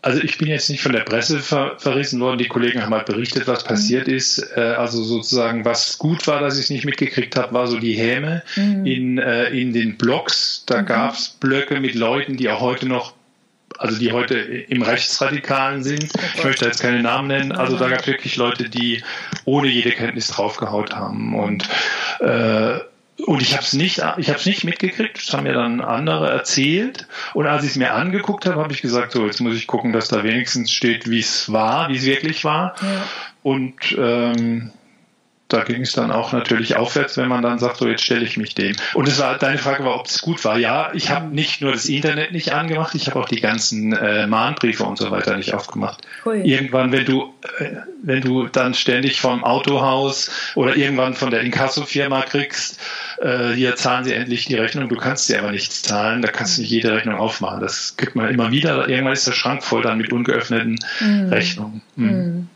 also 0.00 0.22
ich 0.22 0.38
bin 0.38 0.48
jetzt 0.48 0.70
nicht 0.70 0.82
von 0.82 0.92
der 0.92 1.00
Presse 1.00 1.40
ver 1.40 1.74
verrissen 1.78 2.20
worden. 2.20 2.38
Die 2.38 2.46
Kollegen 2.46 2.82
haben 2.82 2.94
halt 2.94 3.06
berichtet, 3.06 3.48
was 3.48 3.64
passiert 3.64 4.06
ist. 4.06 4.38
Äh, 4.56 4.60
also 4.60 5.02
sozusagen, 5.02 5.64
was 5.64 5.98
gut 5.98 6.26
war, 6.26 6.40
dass 6.40 6.56
ich 6.56 6.64
es 6.64 6.70
nicht 6.70 6.84
mitgekriegt 6.84 7.36
habe, 7.36 7.52
war 7.52 7.66
so 7.66 7.78
die 7.78 7.94
Häme 7.94 8.42
mhm. 8.56 8.86
in, 8.86 9.18
äh, 9.18 9.48
in 9.50 9.72
den 9.72 9.96
Blogs. 9.96 10.62
Da 10.66 10.82
mhm. 10.82 10.86
gab 10.86 11.14
es 11.14 11.28
Blöcke 11.28 11.80
mit 11.80 11.94
Leuten, 11.94 12.36
die 12.36 12.48
auch 12.48 12.60
heute 12.60 12.86
noch 12.86 13.14
also 13.76 13.98
die 13.98 14.12
heute 14.12 14.34
im 14.36 14.82
Rechtsradikalen 14.82 15.84
sind. 15.84 16.10
Ich 16.34 16.42
möchte 16.42 16.64
jetzt 16.64 16.80
keine 16.80 17.00
Namen 17.02 17.28
nennen. 17.28 17.52
Also 17.52 17.76
da 17.76 17.88
gab 17.88 18.00
es 18.00 18.06
wirklich 18.08 18.36
Leute, 18.36 18.68
die 18.68 19.02
ohne 19.44 19.68
jede 19.68 19.92
Kenntnis 19.92 20.28
draufgehaut 20.28 20.94
haben. 20.94 21.34
Und 21.34 21.68
äh, 22.20 22.80
und 23.26 23.42
ich 23.42 23.54
habe 23.54 23.64
es 23.64 23.72
nicht, 23.72 23.98
ich 24.16 24.28
habe 24.28 24.38
es 24.38 24.46
nicht 24.46 24.64
mitgekriegt. 24.64 25.18
Das 25.18 25.32
haben 25.32 25.42
mir 25.42 25.52
dann 25.52 25.80
andere 25.80 26.30
erzählt. 26.30 27.08
Und 27.34 27.46
als 27.46 27.64
ich 27.64 27.70
es 27.70 27.76
mir 27.76 27.92
angeguckt 27.92 28.46
habe, 28.46 28.60
habe 28.60 28.72
ich 28.72 28.80
gesagt, 28.80 29.12
so 29.12 29.26
jetzt 29.26 29.40
muss 29.40 29.56
ich 29.56 29.66
gucken, 29.66 29.92
dass 29.92 30.08
da 30.08 30.22
wenigstens 30.22 30.70
steht, 30.70 31.10
wie 31.10 31.18
es 31.18 31.52
war, 31.52 31.88
wie 31.88 31.96
es 31.96 32.04
wirklich 32.04 32.44
war. 32.44 32.76
Ja. 32.80 33.04
Und 33.42 33.96
ähm, 33.98 34.70
da 35.48 35.64
ging 35.64 35.82
es 35.82 35.92
dann 35.92 36.10
auch 36.10 36.32
natürlich 36.32 36.76
aufwärts, 36.76 37.16
wenn 37.16 37.28
man 37.28 37.42
dann 37.42 37.58
sagt, 37.58 37.78
so 37.78 37.88
jetzt 37.88 38.04
stelle 38.04 38.24
ich 38.24 38.36
mich 38.36 38.54
dem. 38.54 38.76
Und 38.92 39.08
es 39.08 39.18
war 39.18 39.36
deine 39.38 39.58
Frage 39.58 39.84
war, 39.84 39.98
ob 39.98 40.06
es 40.06 40.20
gut 40.20 40.44
war. 40.44 40.58
Ja, 40.58 40.90
ich 40.92 41.10
habe 41.10 41.34
nicht 41.34 41.62
nur 41.62 41.72
das 41.72 41.86
Internet 41.86 42.32
nicht 42.32 42.52
angemacht, 42.52 42.94
ich 42.94 43.06
habe 43.06 43.18
auch 43.18 43.28
die 43.28 43.40
ganzen 43.40 43.94
äh, 43.94 44.26
Mahnbriefe 44.26 44.84
und 44.84 44.98
so 44.98 45.10
weiter 45.10 45.36
nicht 45.36 45.54
aufgemacht. 45.54 46.06
Hui. 46.24 46.42
Irgendwann, 46.42 46.92
wenn 46.92 47.06
du 47.06 47.32
äh, 47.58 47.76
wenn 48.02 48.20
du 48.20 48.46
dann 48.46 48.74
ständig 48.74 49.20
vom 49.20 49.42
Autohaus 49.42 50.30
oder 50.54 50.76
irgendwann 50.76 51.14
von 51.14 51.30
der 51.30 51.40
Inkassofirma 51.40 52.22
kriegst, 52.22 52.78
äh, 53.20 53.52
hier 53.52 53.74
zahlen 53.76 54.04
sie 54.04 54.12
endlich 54.12 54.46
die 54.46 54.54
Rechnung, 54.54 54.88
du 54.88 54.96
kannst 54.96 55.26
sie 55.26 55.36
aber 55.36 55.50
nicht 55.50 55.72
zahlen, 55.72 56.22
da 56.22 56.28
kannst 56.28 56.58
du 56.58 56.62
nicht 56.62 56.70
jede 56.70 56.92
Rechnung 56.92 57.16
aufmachen. 57.16 57.60
Das 57.60 57.96
gibt 57.96 58.14
man 58.14 58.28
immer 58.28 58.52
wieder. 58.52 58.88
Irgendwann 58.88 59.14
ist 59.14 59.26
der 59.26 59.32
Schrank 59.32 59.64
voll 59.64 59.82
dann 59.82 59.98
mit 59.98 60.12
ungeöffneten 60.12 60.78
mhm. 61.00 61.28
Rechnungen. 61.28 61.82
Mhm. 61.96 62.06
Mhm. 62.06 62.48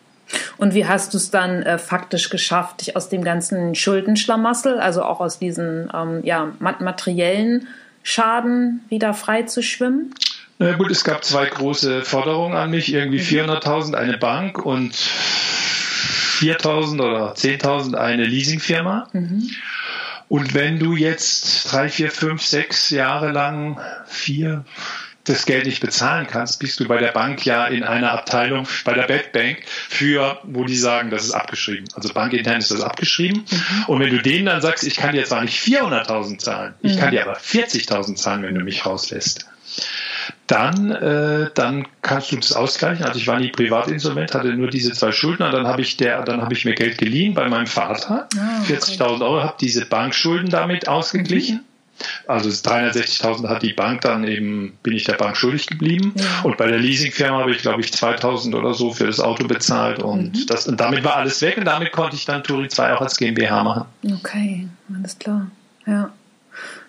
Und 0.57 0.75
wie 0.75 0.87
hast 0.87 1.15
du 1.15 1.19
es 1.19 1.31
dann 1.31 1.63
äh, 1.63 1.79
faktisch 1.79 2.31
geschafft, 2.31 2.81
dich 2.81 2.97
aus 2.97 3.09
dem 3.09 3.25
ganzen 3.25 3.75
Schuldenschlamassel, 3.75 4.79
also 4.79 5.03
auch 5.03 5.21
aus 5.21 5.39
diesen 5.39 5.91
ähm, 5.95 6.21
ja, 6.25 6.53
materiellen 6.59 7.69
Schaden 8.03 8.81
wieder 8.89 9.15
frei 9.15 9.43
zu 9.43 9.63
schwimmen? 9.63 10.15
Na 10.59 10.73
gut, 10.73 10.91
es 10.91 11.05
gab 11.05 11.25
zwei 11.25 11.47
große 11.47 12.03
Forderungen 12.03 12.57
an 12.57 12.71
mich, 12.71 12.93
irgendwie 12.93 13.21
400.000 13.21 13.89
mhm. 13.89 13.95
eine 13.95 14.19
Bank 14.19 14.65
und 14.65 14.95
4.000 14.95 17.01
oder 17.01 17.35
10.000 17.35 17.95
eine 17.95 18.25
Leasingfirma. 18.25 19.09
Mhm. 19.13 19.51
Und 20.29 20.55
wenn 20.55 20.79
du 20.79 20.97
jetzt 20.97 21.73
drei, 21.73 21.89
vier, 21.89 22.11
fünf, 22.11 22.43
sechs 22.43 22.91
Jahre 22.91 23.33
lang, 23.33 23.81
vier, 24.07 24.65
das 25.25 25.47
Geld 25.47 25.67
nicht 25.67 25.81
bezahlen 25.81 26.27
kannst, 26.29 26.59
bist 26.59 26.81
du 26.81 26.89
bei 26.89 26.99
der 26.99 27.13
Bank 27.13 27.45
ja 27.45 27.67
in 27.67 27.85
einer 27.85 28.13
Abteilung, 28.13 28.67
bei 28.85 28.95
der 28.95 29.07
Bad 29.07 29.33
Bank, 29.33 29.59
für, 29.67 30.39
wo 30.43 30.65
die 30.65 30.77
sagen, 30.77 31.11
das 31.11 31.25
ist 31.25 31.33
abgeschrieben. 31.33 31.85
Also 31.95 32.13
bankintern 32.13 32.59
ist 32.59 32.71
das 32.71 32.81
abgeschrieben. 32.81 33.45
Mhm. 33.49 33.85
Und 33.87 34.01
wenn 34.01 34.11
du 34.11 34.21
denen 34.21 34.47
dann 34.47 34.61
sagst, 34.61 34.85
ich 34.85 34.97
kann 34.97 35.13
dir 35.13 35.25
zwar 35.25 35.43
nicht 35.43 35.63
400.000 35.63 36.39
zahlen, 36.39 36.75
ich 36.83 36.99
kann 36.99 37.09
mhm. 37.09 37.13
dir 37.13 37.23
aber 37.23 37.39
40.000 37.39 38.17
zahlen, 38.17 38.43
wenn 38.43 38.55
du 38.55 38.65
mich 38.65 38.85
rauslässt, 38.85 39.47
dann, 40.47 40.91
äh, 40.91 41.51
dann 41.55 41.87
kannst 42.03 42.33
du 42.33 42.37
das 42.37 42.53
ausgleichen. 42.53 43.05
Also 43.05 43.19
ich 43.19 43.27
war 43.27 43.39
nie 43.39 43.51
privatinsolvent, 43.51 44.35
hatte 44.35 44.53
nur 44.55 44.69
diese 44.69 44.93
zwei 44.93 45.13
Schulden. 45.13 45.51
Dann 45.51 45.67
habe 45.67 45.83
ich 45.83 45.97
der, 45.97 46.23
dann 46.23 46.43
habe 46.43 46.53
ich 46.53 46.65
mir 46.65 46.75
Geld 46.75 46.99
geliehen 46.99 47.35
bei 47.35 47.49
meinem 47.49 47.67
Vater, 47.67 48.29
ah, 48.37 48.61
okay. 48.63 48.75
40.000 48.75 49.23
Euro, 49.23 49.43
habe 49.43 49.57
diese 49.61 49.87
Bankschulden 49.87 50.51
damit 50.51 50.89
ausgeglichen. 50.89 51.57
Mhm. 51.57 51.72
Also 52.27 52.49
360.000 52.49 53.49
hat 53.49 53.63
die 53.63 53.73
Bank 53.73 54.03
dann 54.03 54.25
eben, 54.25 54.79
bin 54.83 54.95
ich 54.95 55.05
der 55.05 55.15
Bank 55.15 55.37
schuldig 55.37 55.67
geblieben. 55.67 56.13
Ja. 56.17 56.43
Und 56.43 56.57
bei 56.57 56.67
der 56.67 56.79
Leasingfirma 56.79 57.41
habe 57.41 57.53
ich, 57.53 57.59
glaube 57.59 57.81
ich, 57.81 57.89
2.000 57.89 58.55
oder 58.55 58.75
so 58.75 58.93
für 58.93 59.07
das 59.07 59.21
Auto 59.21 59.47
bezahlt. 59.47 60.03
Und, 60.03 60.35
mhm. 60.35 60.47
das, 60.47 60.67
und 60.67 60.81
damit 60.81 61.05
war 61.05 61.17
alles 61.17 61.41
weg. 61.43 61.57
Und 61.57 61.65
damit 61.65 61.93
konnte 61.93 62.17
ich 62.17 62.25
dann 62.25 62.43
Turi 62.43 62.69
2 62.69 62.95
auch 62.95 63.01
als 63.01 63.17
GmbH 63.17 63.63
machen. 63.63 63.85
Okay, 64.05 64.69
alles 64.95 65.19
klar. 65.19 65.51
Ja, 65.87 66.11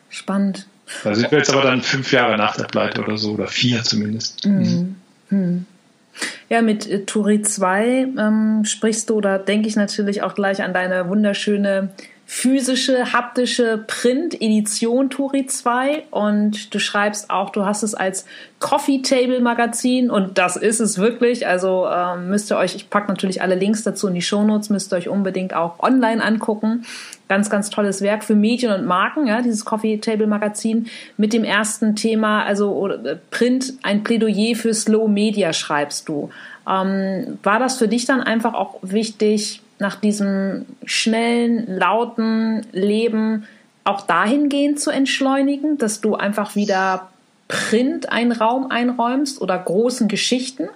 spannend. 0.09 0.67
Da 1.03 1.15
sind 1.15 1.31
wir 1.31 1.39
jetzt 1.39 1.51
aber 1.51 1.63
dann 1.63 1.81
fünf 1.81 2.11
Jahre 2.11 2.37
nach 2.37 2.55
der 2.55 2.65
Pleite 2.65 3.01
oder 3.01 3.17
so, 3.17 3.31
oder 3.31 3.47
vier 3.47 3.83
zumindest. 3.83 4.45
Mhm. 4.45 4.95
Mhm. 5.29 5.65
Ja, 6.49 6.61
mit 6.61 6.87
äh, 6.87 7.05
Turi 7.05 7.41
2 7.41 8.07
ähm, 8.17 8.65
sprichst 8.65 9.09
du, 9.09 9.21
da 9.21 9.37
denke 9.37 9.67
ich 9.67 9.75
natürlich 9.75 10.21
auch 10.21 10.35
gleich 10.35 10.61
an 10.61 10.73
deine 10.73 11.09
wunderschöne 11.09 11.89
physische, 12.25 13.11
haptische 13.11 13.83
Print-Edition 13.85 15.09
Turi 15.09 15.45
2 15.45 16.05
und 16.09 16.73
du 16.73 16.79
schreibst 16.79 17.29
auch, 17.29 17.49
du 17.49 17.65
hast 17.65 17.83
es 17.83 17.95
als 17.95 18.25
Coffee 18.59 19.01
Table 19.01 19.41
Magazin 19.41 20.09
und 20.09 20.37
das 20.37 20.55
ist 20.55 20.79
es 20.79 20.97
wirklich. 20.97 21.45
Also 21.45 21.85
ähm, 21.85 22.29
müsst 22.29 22.49
ihr 22.49 22.57
euch, 22.57 22.75
ich 22.75 22.89
packe 22.89 23.09
natürlich 23.09 23.41
alle 23.41 23.55
Links 23.55 23.83
dazu 23.83 24.07
in 24.07 24.13
die 24.13 24.21
Shownotes, 24.21 24.69
müsst 24.69 24.93
ihr 24.93 24.97
euch 24.97 25.09
unbedingt 25.09 25.53
auch 25.53 25.79
online 25.79 26.23
angucken. 26.23 26.85
Ganz, 27.27 27.49
ganz 27.49 27.69
tolles 27.69 28.01
Werk 28.01 28.23
für 28.23 28.35
Medien 28.35 28.71
und 28.71 28.85
Marken, 28.85 29.27
ja, 29.27 29.41
dieses 29.41 29.65
Coffee 29.65 29.97
Table 29.97 30.27
Magazin 30.27 30.87
mit 31.17 31.33
dem 31.33 31.43
ersten 31.43 31.95
Thema, 31.95 32.43
also 32.43 32.87
äh, 32.87 33.17
Print, 33.31 33.73
ein 33.83 34.03
Plädoyer 34.03 34.55
für 34.55 34.73
Slow 34.73 35.09
Media 35.09 35.51
schreibst 35.51 36.07
du. 36.07 36.29
Ähm, 36.69 37.37
war 37.43 37.59
das 37.59 37.77
für 37.77 37.89
dich 37.89 38.05
dann 38.05 38.21
einfach 38.21 38.53
auch 38.53 38.79
wichtig, 38.81 39.61
nach 39.83 39.97
diesem 39.97 40.65
schnellen, 40.85 41.77
lauten 41.77 42.65
Leben 42.71 43.47
auch 43.83 44.01
dahingehend 44.01 44.79
zu 44.79 44.89
entschleunigen, 44.89 45.77
dass 45.77 46.01
du 46.01 46.15
einfach 46.15 46.55
wieder 46.55 47.09
Print 47.47 48.11
einen 48.11 48.31
Raum 48.31 48.71
einräumst 48.71 49.41
oder 49.41 49.59
großen 49.59 50.07
Geschichten? 50.07 50.69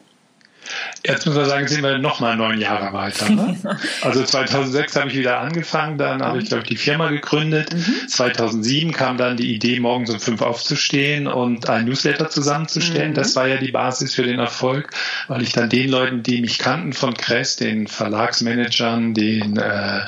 Jetzt 1.07 1.25
muss 1.25 1.35
man 1.35 1.45
sagen, 1.45 1.67
sind 1.67 1.83
wir 1.83 1.97
nochmal 1.99 2.35
neun 2.35 2.59
Jahre 2.59 2.91
weiter. 2.93 3.29
Ne? 3.29 3.57
Also 4.01 4.23
2006 4.23 4.95
habe 4.95 5.09
ich 5.09 5.17
wieder 5.17 5.39
angefangen, 5.39 5.97
dann 5.97 6.21
habe 6.21 6.39
ich, 6.39 6.49
glaube 6.49 6.63
ich, 6.63 6.69
die 6.69 6.75
Firma 6.75 7.09
gegründet. 7.09 7.73
Mhm. 7.73 8.07
2007 8.07 8.91
kam 8.91 9.17
dann 9.17 9.37
die 9.37 9.53
Idee, 9.53 9.79
morgens 9.79 10.09
um 10.09 10.19
fünf 10.19 10.41
aufzustehen 10.41 11.27
und 11.27 11.69
ein 11.69 11.85
Newsletter 11.85 12.29
zusammenzustellen. 12.29 13.11
Mhm. 13.11 13.15
Das 13.15 13.35
war 13.35 13.47
ja 13.47 13.57
die 13.57 13.71
Basis 13.71 14.15
für 14.15 14.23
den 14.23 14.39
Erfolg, 14.39 14.91
weil 15.27 15.41
ich 15.41 15.53
dann 15.53 15.69
den 15.69 15.89
Leuten, 15.89 16.23
die 16.23 16.41
mich 16.41 16.59
kannten 16.59 16.93
von 16.93 17.13
Kress, 17.13 17.55
den 17.55 17.87
Verlagsmanagern, 17.87 19.13
den 19.13 19.57
äh, 19.57 20.01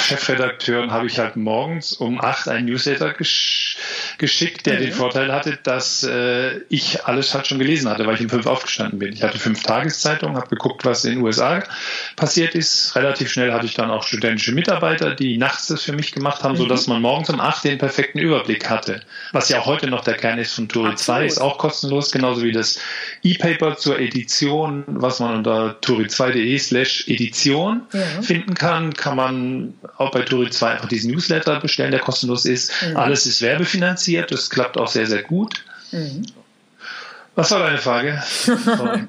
Chefredakteuren, 0.00 0.90
habe 0.90 1.06
ich 1.06 1.18
halt 1.18 1.36
morgens 1.36 1.92
um 1.92 2.20
acht 2.20 2.48
ein 2.48 2.66
Newsletter 2.66 3.12
gesch 3.12 3.76
geschickt, 4.18 4.66
der 4.66 4.74
mhm. 4.74 4.84
den 4.84 4.92
Vorteil 4.92 5.32
hatte, 5.32 5.58
dass 5.62 6.04
äh, 6.04 6.60
ich 6.68 7.04
alles 7.04 7.34
halt 7.34 7.46
schon 7.46 7.58
gelesen 7.58 7.90
hatte, 7.90 8.06
weil 8.06 8.14
ich 8.14 8.20
um 8.20 8.28
fünf 8.28 8.46
aufgestanden 8.46 8.98
bin. 8.98 9.12
Ich 9.12 9.22
hatte 9.22 9.38
fünf 9.38 9.62
Tageszeitungen, 10.02 10.36
habe 10.36 10.48
geguckt, 10.48 10.84
was 10.84 11.04
in 11.04 11.12
den 11.12 11.22
USA 11.22 11.62
passiert 12.16 12.54
ist. 12.54 12.94
Relativ 12.96 13.30
schnell 13.30 13.52
hatte 13.52 13.66
ich 13.66 13.74
dann 13.74 13.90
auch 13.90 14.02
studentische 14.02 14.52
Mitarbeiter, 14.52 15.14
die 15.14 15.38
nachts 15.38 15.68
das 15.68 15.82
für 15.82 15.92
mich 15.92 16.12
gemacht 16.12 16.42
haben, 16.42 16.52
mhm. 16.52 16.58
sodass 16.58 16.86
man 16.86 17.02
morgens 17.02 17.30
um 17.30 17.40
acht 17.40 17.64
den 17.64 17.78
perfekten 17.78 18.18
Überblick 18.18 18.68
hatte. 18.68 19.00
Was 19.32 19.48
ja 19.48 19.60
auch 19.60 19.66
heute 19.66 19.88
noch 19.88 20.04
der 20.04 20.14
Kern 20.14 20.38
ist 20.38 20.54
von 20.54 20.68
Turi 20.68 20.94
2, 20.94 21.26
ist 21.26 21.40
auch 21.40 21.58
kostenlos, 21.58 22.10
genauso 22.10 22.42
wie 22.42 22.52
das 22.52 22.78
E-Paper 23.22 23.76
zur 23.76 23.98
Edition, 23.98 24.84
was 24.86 25.20
man 25.20 25.36
unter 25.36 25.76
turi2.de 25.80 26.58
slash 26.58 27.08
Edition 27.08 27.82
ja. 27.92 28.22
finden 28.22 28.54
kann, 28.54 28.92
kann 28.94 29.16
man 29.16 29.74
auch 29.96 30.10
bei 30.10 30.22
Turi 30.22 30.50
2 30.50 30.72
einfach 30.72 30.88
diesen 30.88 31.12
Newsletter 31.12 31.60
bestellen, 31.60 31.90
der 31.90 32.00
kostenlos 32.00 32.44
ist. 32.44 32.72
Mhm. 32.82 32.96
Alles 32.96 33.26
ist 33.26 33.42
werbefinanziert, 33.42 34.30
das 34.30 34.50
klappt 34.50 34.76
auch 34.78 34.88
sehr, 34.88 35.06
sehr 35.06 35.22
gut. 35.22 35.64
Mhm. 35.92 36.24
Was 37.34 37.50
war 37.50 37.60
deine 37.60 37.78
Frage? 37.78 38.22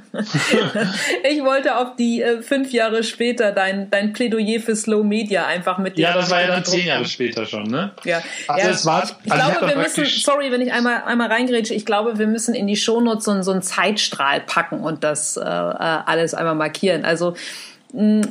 ich 1.30 1.44
wollte 1.44 1.76
auf 1.76 1.98
die 1.98 2.22
äh, 2.22 2.42
fünf 2.42 2.72
Jahre 2.72 3.04
später 3.04 3.52
dein, 3.52 3.90
dein 3.90 4.14
Plädoyer 4.14 4.62
für 4.62 4.78
Slow 4.78 5.04
Media 5.04 5.46
einfach 5.46 5.78
mit 5.78 6.00
Ja, 6.00 6.14
das 6.14 6.30
war 6.30 6.40
ja 6.40 6.48
dann 6.48 6.64
zehn 6.64 6.88
Jahre 6.88 7.04
später 7.04 7.46
schon, 7.46 7.64
ne? 7.64 7.92
Ja. 8.06 8.22
Also 8.48 8.66
ja, 8.66 8.74
es 8.74 8.86
war, 8.86 9.04
ich, 9.26 9.32
also 9.32 9.52
glaube, 9.52 9.76
wir 9.76 9.76
müssen, 9.76 10.06
sorry, 10.06 10.52
wenn 10.54 10.62
ich 10.62 10.72
einmal, 10.72 11.04
einmal 11.04 11.28
reingrätsche, 11.28 11.74
ich 11.74 11.86
glaube, 11.86 12.18
wir 12.18 12.28
müssen 12.28 12.56
in 12.56 12.66
die 12.66 12.78
Shownotes 12.78 13.26
so, 13.26 13.42
so 13.42 13.52
einen 13.52 13.62
Zeitstrahl 13.62 14.40
packen 14.40 14.80
und 14.80 15.04
das 15.04 15.36
äh, 15.36 15.42
äh 15.42 15.44
alles 15.44 16.34
einmal 16.34 16.56
markieren. 16.56 17.04
Also 17.04 17.36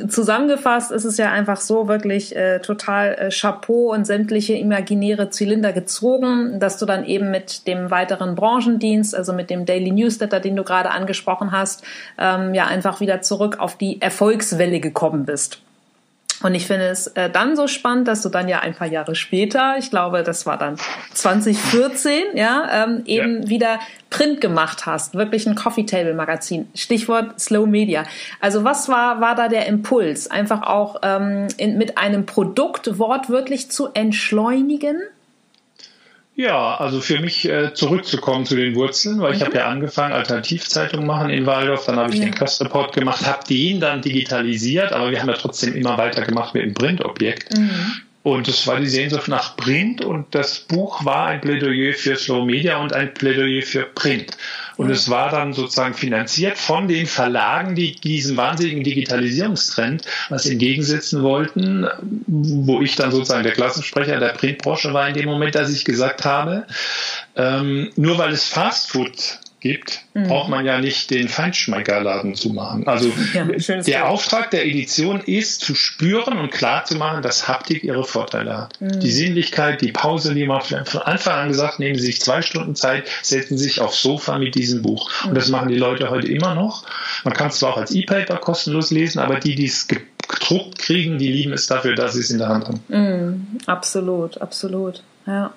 zusammengefasst 0.08 0.90
ist 0.90 1.04
es 1.04 1.18
ja 1.18 1.30
einfach 1.30 1.60
so 1.60 1.86
wirklich 1.86 2.34
äh, 2.34 2.58
total 2.58 3.14
äh, 3.14 3.28
Chapeau 3.30 3.92
und 3.92 4.04
sämtliche 4.04 4.54
imaginäre 4.54 5.30
Zylinder 5.30 5.72
gezogen, 5.72 6.58
dass 6.58 6.78
du 6.78 6.86
dann 6.86 7.04
eben 7.04 7.30
mit 7.30 7.68
dem 7.68 7.92
weiteren 7.92 8.34
Branchendienst, 8.34 9.14
also 9.14 9.32
mit 9.32 9.50
dem 9.50 9.64
Daily 9.64 9.92
Newsletter, 9.92 10.40
den 10.40 10.56
du 10.56 10.64
gerade 10.64 10.90
angesprochen 10.90 11.52
hast, 11.52 11.84
ähm, 12.18 12.54
ja 12.54 12.66
einfach 12.66 13.00
wieder 13.00 13.22
zurück 13.22 13.60
auf 13.60 13.76
die 13.76 14.00
Erfolgswelle 14.00 14.80
gekommen 14.80 15.26
bist. 15.26 15.60
Und 16.42 16.54
ich 16.54 16.66
finde 16.66 16.86
es 16.86 17.06
äh, 17.08 17.30
dann 17.30 17.56
so 17.56 17.68
spannend, 17.68 18.08
dass 18.08 18.22
du 18.22 18.28
dann 18.28 18.48
ja 18.48 18.60
ein 18.60 18.74
paar 18.74 18.88
Jahre 18.88 19.14
später, 19.14 19.76
ich 19.78 19.90
glaube, 19.90 20.22
das 20.22 20.46
war 20.46 20.58
dann 20.58 20.76
2014, 21.14 22.22
ja, 22.34 22.84
ähm, 22.84 23.02
eben 23.06 23.42
ja. 23.42 23.48
wieder 23.48 23.80
Print 24.10 24.40
gemacht 24.40 24.86
hast, 24.86 25.14
wirklich 25.14 25.46
ein 25.46 25.54
Coffee 25.54 25.86
Table 25.86 26.14
Magazin. 26.14 26.68
Stichwort 26.74 27.40
Slow 27.40 27.66
Media. 27.66 28.04
Also 28.40 28.64
was 28.64 28.88
war 28.88 29.20
war 29.20 29.34
da 29.34 29.48
der 29.48 29.66
Impuls, 29.66 30.30
einfach 30.30 30.62
auch 30.62 30.96
ähm, 31.02 31.48
in, 31.56 31.78
mit 31.78 31.98
einem 31.98 32.26
Produkt 32.26 32.98
wortwörtlich 32.98 33.70
zu 33.70 33.88
entschleunigen? 33.94 35.00
Ja, 36.42 36.74
also 36.74 37.00
für 37.00 37.20
mich 37.20 37.48
äh, 37.48 37.72
zurückzukommen 37.72 38.46
zu 38.46 38.56
den 38.56 38.74
Wurzeln, 38.74 39.20
weil 39.20 39.30
mhm. 39.30 39.36
ich 39.36 39.42
habe 39.44 39.58
ja 39.58 39.68
angefangen, 39.68 40.12
Alternativzeitung 40.12 41.06
machen 41.06 41.30
in 41.30 41.46
Waldorf, 41.46 41.86
dann 41.86 41.96
habe 41.96 42.12
ich 42.12 42.18
ja. 42.18 42.24
den 42.24 42.34
Quest 42.34 42.60
Report 42.60 42.92
gemacht, 42.92 43.24
habe 43.24 43.46
den 43.48 43.78
dann 43.78 44.02
digitalisiert, 44.02 44.92
aber 44.92 45.12
wir 45.12 45.20
haben 45.20 45.28
ja 45.28 45.36
trotzdem 45.36 45.76
immer 45.76 45.96
weiter 45.98 46.22
gemacht 46.22 46.52
mit 46.54 46.64
dem 46.64 46.74
Printobjekt. 46.74 47.56
Mhm. 47.56 47.92
Und 48.24 48.48
es 48.48 48.66
war 48.66 48.80
die 48.80 48.88
Sehnsucht 48.88 49.28
nach 49.28 49.56
Print 49.56 50.04
und 50.04 50.34
das 50.34 50.58
Buch 50.58 51.04
war 51.04 51.26
ein 51.26 51.40
Plädoyer 51.40 51.92
für 51.92 52.16
Slow 52.16 52.44
Media 52.44 52.78
und 52.78 52.92
ein 52.92 53.14
Plädoyer 53.14 53.62
für 53.62 53.84
Print. 53.84 54.36
Und 54.76 54.90
es 54.90 55.10
war 55.10 55.30
dann 55.30 55.52
sozusagen 55.52 55.94
finanziert 55.94 56.56
von 56.58 56.88
den 56.88 57.06
Verlagen, 57.06 57.74
die 57.74 57.94
diesen 57.94 58.36
wahnsinnigen 58.36 58.84
Digitalisierungstrend 58.84 60.04
was 60.28 60.46
entgegensetzen 60.46 61.22
wollten, 61.22 61.86
wo 62.26 62.80
ich 62.80 62.96
dann 62.96 63.10
sozusagen 63.10 63.42
der 63.42 63.52
Klassensprecher 63.52 64.18
der 64.18 64.30
Printbranche 64.30 64.92
war 64.94 65.08
in 65.08 65.14
dem 65.14 65.26
Moment, 65.26 65.54
dass 65.54 65.70
ich 65.70 65.84
gesagt 65.84 66.24
habe, 66.24 66.66
ähm, 67.36 67.90
nur 67.96 68.18
weil 68.18 68.32
es 68.32 68.48
Fastfood 68.48 69.40
gibt, 69.62 70.02
mhm. 70.14 70.24
braucht 70.24 70.50
man 70.50 70.66
ja 70.66 70.80
nicht 70.80 71.10
den 71.10 71.28
Feinschmeckerladen 71.28 72.34
zu 72.34 72.50
machen. 72.50 72.86
Also 72.86 73.10
ja, 73.32 73.44
der 73.44 74.08
Auftrag 74.08 74.50
der 74.50 74.66
Edition 74.66 75.20
ist 75.20 75.60
zu 75.60 75.74
spüren 75.74 76.38
und 76.38 76.50
klar 76.50 76.84
zu 76.84 76.96
machen, 76.96 77.22
dass 77.22 77.48
Haptik 77.48 77.84
ihre 77.84 78.04
Vorteile 78.04 78.56
hat. 78.56 78.80
Mhm. 78.80 79.00
Die 79.00 79.10
Sinnlichkeit, 79.10 79.80
die 79.80 79.92
Pause, 79.92 80.34
die 80.34 80.46
man 80.46 80.60
von 80.60 81.02
Anfang 81.02 81.34
an 81.34 81.48
gesagt, 81.48 81.78
nehmen 81.78 81.96
Sie 81.96 82.06
sich 82.06 82.20
zwei 82.20 82.42
Stunden 82.42 82.74
Zeit, 82.74 83.08
setzen 83.22 83.56
sich 83.56 83.80
aufs 83.80 84.02
Sofa 84.02 84.36
mit 84.38 84.56
diesem 84.56 84.82
Buch. 84.82 85.10
Mhm. 85.22 85.28
Und 85.30 85.34
das 85.36 85.48
machen 85.48 85.68
die 85.68 85.78
Leute 85.78 86.10
heute 86.10 86.26
immer 86.26 86.54
noch. 86.54 86.84
Man 87.24 87.32
kann 87.32 87.48
es 87.48 87.58
zwar 87.58 87.74
auch 87.74 87.78
als 87.78 87.92
E-Paper 87.92 88.38
kostenlos 88.38 88.90
lesen, 88.90 89.20
aber 89.20 89.38
die, 89.38 89.54
die 89.54 89.66
es 89.66 89.86
gedruckt 89.86 90.78
kriegen, 90.78 91.18
die 91.18 91.30
lieben 91.30 91.52
es 91.52 91.68
dafür, 91.68 91.94
dass 91.94 92.14
sie 92.14 92.20
es 92.20 92.30
in 92.30 92.38
der 92.38 92.48
Hand 92.48 92.66
haben. 92.66 92.80
Mhm. 92.88 93.46
Absolut, 93.66 94.40
absolut. 94.40 95.04
Ja 95.26 95.52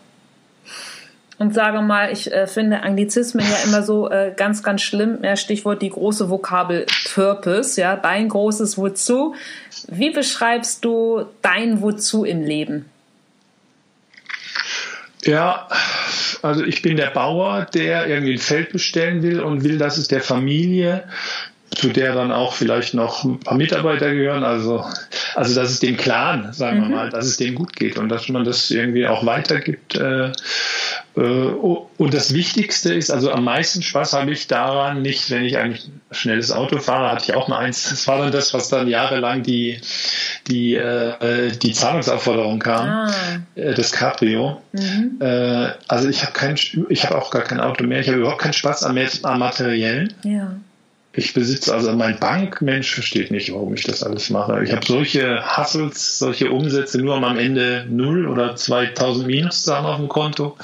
und 1.37 1.53
sage 1.53 1.81
mal, 1.81 2.11
ich 2.11 2.31
äh, 2.31 2.47
finde 2.47 2.83
Anglizismen 2.83 3.45
ja 3.45 3.57
immer 3.65 3.83
so 3.83 4.09
äh, 4.09 4.33
ganz, 4.35 4.63
ganz 4.63 4.81
schlimm. 4.81 5.19
Ja, 5.21 5.35
Stichwort 5.35 5.81
die 5.81 5.89
große 5.89 6.29
Vokabel 6.29 6.85
Purpose, 7.13 7.79
ja, 7.79 7.95
dein 7.95 8.29
großes 8.29 8.77
Wozu. 8.77 9.35
Wie 9.87 10.11
beschreibst 10.11 10.85
du 10.85 11.25
dein 11.41 11.81
Wozu 11.81 12.23
im 12.23 12.41
Leben? 12.41 12.85
Ja, 15.25 15.67
also 16.41 16.63
ich 16.63 16.81
bin 16.81 16.97
der 16.97 17.09
Bauer, 17.09 17.65
der 17.73 18.07
irgendwie 18.07 18.33
ein 18.33 18.39
Feld 18.39 18.71
bestellen 18.71 19.23
will 19.23 19.39
und 19.41 19.63
will, 19.63 19.77
dass 19.77 19.97
es 19.97 20.07
der 20.07 20.21
Familie 20.21 21.03
zu 21.75 21.89
der 21.89 22.13
dann 22.13 22.31
auch 22.31 22.53
vielleicht 22.53 22.93
noch 22.93 23.23
ein 23.23 23.39
paar 23.39 23.57
Mitarbeiter 23.57 24.13
gehören. 24.13 24.43
Also, 24.43 24.85
also 25.35 25.59
dass 25.59 25.71
es 25.71 25.79
dem 25.79 25.97
Clan, 25.97 26.53
sagen 26.53 26.79
wir 26.79 26.85
mhm. 26.85 26.95
mal, 26.95 27.09
dass 27.09 27.25
es 27.25 27.37
dem 27.37 27.55
gut 27.55 27.75
geht 27.75 27.97
und 27.97 28.09
dass 28.09 28.29
man 28.29 28.43
das 28.43 28.71
irgendwie 28.71 29.07
auch 29.07 29.25
weitergibt. 29.25 29.95
Äh, 29.95 30.31
und 31.15 32.13
das 32.13 32.33
Wichtigste 32.33 32.93
ist, 32.93 33.09
also 33.09 33.31
am 33.31 33.45
meisten 33.45 33.81
Spaß 33.81 34.13
habe 34.13 34.31
ich 34.31 34.47
daran 34.47 35.01
nicht, 35.01 35.31
wenn 35.31 35.45
ich 35.45 35.57
ein 35.57 35.79
schnelles 36.11 36.51
Auto 36.51 36.79
fahre, 36.79 37.11
hatte 37.11 37.31
ich 37.31 37.35
auch 37.35 37.47
mal 37.47 37.59
eins. 37.59 37.89
Das 37.89 38.05
war 38.07 38.17
dann 38.17 38.33
das, 38.33 38.53
was 38.53 38.67
dann 38.67 38.89
jahrelang 38.89 39.41
die, 39.41 39.79
die, 40.47 40.75
äh, 40.75 41.51
die 41.51 41.71
Zahlungsaufforderung 41.71 42.59
kam, 42.59 42.89
ah. 42.89 43.13
Äh, 43.55 43.73
das 43.75 43.93
Cabrio. 43.93 44.61
Mhm. 44.73 45.17
Äh, 45.21 45.69
also 45.87 46.09
ich 46.09 46.21
habe 46.23 46.33
kein, 46.33 46.55
ich 46.89 47.05
habe 47.05 47.17
auch 47.17 47.31
gar 47.31 47.43
kein 47.43 47.61
Auto 47.61 47.85
mehr. 47.85 48.01
Ich 48.01 48.09
habe 48.09 48.19
überhaupt 48.19 48.41
keinen 48.41 48.53
Spaß 48.53 48.83
am, 48.83 48.97
am 49.23 49.39
Materiellen. 49.39 50.13
Ja. 50.23 50.51
Ich 51.17 51.33
besitze 51.33 51.73
also 51.73 51.93
mein 51.93 52.19
Bankmensch 52.19 52.93
versteht 52.93 53.31
nicht, 53.31 53.51
warum 53.53 53.73
ich 53.73 53.83
das 53.83 54.03
alles 54.03 54.29
mache. 54.29 54.63
Ich 54.63 54.71
habe 54.73 54.85
solche 54.85 55.41
Hustles, 55.57 56.19
solche 56.19 56.51
Umsätze 56.51 56.97
nur 56.99 57.15
am 57.15 57.37
Ende 57.37 57.85
null 57.89 58.27
oder 58.27 58.55
2000 58.55 59.25
Minus 59.25 59.63
zu 59.63 59.73
haben 59.73 59.85
auf 59.85 59.97
dem 59.97 60.09
Konto. 60.09 60.57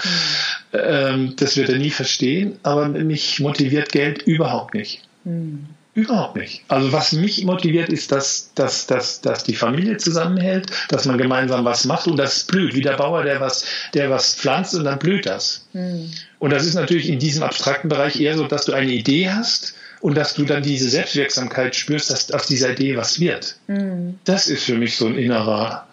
Ähm, 0.73 1.35
das 1.37 1.55
wird 1.55 1.69
er 1.69 1.77
nie 1.77 1.89
verstehen, 1.89 2.59
aber 2.63 2.89
mich 2.89 3.39
motiviert 3.39 3.91
Geld 3.91 4.23
überhaupt 4.23 4.73
nicht. 4.73 5.01
Mhm. 5.23 5.67
Überhaupt 5.93 6.37
nicht. 6.37 6.63
Also 6.69 6.93
was 6.93 7.11
mich 7.11 7.43
motiviert, 7.43 7.89
ist, 7.89 8.13
dass, 8.13 8.53
dass, 8.55 8.87
dass, 8.87 9.19
dass 9.19 9.43
die 9.43 9.55
Familie 9.55 9.97
zusammenhält, 9.97 10.67
dass 10.87 11.05
man 11.05 11.17
gemeinsam 11.17 11.65
was 11.65 11.83
macht 11.83 12.07
und 12.07 12.15
das 12.15 12.45
blüht, 12.45 12.75
wie 12.75 12.81
der 12.81 12.95
Bauer, 12.95 13.23
der 13.23 13.41
was, 13.41 13.65
der 13.93 14.09
was 14.09 14.33
pflanzt 14.33 14.73
und 14.73 14.85
dann 14.85 14.99
blüht 14.99 15.25
das. 15.25 15.67
Mhm. 15.73 16.09
Und 16.39 16.51
das 16.51 16.65
ist 16.65 16.75
natürlich 16.75 17.09
in 17.09 17.19
diesem 17.19 17.43
abstrakten 17.43 17.89
Bereich 17.89 18.19
eher 18.19 18.37
so, 18.37 18.47
dass 18.47 18.65
du 18.65 18.73
eine 18.73 18.91
Idee 18.91 19.29
hast 19.29 19.75
und 20.01 20.15
dass 20.15 20.33
du 20.33 20.45
dann 20.45 20.63
diese 20.63 20.89
Selbstwirksamkeit 20.89 21.75
spürst, 21.75 22.11
dass 22.11 22.31
aus 22.31 22.47
dieser 22.47 22.71
Idee 22.71 22.97
was 22.97 23.19
wird. 23.19 23.55
Mhm. 23.67 24.19
Das 24.25 24.47
ist 24.47 24.63
für 24.63 24.75
mich 24.75 24.97
so 24.97 25.07
ein 25.07 25.17
innerer 25.17 25.87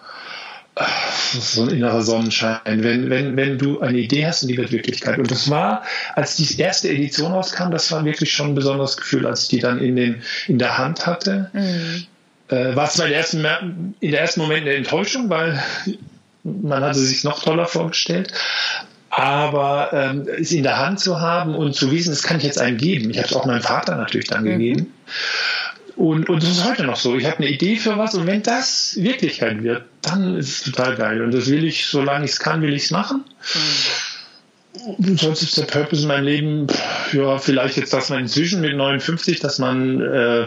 so 1.40 1.62
ein 1.62 1.70
innerer 1.70 2.02
Sonnenschein, 2.02 2.60
wenn, 2.64 3.10
wenn, 3.10 3.36
wenn 3.36 3.58
du 3.58 3.80
eine 3.80 3.98
Idee 3.98 4.26
hast 4.26 4.42
und 4.42 4.48
die 4.48 4.56
wird 4.56 4.70
Wirklichkeit. 4.70 5.18
Und 5.18 5.30
das 5.30 5.50
war, 5.50 5.82
als 6.14 6.36
die 6.36 6.60
erste 6.60 6.88
Edition 6.88 7.32
rauskam, 7.32 7.70
das 7.70 7.90
war 7.90 8.04
wirklich 8.04 8.32
schon 8.32 8.50
ein 8.50 8.54
besonderes 8.54 8.96
Gefühl, 8.96 9.26
als 9.26 9.42
ich 9.42 9.48
die 9.48 9.58
dann 9.58 9.80
in, 9.80 9.96
den, 9.96 10.22
in 10.46 10.58
der 10.58 10.78
Hand 10.78 11.06
hatte. 11.06 11.50
Mhm. 11.52 12.06
Äh, 12.48 12.76
war 12.76 12.88
zwar 12.88 13.06
in 13.06 13.10
der, 13.10 13.20
ersten, 13.20 13.94
in 14.00 14.10
der 14.12 14.20
ersten 14.20 14.40
Moment 14.40 14.62
eine 14.62 14.74
Enttäuschung, 14.74 15.28
weil 15.28 15.60
man 16.44 16.82
hatte 16.82 16.98
sich 16.98 17.24
noch 17.24 17.42
toller 17.42 17.66
vorgestellt, 17.66 18.32
aber 19.18 19.90
ähm, 19.92 20.28
es 20.40 20.52
in 20.52 20.62
der 20.62 20.78
Hand 20.78 21.00
zu 21.00 21.20
haben 21.20 21.56
und 21.56 21.74
zu 21.74 21.90
wissen, 21.90 22.10
das 22.10 22.22
kann 22.22 22.36
ich 22.36 22.44
jetzt 22.44 22.60
einem 22.60 22.76
geben. 22.76 23.10
Ich 23.10 23.18
habe 23.18 23.26
es 23.26 23.34
auch 23.34 23.46
meinem 23.46 23.62
Vater 23.62 23.96
natürlich 23.96 24.28
dann 24.28 24.44
mhm. 24.44 24.50
gegeben. 24.50 24.94
Und, 25.96 26.28
und 26.28 26.40
das 26.40 26.50
ist 26.50 26.64
heute 26.64 26.84
noch 26.84 26.94
so. 26.94 27.16
Ich 27.16 27.26
habe 27.26 27.38
eine 27.38 27.48
Idee 27.48 27.74
für 27.74 27.98
was 27.98 28.14
und 28.14 28.28
wenn 28.28 28.44
das 28.44 28.96
Wirklichkeit 28.96 29.64
wird, 29.64 29.82
dann 30.02 30.36
ist 30.36 30.48
es 30.48 30.62
total 30.62 30.94
geil. 30.94 31.22
Und 31.22 31.34
das 31.34 31.48
will 31.48 31.64
ich, 31.64 31.86
solange 31.86 32.26
ich 32.26 32.30
es 32.30 32.38
kann, 32.38 32.62
will 32.62 32.72
ich 32.72 32.84
es 32.84 32.90
machen. 32.92 33.24
Mhm. 34.98 35.18
Sonst 35.18 35.42
ist 35.42 35.58
der 35.58 35.64
Purpose 35.64 36.02
in 36.02 36.08
meinem 36.08 36.24
Leben, 36.24 36.66
ja, 37.12 37.38
vielleicht 37.38 37.76
jetzt, 37.76 37.92
dass 37.92 38.10
man 38.10 38.20
inzwischen 38.20 38.60
mit 38.60 38.76
59, 38.76 39.40
dass 39.40 39.58
man 39.58 40.00
äh, 40.00 40.46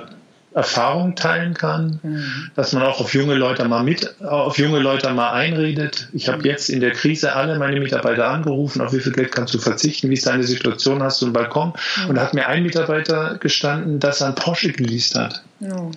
Erfahrung 0.53 1.15
teilen 1.15 1.53
kann, 1.53 1.99
mhm. 2.03 2.51
dass 2.55 2.73
man 2.73 2.83
auch 2.83 2.99
auf 2.99 3.13
junge 3.13 3.35
Leute 3.35 3.65
mal 3.65 3.83
mit, 3.83 4.21
auf 4.21 4.57
junge 4.57 4.79
Leute 4.79 5.09
mal 5.13 5.31
einredet. 5.31 6.09
Ich 6.11 6.27
habe 6.27 6.45
jetzt 6.47 6.69
in 6.69 6.81
der 6.81 6.91
Krise 6.91 7.33
alle 7.33 7.57
meine 7.57 7.79
Mitarbeiter 7.79 8.27
angerufen, 8.27 8.81
auf 8.81 8.91
wie 8.91 8.99
viel 8.99 9.13
Geld 9.13 9.31
kannst 9.31 9.53
du 9.53 9.59
verzichten, 9.59 10.09
wie 10.09 10.15
ist 10.15 10.27
deine 10.27 10.43
Situation, 10.43 11.01
hast 11.01 11.21
du 11.21 11.27
einen 11.27 11.33
Balkon? 11.33 11.73
Mhm. 12.03 12.09
Und 12.09 12.15
da 12.15 12.23
hat 12.23 12.33
mir 12.33 12.47
ein 12.47 12.63
Mitarbeiter 12.63 13.37
gestanden, 13.39 13.99
dass 13.99 14.19
er 14.19 14.27
einen 14.27 14.35
Porsche 14.35 14.73
geleast 14.73 15.15
hat. 15.15 15.41
Mhm. 15.59 15.91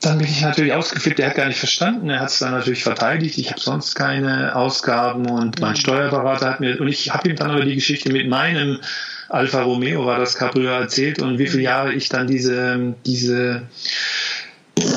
Dann 0.00 0.18
bin 0.18 0.26
ich 0.26 0.42
natürlich 0.42 0.72
ausgeflippt, 0.72 1.18
der 1.18 1.28
hat 1.28 1.36
gar 1.36 1.46
nicht 1.46 1.58
verstanden, 1.58 2.10
er 2.10 2.20
hat 2.20 2.28
es 2.28 2.38
dann 2.38 2.50
natürlich 2.52 2.82
verteidigt, 2.82 3.38
ich 3.38 3.50
habe 3.50 3.60
sonst 3.60 3.94
keine 3.94 4.54
Ausgaben 4.54 5.26
und 5.30 5.60
mein 5.60 5.76
Steuerberater 5.76 6.50
hat 6.50 6.60
mir, 6.60 6.80
und 6.80 6.88
ich 6.88 7.12
habe 7.12 7.28
ihm 7.28 7.36
dann 7.36 7.50
aber 7.50 7.64
die 7.64 7.74
Geschichte 7.74 8.12
mit 8.12 8.28
meinem 8.28 8.80
Alfa 9.28 9.62
Romeo 9.62 10.06
war 10.06 10.18
das 10.18 10.34
Cabrio 10.36 10.70
erzählt 10.70 11.20
und 11.20 11.38
wie 11.38 11.46
viele. 11.46 11.64
Jahre 11.64 11.94
ich 11.94 12.08
dann 12.08 12.26
diese, 12.26 12.94
diese 13.06 13.62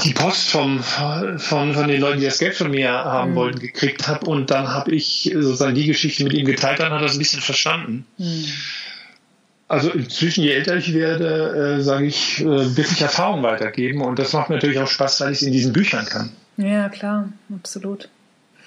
die 0.04 0.14
Post 0.14 0.50
vom, 0.50 0.82
von, 0.82 1.40
von 1.40 1.88
den 1.88 2.02
Leuten, 2.02 2.20
die 2.20 2.26
das 2.26 2.40
Geld 2.40 2.56
von 2.56 2.72
mir 2.72 2.92
haben 2.92 3.32
mhm. 3.32 3.36
wollten, 3.36 3.60
gekriegt 3.60 4.08
habe. 4.08 4.26
Und 4.26 4.50
dann 4.50 4.68
habe 4.68 4.92
ich 4.92 5.32
sozusagen 5.34 5.76
die 5.76 5.86
Geschichte 5.86 6.24
mit 6.24 6.34
ihm 6.34 6.46
geteilt, 6.46 6.80
dann 6.80 6.92
hat 6.92 7.02
er 7.02 7.06
es 7.06 7.14
ein 7.14 7.20
bisschen 7.20 7.42
verstanden. 7.42 8.06
Mhm. 8.18 8.46
Also 9.70 9.92
inzwischen, 9.92 10.44
je 10.44 10.52
älter 10.52 10.78
ich 10.78 10.94
werde, 10.94 11.78
äh, 11.78 11.82
sage 11.82 12.06
ich, 12.06 12.40
äh, 12.40 12.78
wirklich 12.78 13.02
Erfahrung 13.02 13.44
weitergeben. 13.44 14.02
Und 14.02 14.18
das 14.18 14.34
macht 14.34 14.50
mir 14.50 14.56
natürlich 14.56 14.80
auch 14.80 14.88
Spaß, 14.88 15.22
weil 15.22 15.34
ich 15.34 15.42
es 15.42 15.44
in 15.44 15.52
diesen 15.52 15.74
Büchern 15.74 16.06
kann. 16.06 16.32
Ja, 16.56 16.90
klar, 16.90 17.30
absolut. 17.54 18.10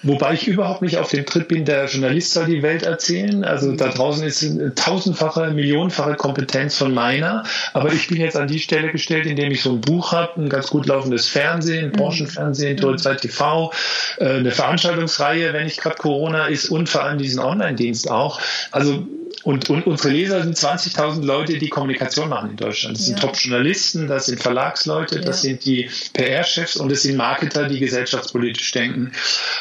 Wobei 0.03 0.33
ich 0.33 0.49
überhaupt 0.49 0.81
nicht 0.81 0.97
auf 0.97 1.11
dem 1.11 1.27
Trip 1.27 1.47
bin, 1.47 1.65
der 1.67 1.87
Journalist 1.87 2.33
soll 2.33 2.47
die 2.47 2.63
Welt 2.63 2.85
erzählen. 2.85 3.45
Also 3.45 3.73
da 3.73 3.89
draußen 3.89 4.27
ist 4.27 4.43
eine 4.43 4.75
tausendfache, 4.75 5.51
millionenfache 5.51 6.15
Kompetenz 6.15 6.77
von 6.77 6.95
meiner. 6.95 7.45
Aber 7.75 7.93
ich 7.93 8.09
bin 8.09 8.19
jetzt 8.19 8.37
an 8.37 8.49
die 8.49 8.61
Stelle 8.61 8.91
gestellt, 8.93 9.27
indem 9.27 9.53
ich 9.53 9.63
so 9.63 9.73
ein 9.73 9.81
Buch 9.81 10.13
habe, 10.13 10.41
ein 10.41 10.49
ganz 10.49 10.69
gut 10.69 10.87
laufendes 10.87 11.27
Fernsehen, 11.27 11.89
mhm. 11.89 11.93
Branchenfernsehen, 11.93 12.79
mhm. 12.83 12.99
Zeit 12.99 13.21
TV, 13.21 13.73
äh, 14.19 14.25
eine 14.25 14.51
Veranstaltungsreihe, 14.51 15.53
wenn 15.53 15.65
nicht 15.65 15.81
gerade 15.81 15.97
Corona 15.97 16.47
ist 16.47 16.71
und 16.71 16.89
vor 16.89 17.03
allem 17.05 17.19
diesen 17.19 17.41
Online-Dienst 17.41 18.11
auch. 18.11 18.41
Also 18.71 19.07
und, 19.43 19.71
und 19.71 19.87
unsere 19.87 20.13
Leser 20.13 20.43
sind 20.43 20.57
20.000 20.57 21.25
Leute, 21.25 21.59
die 21.59 21.69
Kommunikation 21.69 22.29
machen 22.29 22.51
in 22.51 22.57
Deutschland. 22.57 22.97
Das 22.97 23.07
ja. 23.07 23.15
sind 23.15 23.21
Top-Journalisten, 23.21 24.07
das 24.07 24.27
sind 24.27 24.43
Verlagsleute, 24.43 25.21
das 25.21 25.43
ja. 25.43 25.51
sind 25.51 25.65
die 25.65 25.89
PR-Chefs 26.13 26.77
und 26.77 26.91
das 26.91 27.03
sind 27.03 27.17
Marketer, 27.17 27.67
die 27.67 27.79
gesellschaftspolitisch 27.79 28.73
denken. 28.73 29.13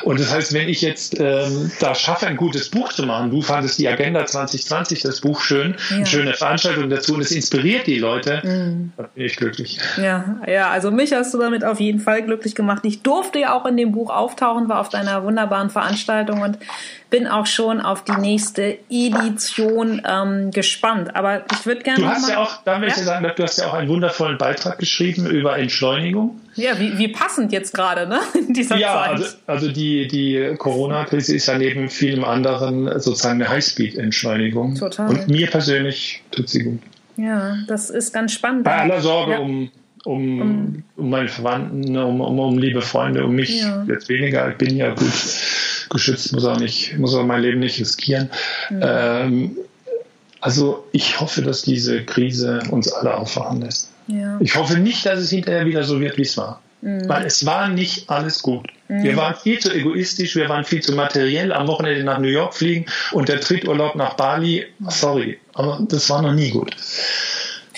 Und 0.04 0.20
das 0.20 0.32
heißt, 0.32 0.54
wenn 0.54 0.68
ich 0.68 0.82
jetzt 0.82 1.20
ähm, 1.20 1.72
da 1.80 1.96
schaffe, 1.96 2.28
ein 2.28 2.36
gutes 2.36 2.70
Buch 2.70 2.92
zu 2.92 3.04
machen, 3.04 3.32
du 3.32 3.42
fandest 3.42 3.80
die 3.80 3.88
Agenda 3.88 4.26
2020, 4.26 5.02
das 5.02 5.22
Buch 5.22 5.42
schön, 5.42 5.76
ja. 5.90 5.98
eine 5.98 6.06
schöne 6.06 6.34
Veranstaltung 6.34 6.90
dazu 6.90 7.14
und 7.14 7.22
es 7.22 7.32
inspiriert 7.32 7.88
die 7.88 8.00
Leute, 8.00 8.42
mhm. 8.44 8.92
dann 8.98 9.08
bin 9.16 9.26
ich 9.26 9.38
glücklich. 9.38 9.80
Ja, 9.98 10.42
ja, 10.48 10.70
also 10.70 10.92
mich 10.92 11.14
hast 11.14 11.34
du 11.34 11.38
damit 11.38 11.64
auf 11.64 11.80
jeden 11.80 12.00
Fall 12.00 12.24
glücklich 12.24 12.54
gemacht. 12.54 12.84
Ich 12.84 13.02
durfte 13.02 13.40
ja 13.40 13.54
auch 13.54 13.66
in 13.66 13.78
dem 13.78 13.94
Buch 13.94 14.10
auftauchen, 14.10 14.68
war 14.68 14.80
auf 14.80 14.90
deiner 14.90 15.24
wunderbaren 15.24 15.70
Veranstaltung 15.70 16.42
und 16.42 16.58
bin 17.10 17.28
auch 17.28 17.46
schon 17.46 17.82
auf 17.82 18.04
die 18.04 18.20
nächste 18.20 18.78
Edition 18.90 20.02
ähm, 20.08 20.52
gespannt. 20.52 21.16
Aber 21.16 21.44
ich 21.52 21.66
würde 21.66 21.82
gerne. 21.82 22.00
Du 22.00 22.08
hast 22.08 22.30
ja 22.30 22.38
auch, 22.38 22.64
da 22.64 22.78
möchte 22.78 23.00
ich 23.00 23.06
sagen, 23.06 23.30
du 23.36 23.44
hast 23.44 23.60
ja 23.60 23.68
auch 23.68 23.74
einen 23.74 23.90
wundervollen 23.90 24.38
Beitrag 24.38 24.78
geschrieben 24.78 25.26
über 25.26 25.58
Entschleunigung. 25.58 26.40
Ja, 26.56 26.80
wie, 26.80 26.98
wie 26.98 27.08
passend 27.08 27.52
jetzt 27.52 27.74
gerade, 27.74 28.08
ne? 28.08 28.20
In 28.48 28.54
dieser 28.54 28.78
ja, 28.78 28.94
Zeit. 28.94 29.12
Also, 29.12 29.38
also 29.48 29.72
die, 29.72 30.08
die 30.08 30.56
Corona-Krise 30.58 31.36
ist 31.36 31.48
ja 31.48 31.58
neben 31.58 31.90
vielem 31.90 32.24
anderen 32.24 33.00
sozusagen 33.00 33.42
eine 33.42 33.50
Highspeed-Entschleunigung. 33.50 34.76
Total. 34.76 35.10
Und 35.10 35.28
mir 35.30 35.48
persönlich 35.48 36.24
tut 36.32 36.50
sie 36.50 36.64
gut. 36.64 36.80
Ja, 37.18 37.58
das 37.68 37.90
ist 37.90 38.14
ganz 38.14 38.34
spannend. 38.34 38.64
Bei 38.64 38.78
aller 38.78 39.02
Sorge 39.02 39.34
ja. 39.34 39.40
um, 39.40 39.72
um, 40.06 40.42
um, 40.42 40.84
um 40.96 41.10
meine 41.10 41.28
Verwandten, 41.28 41.98
um, 41.98 42.22
um, 42.22 42.40
um 42.40 42.58
liebe 42.58 42.82
Freunde, 42.82 43.26
um 43.26 43.36
mich 43.36 43.62
ja. 43.62 43.84
jetzt 43.88 44.10
weniger. 44.10 44.50
Ich 44.50 44.58
bin 44.58 44.78
ja 44.78 44.94
gut 44.94 45.12
geschützt, 45.90 46.34
muss 46.34 46.46
auch 46.46 46.60
nicht, 46.60 46.98
muss 46.98 47.16
auch 47.16 47.26
mein 47.26 47.42
Leben 47.42 47.60
nicht 47.60 47.80
riskieren. 47.80 48.30
Mhm. 48.70 48.82
Ähm, 48.84 49.58
also 50.42 50.88
ich 50.92 51.20
hoffe, 51.20 51.42
dass 51.42 51.64
diese 51.64 52.04
Krise 52.04 52.62
uns 52.72 52.92
alle 52.92 53.16
aufwachen 53.16 53.62
lässt. 53.62 53.90
Ja. 54.08 54.38
Ich 54.40 54.56
hoffe 54.56 54.78
nicht, 54.78 55.06
dass 55.06 55.20
es 55.20 55.30
hinterher 55.30 55.66
wieder 55.66 55.84
so 55.84 56.00
wird, 56.00 56.18
wie 56.18 56.24
es 56.24 56.38
war. 56.38 56.62
Mhm. 56.82 57.10
Weil 57.10 57.26
es 57.26 57.46
war 57.46 57.68
nicht 57.68 58.10
alles 58.10 58.42
gut. 58.42 58.68
Mhm. 58.88 59.04
Wir 59.04 59.18
waren 59.18 59.36
viel 59.36 59.60
zu 59.60 59.74
egoistisch, 59.74 60.36
wir 60.36 60.48
waren 60.48 60.64
viel 60.64 60.82
zu 60.82 60.94
materiell. 60.94 61.52
Am 61.52 61.68
Wochenende 61.68 62.04
nach 62.04 62.20
New 62.20 62.30
York 62.30 62.54
fliegen 62.54 62.86
und 63.12 63.28
der 63.28 63.42
Tritturlaub 63.42 63.96
nach 63.96 64.14
Bali, 64.14 64.66
sorry, 64.88 65.40
aber 65.54 65.80
das 65.88 66.10
war 66.10 66.22
noch 66.22 66.34
nie 66.34 66.52
gut. 66.52 66.76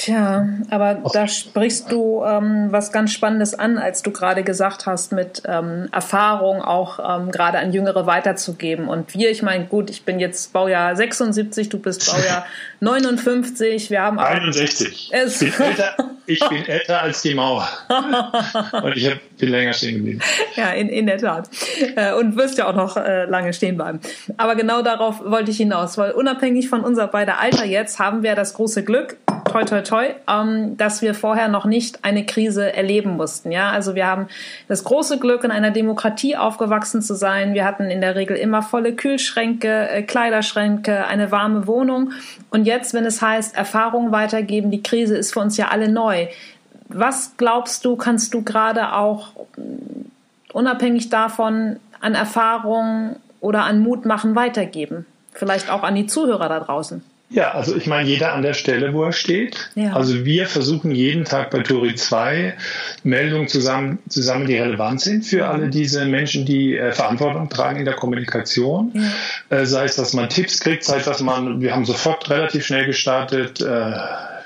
Tja, 0.01 0.47
aber 0.71 0.99
Ach. 1.03 1.11
da 1.11 1.27
sprichst 1.27 1.91
du 1.91 2.23
ähm, 2.25 2.69
was 2.71 2.91
ganz 2.91 3.11
Spannendes 3.13 3.53
an, 3.53 3.77
als 3.77 4.01
du 4.01 4.09
gerade 4.09 4.41
gesagt 4.41 4.87
hast, 4.87 5.11
mit 5.11 5.43
ähm, 5.45 5.89
Erfahrung 5.91 6.63
auch 6.63 6.97
ähm, 6.97 7.29
gerade 7.29 7.59
an 7.59 7.71
Jüngere 7.71 8.07
weiterzugeben. 8.07 8.87
Und 8.87 9.13
wir, 9.13 9.29
ich 9.29 9.43
meine, 9.43 9.67
gut, 9.67 9.91
ich 9.91 10.01
bin 10.01 10.19
jetzt 10.19 10.53
Baujahr 10.53 10.95
76, 10.95 11.69
du 11.69 11.77
bist 11.77 12.11
Baujahr 12.11 12.47
59, 12.79 13.91
wir 13.91 14.01
haben 14.01 14.17
61. 14.17 15.11
Ich 15.13 15.55
bin, 15.55 15.67
älter, 15.67 15.95
ich 16.25 16.49
bin 16.49 16.65
älter 16.65 17.01
als 17.03 17.21
die 17.21 17.35
Mauer. 17.35 17.69
Und 18.81 18.97
ich 18.97 19.07
bin 19.37 19.49
länger 19.49 19.73
stehen 19.73 19.97
geblieben. 19.97 20.21
Ja, 20.55 20.71
in, 20.71 20.89
in 20.89 21.05
der 21.05 21.19
Tat. 21.19 21.47
Äh, 21.95 22.13
und 22.13 22.37
wirst 22.37 22.57
ja 22.57 22.67
auch 22.67 22.75
noch 22.75 22.97
äh, 22.97 23.25
lange 23.25 23.53
stehen 23.53 23.75
bleiben. 23.77 23.99
Aber 24.37 24.55
genau 24.55 24.81
darauf 24.81 25.23
wollte 25.23 25.51
ich 25.51 25.57
hinaus, 25.57 25.99
weil 25.99 26.11
unabhängig 26.13 26.69
von 26.69 26.81
unser 26.81 27.05
beider 27.05 27.39
Alter 27.39 27.65
jetzt 27.65 27.99
haben 27.99 28.23
wir 28.23 28.33
das 28.33 28.55
große 28.55 28.83
Glück, 28.83 29.17
toi 29.45 29.63
toi 29.63 29.81
toi, 29.81 29.90
ähm, 30.27 30.77
dass 30.77 31.01
wir 31.01 31.13
vorher 31.13 31.47
noch 31.47 31.65
nicht 31.65 32.03
eine 32.03 32.25
Krise 32.25 32.73
erleben 32.73 33.17
mussten. 33.17 33.51
Ja, 33.51 33.71
also 33.71 33.95
wir 33.95 34.07
haben 34.07 34.27
das 34.67 34.83
große 34.83 35.19
Glück, 35.19 35.43
in 35.43 35.51
einer 35.51 35.71
Demokratie 35.71 36.37
aufgewachsen 36.37 37.01
zu 37.01 37.15
sein. 37.15 37.53
Wir 37.53 37.65
hatten 37.65 37.89
in 37.89 38.01
der 38.01 38.15
Regel 38.15 38.37
immer 38.37 38.61
volle 38.61 38.93
Kühlschränke, 38.93 39.89
äh, 39.89 40.03
Kleiderschränke, 40.03 41.05
eine 41.05 41.31
warme 41.31 41.67
Wohnung. 41.67 42.11
Und 42.49 42.65
jetzt, 42.65 42.93
wenn 42.93 43.05
es 43.05 43.21
heißt, 43.21 43.55
Erfahrungen 43.55 44.11
weitergeben, 44.11 44.71
die 44.71 44.83
Krise 44.83 45.17
ist 45.17 45.33
für 45.33 45.39
uns 45.39 45.57
ja 45.57 45.67
alle 45.69 45.89
neu. 45.89 46.27
Was 46.87 47.37
glaubst 47.37 47.85
du, 47.85 47.95
kannst 47.95 48.33
du 48.33 48.43
gerade 48.43 48.93
auch 48.93 49.29
unabhängig 50.53 51.09
davon 51.09 51.77
an 52.01 52.15
Erfahrungen 52.15 53.15
oder 53.39 53.63
an 53.63 53.79
Mut 53.79 54.05
machen 54.05 54.35
weitergeben? 54.35 55.05
Vielleicht 55.33 55.69
auch 55.69 55.83
an 55.83 55.95
die 55.95 56.07
Zuhörer 56.07 56.49
da 56.49 56.59
draußen. 56.59 57.03
Ja, 57.33 57.51
also 57.51 57.75
ich 57.75 57.87
meine, 57.87 58.09
jeder 58.09 58.33
an 58.33 58.41
der 58.41 58.53
Stelle, 58.53 58.93
wo 58.93 59.03
er 59.03 59.13
steht. 59.13 59.71
Ja. 59.75 59.93
Also 59.93 60.25
wir 60.25 60.47
versuchen 60.47 60.91
jeden 60.91 61.23
Tag 61.23 61.49
bei 61.49 61.59
Tori 61.59 61.95
2 61.95 62.55
Meldungen 63.03 63.47
zusammen, 63.47 63.99
zusammen, 64.09 64.47
die 64.47 64.57
relevant 64.57 64.99
sind 64.99 65.25
für 65.25 65.47
alle 65.47 65.69
diese 65.69 66.05
Menschen, 66.05 66.45
die 66.45 66.75
äh, 66.75 66.91
Verantwortung 66.91 67.47
tragen 67.47 67.79
in 67.79 67.85
der 67.85 67.93
Kommunikation. 67.93 68.91
Ja. 69.49 69.59
Äh, 69.59 69.65
sei 69.65 69.85
es, 69.85 69.95
dass 69.95 70.13
man 70.13 70.27
Tipps 70.27 70.59
kriegt, 70.59 70.83
sei 70.83 70.97
es, 70.97 71.05
dass 71.05 71.21
man, 71.21 71.61
wir 71.61 71.73
haben 71.73 71.85
sofort 71.85 72.29
relativ 72.29 72.65
schnell 72.65 72.85
gestartet, 72.85 73.61
äh, 73.61 73.93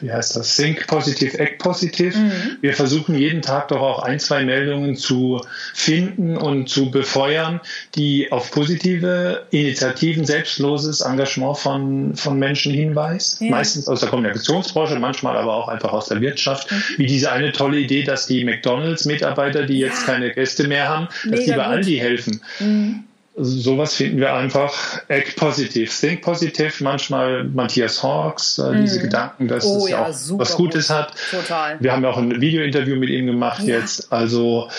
wie 0.01 0.11
heißt 0.11 0.35
das, 0.35 0.55
Think 0.55 0.87
Positive, 0.87 1.37
Act 1.37 1.59
Positive. 1.59 2.17
Mhm. 2.17 2.31
Wir 2.61 2.73
versuchen 2.73 3.15
jeden 3.15 3.41
Tag 3.41 3.69
doch 3.69 3.81
auch 3.81 4.03
ein, 4.03 4.19
zwei 4.19 4.43
Meldungen 4.43 4.95
zu 4.95 5.41
finden 5.73 6.37
und 6.37 6.69
zu 6.69 6.91
befeuern, 6.91 7.61
die 7.95 8.31
auf 8.31 8.51
positive 8.51 9.45
Initiativen, 9.51 10.25
selbstloses 10.25 11.01
Engagement 11.01 11.57
von, 11.57 12.15
von 12.15 12.39
Menschen 12.39 12.73
hinweisen. 12.73 13.45
Ja. 13.45 13.51
Meistens 13.51 13.87
aus 13.87 13.99
der 14.01 14.09
Kommunikationsbranche, 14.09 14.99
manchmal 14.99 15.37
aber 15.37 15.53
auch 15.53 15.67
einfach 15.67 15.93
aus 15.93 16.07
der 16.07 16.21
Wirtschaft. 16.21 16.71
Mhm. 16.71 16.83
Wie 16.97 17.05
diese 17.05 17.31
eine 17.31 17.51
tolle 17.51 17.79
Idee, 17.79 18.03
dass 18.03 18.27
die 18.27 18.43
McDonalds-Mitarbeiter, 18.43 19.63
die 19.63 19.79
jetzt 19.79 20.05
keine 20.05 20.31
Gäste 20.31 20.67
mehr 20.67 20.89
haben, 20.89 21.07
Mega 21.23 21.35
dass 21.35 21.45
die 21.45 21.51
bei 21.51 21.65
Aldi 21.65 21.97
helfen. 21.97 22.41
Mhm 22.59 23.03
sowas 23.37 23.95
finden 23.95 24.19
wir 24.19 24.33
einfach 24.33 25.01
act 25.09 25.35
positive, 25.35 25.89
think 25.89 26.21
positive. 26.21 26.83
Manchmal 26.83 27.43
Matthias 27.43 28.01
Hawks, 28.01 28.57
äh, 28.59 28.81
diese 28.81 28.99
mhm. 28.99 29.03
Gedanken, 29.03 29.47
dass 29.47 29.65
oh, 29.65 29.85
es 29.85 29.89
ja, 29.89 30.03
auch 30.03 30.39
was 30.39 30.55
Gutes 30.55 30.87
gut. 30.87 30.95
hat. 30.95 31.13
Total. 31.31 31.77
Wir 31.79 31.91
haben 31.91 32.03
ja 32.03 32.09
auch 32.09 32.17
ein 32.17 32.39
Video-Interview 32.39 32.95
mit 32.95 33.09
ihm 33.09 33.25
gemacht 33.25 33.63
ja. 33.63 33.79
jetzt. 33.79 34.11
Also 34.11 34.69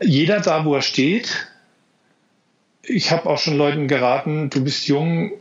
jeder 0.00 0.40
da, 0.40 0.64
wo 0.64 0.74
er 0.74 0.82
steht, 0.82 1.46
ich 2.82 3.10
habe 3.10 3.28
auch 3.28 3.38
schon 3.38 3.56
Leuten 3.56 3.88
geraten, 3.88 4.50
du 4.50 4.62
bist 4.62 4.86
jung, 4.86 5.32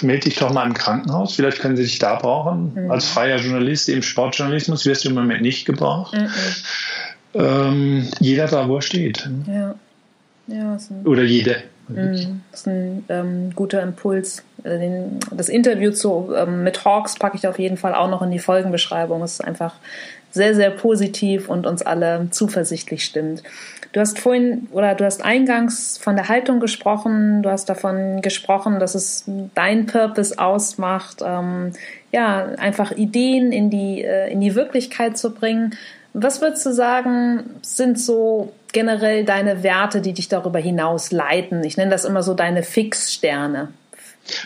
melde 0.00 0.24
dich 0.24 0.36
doch 0.36 0.52
mal 0.52 0.66
im 0.66 0.74
Krankenhaus, 0.74 1.34
vielleicht 1.34 1.60
können 1.60 1.76
sie 1.76 1.82
dich 1.82 1.98
da 1.98 2.16
brauchen. 2.16 2.72
Mhm. 2.74 2.90
Als 2.90 3.06
freier 3.06 3.38
Journalist 3.38 3.88
im 3.88 4.02
Sportjournalismus 4.02 4.84
wirst 4.86 5.04
du 5.04 5.08
im 5.08 5.14
Moment 5.14 5.42
nicht 5.42 5.64
gebraucht. 5.64 6.14
Mhm. 6.14 6.28
Ähm, 7.34 8.08
jeder 8.20 8.46
da, 8.46 8.68
wo 8.68 8.76
er 8.76 8.82
steht. 8.82 9.28
Ja. 9.46 9.74
ja 10.46 10.78
Oder 11.04 11.24
jede. 11.24 11.64
Mhm. 11.88 12.42
Das 12.50 12.60
ist 12.60 12.66
ein 12.66 13.04
ähm, 13.08 13.52
guter 13.54 13.82
Impuls. 13.82 14.42
Äh, 14.62 14.78
den, 14.78 15.20
das 15.30 15.48
Interview 15.48 15.90
zu, 15.90 16.32
ähm, 16.36 16.62
mit 16.64 16.84
Hawks 16.84 17.14
packe 17.16 17.36
ich 17.36 17.46
auf 17.46 17.58
jeden 17.58 17.76
Fall 17.76 17.94
auch 17.94 18.08
noch 18.08 18.22
in 18.22 18.30
die 18.30 18.38
Folgenbeschreibung. 18.38 19.22
Es 19.22 19.34
ist 19.34 19.44
einfach 19.44 19.74
sehr, 20.30 20.54
sehr 20.54 20.70
positiv 20.70 21.48
und 21.48 21.66
uns 21.66 21.82
alle 21.82 22.28
zuversichtlich 22.30 23.04
stimmt. 23.04 23.42
Du 23.92 24.00
hast 24.00 24.18
vorhin 24.18 24.66
oder 24.72 24.96
du 24.96 25.04
hast 25.04 25.24
eingangs 25.24 25.98
von 25.98 26.16
der 26.16 26.28
Haltung 26.28 26.58
gesprochen, 26.58 27.44
du 27.44 27.50
hast 27.50 27.68
davon 27.68 28.22
gesprochen, 28.22 28.80
dass 28.80 28.96
es 28.96 29.24
dein 29.54 29.86
Purpose 29.86 30.36
ausmacht, 30.36 31.22
ähm, 31.24 31.74
ja, 32.10 32.46
einfach 32.58 32.90
Ideen 32.90 33.52
in 33.52 33.70
die, 33.70 34.02
äh, 34.02 34.32
in 34.32 34.40
die 34.40 34.56
Wirklichkeit 34.56 35.16
zu 35.16 35.32
bringen. 35.32 35.76
Was 36.14 36.40
würdest 36.40 36.64
du 36.64 36.72
sagen, 36.72 37.56
sind 37.62 37.98
so 37.98 38.52
generell 38.72 39.24
deine 39.24 39.64
Werte, 39.64 40.00
die 40.00 40.12
dich 40.12 40.28
darüber 40.28 40.60
hinaus 40.60 41.10
leiten? 41.10 41.64
Ich 41.64 41.76
nenne 41.76 41.90
das 41.90 42.04
immer 42.04 42.22
so 42.22 42.34
deine 42.34 42.62
Fixsterne. 42.62 43.68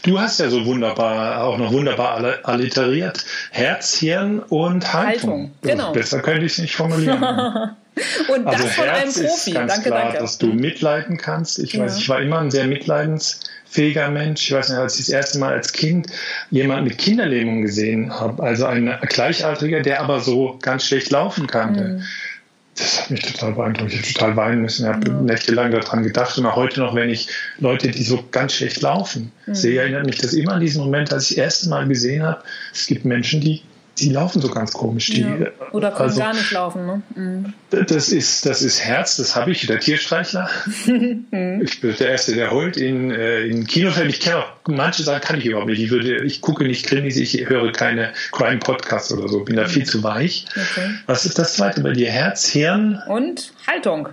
Du 0.03 0.19
hast 0.19 0.41
ja 0.41 0.49
so 0.49 0.65
wunderbar, 0.65 1.45
auch 1.45 1.59
noch 1.59 1.71
wunderbar 1.71 2.39
alliteriert. 2.43 3.25
Herz, 3.51 3.95
Hirn 3.95 4.41
und 4.41 4.93
Haltung. 4.93 5.31
Haltung 5.31 5.53
genau. 5.63 5.93
besser 5.93 6.21
könnte 6.21 6.47
ich 6.47 6.53
es 6.53 6.59
nicht 6.59 6.75
formulieren. 6.75 7.23
und 8.29 8.45
das 8.45 8.55
also 8.55 8.67
von 8.69 8.85
Herz 8.85 9.17
einem 9.17 9.27
Profi. 9.27 9.51
Ist 9.51 9.55
ganz 9.55 9.75
danke, 9.75 9.91
klar, 9.91 10.03
danke. 10.05 10.19
dass 10.19 10.39
du 10.39 10.47
mitleiden 10.47 11.17
kannst. 11.17 11.59
Ich 11.59 11.75
ja. 11.75 11.85
weiß, 11.85 11.99
ich 11.99 12.09
war 12.09 12.21
immer 12.21 12.39
ein 12.41 12.51
sehr 12.51 12.67
mitleidensfähiger 13.69 14.11
Mensch. 14.11 14.47
Ich 14.47 14.53
weiß 14.53 14.69
nicht, 14.71 14.79
als 14.79 14.99
ich 14.99 15.07
das 15.07 15.15
erste 15.15 15.39
Mal 15.39 15.55
als 15.55 15.73
Kind 15.73 16.09
jemanden 16.51 16.85
mit 16.85 16.99
Kinderlähmung 16.99 17.63
gesehen 17.63 18.13
habe, 18.13 18.43
also 18.43 18.67
ein 18.67 18.93
Gleichaltriger, 19.03 19.81
der 19.81 20.01
aber 20.01 20.21
so 20.21 20.59
ganz 20.61 20.87
schlecht 20.87 21.11
laufen 21.11 21.47
konnte. 21.47 21.85
Mhm 21.85 22.03
das 22.79 23.03
hat 23.03 23.11
mich 23.11 23.23
total 23.23 23.55
beeindruckt. 23.55 23.93
Ich 23.93 23.99
habe 23.99 24.13
total 24.13 24.37
weinen 24.37 24.63
müssen. 24.63 24.87
Ich 24.87 24.93
habe 24.93 25.11
ja. 25.11 25.21
nächtelang 25.21 25.73
daran 25.73 26.05
gedacht. 26.05 26.39
Und 26.39 26.47
auch 26.47 26.57
heute 26.57 26.81
noch, 26.81 26.95
wenn 26.95 27.11
ich 27.11 27.29
Leute, 27.59 27.89
die 27.89 28.03
so 28.03 28.25
ganz 28.31 28.55
schlecht 28.55 28.81
laufen, 28.83 29.33
mhm. 29.47 29.55
sehe, 29.55 29.81
erinnert 29.81 30.07
mich 30.07 30.19
das 30.19 30.33
immer 30.33 30.53
an 30.53 30.61
diesen 30.61 30.85
Moment, 30.85 31.13
als 31.13 31.31
ich 31.31 31.37
das 31.37 31.45
erste 31.45 31.69
Mal 31.71 31.89
gesehen 31.89 32.23
habe, 32.23 32.43
es 32.73 32.87
gibt 32.87 33.05
Menschen, 33.05 33.41
die 33.41 33.63
die 34.01 34.11
laufen 34.11 34.41
so 34.41 34.49
ganz 34.49 34.73
komisch. 34.73 35.11
Die, 35.11 35.21
ja. 35.21 35.29
Oder 35.73 35.91
können 35.91 36.09
also, 36.09 36.21
gar 36.21 36.35
nicht 36.35 36.51
laufen. 36.51 36.87
Ne? 36.87 37.03
Mhm. 37.15 37.55
Das, 37.71 38.11
ist, 38.11 38.47
das 38.47 38.63
ist 38.63 38.85
Herz, 38.85 39.17
das 39.17 39.37
habe 39.37 39.51
ich, 39.51 39.67
der 39.67 39.81
Tierstreichler. 39.81 40.49
Mhm. 40.89 41.63
ich 41.63 41.81
bin 41.81 41.95
der 41.97 42.11
Erste, 42.11 42.35
der 42.35 42.51
heult 42.51 42.77
in, 42.77 43.11
äh, 43.11 43.43
in 43.43 43.67
Kinofilmen. 43.67 44.11
Ich 44.11 44.21
kenne 44.21 44.39
auch 44.39 44.47
manche 44.67 45.03
Sachen, 45.03 45.21
kann 45.21 45.39
ich 45.39 45.47
überhaupt 45.47 45.69
nicht. 45.69 45.81
Ich, 45.81 45.91
würde, 45.91 46.25
ich 46.25 46.41
gucke 46.41 46.65
nicht 46.65 46.87
Krimis, 46.87 47.17
ich 47.17 47.49
höre 47.49 47.71
keine 47.73 48.13
Crime-Podcasts 48.33 49.13
oder 49.13 49.29
so, 49.29 49.45
bin 49.45 49.57
da 49.57 49.67
viel 49.67 49.85
zu 49.85 50.03
weich. 50.03 50.47
Okay. 50.51 50.91
Was 51.07 51.27
ist 51.27 51.39
das 51.39 51.55
zweite 51.55 51.83
bei 51.83 51.93
dir? 51.93 52.11
Herz, 52.11 52.47
Hirn? 52.47 53.03
Und 53.09 53.53
Haltung. 53.67 54.09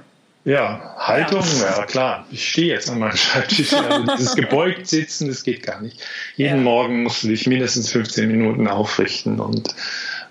Ja, 0.45 0.95
Haltung, 0.99 1.43
ja. 1.59 1.79
ja. 1.79 1.85
klar. 1.85 2.27
Ich 2.29 2.49
stehe 2.49 2.67
jetzt 2.67 2.89
an 2.89 2.99
meinem 2.99 3.17
Schreibtisch. 3.17 3.73
Also 3.73 4.03
dieses 4.15 4.35
gebeugt 4.35 4.87
sitzen, 4.87 5.27
das 5.27 5.43
geht 5.43 5.63
gar 5.63 5.81
nicht. 5.81 5.99
Jeden 6.35 6.57
ja. 6.57 6.63
Morgen 6.63 7.01
musst 7.03 7.23
du 7.23 7.27
dich 7.27 7.47
mindestens 7.47 7.91
15 7.91 8.27
Minuten 8.27 8.67
aufrichten 8.67 9.39
und 9.39 9.75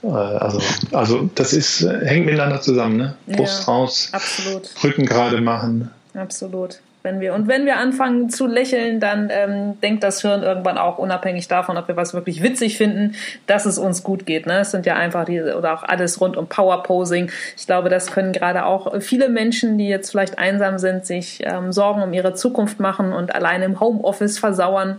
äh, 0.04 0.06
also, 0.06 0.62
also 0.92 1.28
das 1.34 1.52
ist, 1.52 1.82
äh, 1.82 2.06
hängt 2.06 2.26
miteinander 2.26 2.60
zusammen, 2.60 2.96
ne? 2.96 3.16
Brust 3.26 3.66
ja, 3.66 3.72
raus, 3.72 4.08
absolut. 4.12 4.70
Rücken 4.84 5.04
gerade 5.04 5.40
machen. 5.40 5.90
Absolut. 6.14 6.78
Wenn 7.04 7.20
wir, 7.20 7.34
und 7.34 7.48
wenn 7.48 7.66
wir 7.66 7.76
anfangen 7.76 8.30
zu 8.30 8.46
lächeln, 8.46 8.98
dann 8.98 9.28
ähm, 9.30 9.78
denkt 9.82 10.02
das 10.02 10.22
Hirn 10.22 10.42
irgendwann 10.42 10.78
auch 10.78 10.96
unabhängig 10.96 11.48
davon, 11.48 11.76
ob 11.76 11.86
wir 11.86 11.96
was 11.96 12.14
wirklich 12.14 12.42
witzig 12.42 12.78
finden, 12.78 13.14
dass 13.46 13.66
es 13.66 13.76
uns 13.76 14.02
gut 14.02 14.24
geht. 14.24 14.46
Ne? 14.46 14.60
Es 14.60 14.70
sind 14.70 14.86
ja 14.86 14.96
einfach 14.96 15.26
diese 15.26 15.58
oder 15.58 15.74
auch 15.74 15.82
alles 15.82 16.18
rund 16.22 16.38
um 16.38 16.48
Power 16.48 16.82
Posing. 16.82 17.30
Ich 17.58 17.66
glaube, 17.66 17.90
das 17.90 18.10
können 18.10 18.32
gerade 18.32 18.64
auch 18.64 19.02
viele 19.02 19.28
Menschen, 19.28 19.76
die 19.76 19.86
jetzt 19.86 20.12
vielleicht 20.12 20.38
einsam 20.38 20.78
sind, 20.78 21.04
sich 21.04 21.42
ähm, 21.44 21.72
Sorgen 21.72 22.00
um 22.02 22.14
ihre 22.14 22.32
Zukunft 22.32 22.80
machen 22.80 23.12
und 23.12 23.34
alleine 23.34 23.66
im 23.66 23.80
Homeoffice 23.80 24.38
versauern. 24.38 24.98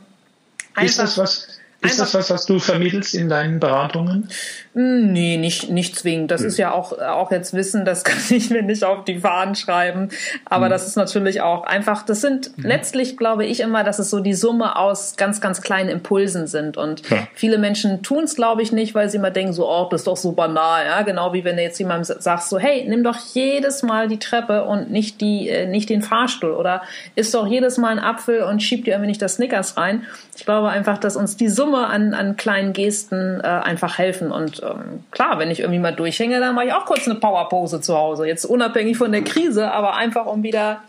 Einfach, 0.76 0.86
Ist 0.86 1.00
das 1.00 1.18
was? 1.18 1.48
Ist 1.82 2.00
das 2.00 2.14
was, 2.14 2.30
was 2.30 2.46
du 2.46 2.60
vermittelst 2.60 3.16
in 3.16 3.30
deinen 3.30 3.60
Beratungen? 3.60 4.30
Hm, 4.76 5.14
nee, 5.14 5.38
nicht, 5.38 5.70
nicht 5.70 5.98
zwingend. 5.98 6.32
Das 6.32 6.42
hm. 6.42 6.48
ist 6.48 6.58
ja 6.58 6.74
auch, 6.74 7.00
auch 7.00 7.32
jetzt 7.32 7.54
Wissen, 7.54 7.86
das 7.86 8.04
kann 8.04 8.20
ich 8.30 8.50
mir 8.50 8.62
nicht 8.62 8.84
auf 8.84 9.06
die 9.06 9.20
Fahnen 9.20 9.56
schreiben. 9.56 10.10
Aber 10.44 10.66
hm. 10.66 10.72
das 10.72 10.86
ist 10.86 10.98
natürlich 10.98 11.40
auch 11.42 11.64
einfach, 11.64 12.04
das 12.04 12.20
sind 12.20 12.52
hm. 12.58 12.66
letztlich, 12.66 13.16
glaube 13.16 13.46
ich 13.46 13.62
immer, 13.62 13.86
dass 13.86 14.00
es 14.00 14.10
so 14.10 14.20
die 14.20 14.34
Summe 14.34 14.76
aus 14.76 15.16
ganz, 15.16 15.40
ganz 15.40 15.62
kleinen 15.62 15.90
Impulsen 15.90 16.48
sind. 16.48 16.76
Und 16.76 17.10
ja. 17.10 17.26
viele 17.34 17.58
Menschen 17.58 18.04
tun 18.04 18.26
es, 18.26 18.36
glaube 18.36 18.64
ich, 18.64 18.74
nicht, 18.74 18.94
weil 18.96 19.10
sie 19.10 19.16
immer 19.16 19.32
denken, 19.32 19.54
so, 19.54 19.66
oh, 19.66 19.88
das 19.90 20.02
ist 20.02 20.08
doch 20.08 20.18
so 20.18 20.34
banal. 20.34 20.86
Ja, 20.86 21.04
genau 21.04 21.32
wie 21.32 21.46
wenn 21.46 21.56
du 21.56 21.64
jetzt 21.64 21.80
jemandem 21.80 22.18
sagst, 22.20 22.50
so, 22.50 22.60
hey, 22.60 22.86
nimm 22.86 23.06
doch 23.06 23.18
jedes 23.34 23.82
Mal 23.82 24.10
die 24.10 24.20
Treppe 24.20 24.66
und 24.66 24.92
nicht 24.92 25.22
die, 25.22 25.48
äh, 25.48 25.68
nicht 25.68 25.90
den 25.90 26.02
Fahrstuhl 26.02 26.52
oder 26.52 26.82
isst 27.16 27.34
doch 27.34 27.48
jedes 27.48 27.78
Mal 27.78 27.92
einen 27.92 28.00
Apfel 28.00 28.44
und 28.44 28.62
schieb 28.62 28.84
dir 28.84 28.92
irgendwie 28.92 29.08
nicht 29.08 29.22
das 29.22 29.36
Snickers 29.36 29.78
rein. 29.78 30.04
Ich 30.36 30.44
glaube 30.44 30.68
einfach, 30.68 30.98
dass 30.98 31.16
uns 31.16 31.38
die 31.38 31.48
Summe 31.48 31.88
an, 31.88 32.14
an 32.14 32.36
kleinen 32.36 32.74
Gesten 32.74 33.40
äh, 33.40 33.48
einfach 33.48 33.98
helfen. 33.98 34.32
Und 34.32 34.65
ähm, 34.72 35.04
klar, 35.12 35.40
wenn 35.40 35.52
ich 35.52 35.60
irgendwie 35.60 35.80
mal 35.80 35.94
durchhänge, 35.94 36.40
dann 36.40 36.56
mache 36.56 36.68
ich 36.68 36.74
auch 36.74 36.86
kurz 36.86 37.08
eine 37.08 37.20
Powerpose 37.20 37.82
zu 37.82 37.96
Hause. 37.96 38.28
Jetzt 38.28 38.46
unabhängig 38.46 38.98
von 38.98 39.12
der 39.12 39.24
Krise, 39.24 39.72
aber 39.72 39.96
einfach 39.96 40.26
um 40.26 40.44
wieder 40.44 40.82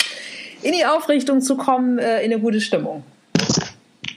in 0.62 0.72
die 0.72 0.84
Aufrichtung 0.84 1.40
zu 1.40 1.56
kommen, 1.56 1.98
äh, 1.98 2.22
in 2.22 2.32
eine 2.32 2.40
gute 2.40 2.60
Stimmung. 2.60 3.04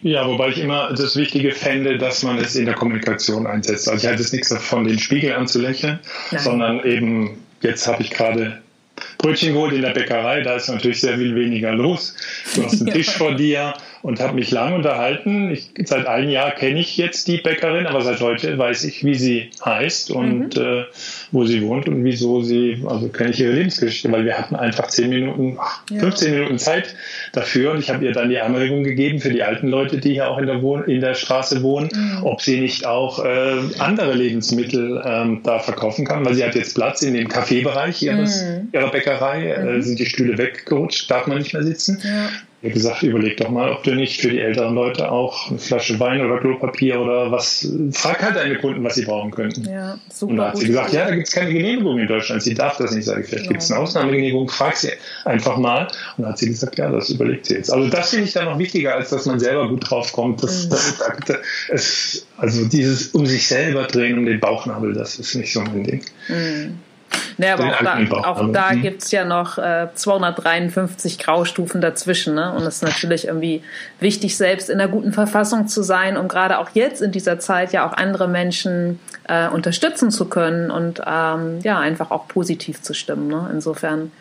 Ja, 0.01 0.28
wobei 0.28 0.49
ich 0.49 0.60
immer 0.60 0.93
das 0.93 1.18
Wichtige 1.18 1.51
fände, 1.51 1.97
dass 1.97 2.24
man 2.24 2.38
es 2.38 2.55
in 2.55 2.66
der 2.66 2.76
Kommunikation 2.76 3.45
einsetzt. 3.45 3.89
Also 3.89 4.01
ich 4.01 4.07
halte 4.07 4.22
es 4.22 4.32
nichts 4.32 4.49
davon, 4.49 4.86
den 4.86 4.97
Spiegel 4.97 5.34
anzulächeln, 5.34 5.99
Nein. 6.32 6.41
sondern 6.41 6.84
eben, 6.86 7.43
jetzt 7.62 7.86
habe 7.88 8.01
ich 8.01 8.10
gerade 8.10 8.62
Brötchen 9.18 9.53
geholt 9.53 9.74
in 9.74 9.82
der 9.82 9.91
Bäckerei, 9.91 10.41
da 10.41 10.55
ist 10.55 10.70
natürlich 10.70 11.01
sehr 11.01 11.18
viel 11.18 11.36
weniger 11.36 11.74
los. 11.74 12.16
Du 12.55 12.64
hast 12.64 12.82
einen 12.82 12.89
Tisch 12.93 13.10
vor 13.10 13.36
dir 13.36 13.74
und 14.02 14.20
habe 14.20 14.36
mich 14.36 14.52
lange 14.52 14.76
unterhalten. 14.76 15.52
Ich, 15.52 15.72
seit 15.86 16.08
einem 16.08 16.30
Jahr 16.30 16.52
kenne 16.52 16.80
ich 16.80 16.97
jetzt 16.97 17.28
die 17.28 17.38
Bäckerin, 17.38 17.86
aber 17.86 18.02
seit 18.02 18.22
heute 18.22 18.58
weiß 18.58 18.84
ich, 18.86 19.04
wie 19.04 19.16
sie 19.16 19.50
heißt 19.64 20.12
und 20.12 20.56
mhm. 20.56 20.62
äh, 20.62 20.84
wo 21.32 21.45
sie 21.45 21.62
wohnt 21.62 21.88
und 21.88 22.04
wieso 22.04 22.41
sie, 22.41 22.84
also 22.88 23.10
kenne 23.10 23.32
ich 23.32 23.39
ihre 23.39 23.54
Lebensgeschichte, 23.54 24.12
weil 24.12 24.26
wir 24.26 24.38
hatten 24.38 24.56
einfach 24.56 24.88
10 24.88 25.10
Minuten, 25.10 25.58
15 25.88 26.32
ja. 26.32 26.39
Minuten 26.39 26.60
Zeit 26.60 26.95
dafür 27.34 27.72
und 27.72 27.80
ich 27.80 27.89
habe 27.89 28.06
ihr 28.06 28.14
dann 28.14 28.30
die 28.30 28.39
Anregung 28.39 28.84
gegeben 28.84 29.20
für 29.20 29.30
die 29.30 29.43
alten 29.43 29.68
Leute, 29.68 29.97
die 29.97 30.14
hier 30.14 30.30
auch 30.30 30.38
in 30.38 30.47
der, 30.47 30.62
Wohn 30.62 30.84
in 30.86 31.02
der 31.02 31.14
Straße 31.14 31.62
wohnen, 31.62 31.89
mhm. 31.93 32.24
ob 32.24 32.41
sie 32.41 32.60
nicht 32.60 32.86
auch 32.86 33.24
äh, 33.24 33.58
andere 33.80 34.14
Lebensmittel 34.14 35.02
ähm, 35.06 35.41
da 35.43 35.60
verkaufen 35.60 36.06
kann, 36.06 36.26
weil 36.26 36.34
sie 36.34 36.43
hat 36.43 36.56
jetzt 36.56 36.76
Platz 36.76 37.02
in 37.02 37.14
dem 37.14 37.28
Kaffeebereich 37.28 38.02
ihres, 38.02 38.43
mhm. 38.43 38.70
ihrer 38.72 38.91
Bäckerei, 38.91 39.52
äh, 39.52 39.64
mhm. 39.64 39.82
sind 39.82 40.00
die 40.00 40.06
Stühle 40.06 40.38
weggerutscht, 40.38 41.12
darf 41.12 41.28
man 41.28 41.39
nicht 41.39 41.54
mehr 41.54 41.64
sitzen. 41.64 42.02
Ja. 42.04 42.30
Ich 42.62 42.66
habe 42.66 42.74
gesagt, 42.74 43.03
überleg 43.03 43.38
doch 43.38 43.49
mal, 43.49 43.72
ob 43.72 43.84
du 43.84 43.95
nicht 43.95 44.20
für 44.20 44.30
die 44.30 44.39
älteren 44.39 44.76
Leute 44.76 45.10
auch 45.10 45.49
eine 45.49 45.60
Flasche 45.60 45.97
Wein 46.01 46.20
oder 46.20 46.39
Klopapier 46.39 46.99
oder 46.99 47.32
was, 47.32 47.66
frag 47.93 48.22
halt 48.22 48.36
deine 48.36 48.57
Kunden, 48.57 48.84
was 48.84 48.95
sie 48.95 49.05
brauchen 49.05 49.32
könnten. 49.32 49.64
Ja, 49.64 49.97
super. 50.10 50.32
Und 50.32 50.38
da 50.38 50.47
hat 50.49 50.57
sie 50.57 50.68
gesagt, 50.68 50.91
ja, 50.91 51.05
da 51.05 51.16
gibt 51.16 51.30
es 51.30 51.34
keine 51.34 51.53
Genehmigung 51.53 51.99
in 51.99 52.07
Deutschland. 52.07 52.43
Sie 52.43 52.55
darf 52.55 52.76
das 52.76 52.93
nicht 52.93 53.05
sagen. 53.05 53.24
Vielleicht 53.24 53.47
gibt 53.47 53.62
es 53.62 53.72
eine 53.72 53.80
Ausnahmegenehmigung, 53.80 54.49
frag 54.49 54.76
sie 54.76 54.89
einfach 55.24 55.55
mal. 55.55 55.88
Und 56.18 56.26
da 56.26 56.32
hat 56.32 56.38
sie 56.38 56.47
gesagt, 56.47 56.78
ja, 56.78 56.91
das 56.91 57.10
überlegt 57.10 57.45
sie 57.45 57.53
jetzt. 57.53 57.72
Also 57.72 57.88
das 57.88 58.10
finde 58.10 58.26
ich 58.26 58.34
dann 58.34 58.43
noch 58.43 58.60
wichtiger, 58.60 58.93
als 58.95 59.10
dass 59.10 59.26
man 59.26 59.39
selber 59.39 59.70
gut 59.70 59.89
drauf 59.89 60.12
kommt. 60.12 60.43
Das, 60.43 60.66
mhm. 60.66 60.70
das, 60.72 60.97
das, 61.70 62.28
also 62.38 62.66
dieses 62.66 63.07
um 63.10 63.26
sich 63.26 63.47
selber 63.47 63.84
drehen, 63.84 64.18
um 64.18 64.26
den 64.26 64.41
Bauchnabel, 64.41 64.93
das 64.93 65.18
ist 65.18 65.34
nicht 65.36 65.53
so 65.53 65.62
mein 65.62 65.86
Ding. 65.86 66.01
Mhm. 66.28 66.80
Ne, 67.38 67.53
aber 67.53 67.68
auch 67.70 67.82
da, 67.82 68.30
auch 68.30 68.51
da 68.51 68.72
hm. 68.72 68.82
gibt's 68.82 69.12
ja 69.12 69.24
noch 69.24 69.57
äh, 69.57 69.88
253 69.93 71.20
Graustufen 71.20 71.80
dazwischen. 71.80 72.36
Ne? 72.36 72.51
Und 72.51 72.64
es 72.64 72.76
ist 72.76 72.84
natürlich 72.84 73.28
irgendwie 73.28 73.64
wichtig, 74.01 74.36
selbst 74.36 74.70
in 74.70 74.80
einer 74.80 74.91
guten 74.91 75.14
Verfassung 75.14 75.68
zu 75.70 75.82
sein, 75.82 76.18
um 76.18 76.28
gerade 76.28 76.60
auch 76.60 76.72
jetzt 76.74 77.01
in 77.01 77.14
dieser 77.14 77.39
Zeit 77.39 77.72
ja 77.72 77.88
auch 77.88 77.93
andere 77.93 78.28
Menschen 78.28 78.99
äh, 79.30 79.47
unterstützen 79.47 80.12
zu 80.12 80.26
können 80.26 80.70
und 80.70 81.01
ähm, 81.05 81.60
ja, 81.64 81.80
einfach 81.80 82.12
auch 82.12 82.28
positiv 82.28 82.82
zu 82.82 82.93
stimmen. 82.93 83.30
Ne? 83.30 83.49
Insofern, 83.53 84.12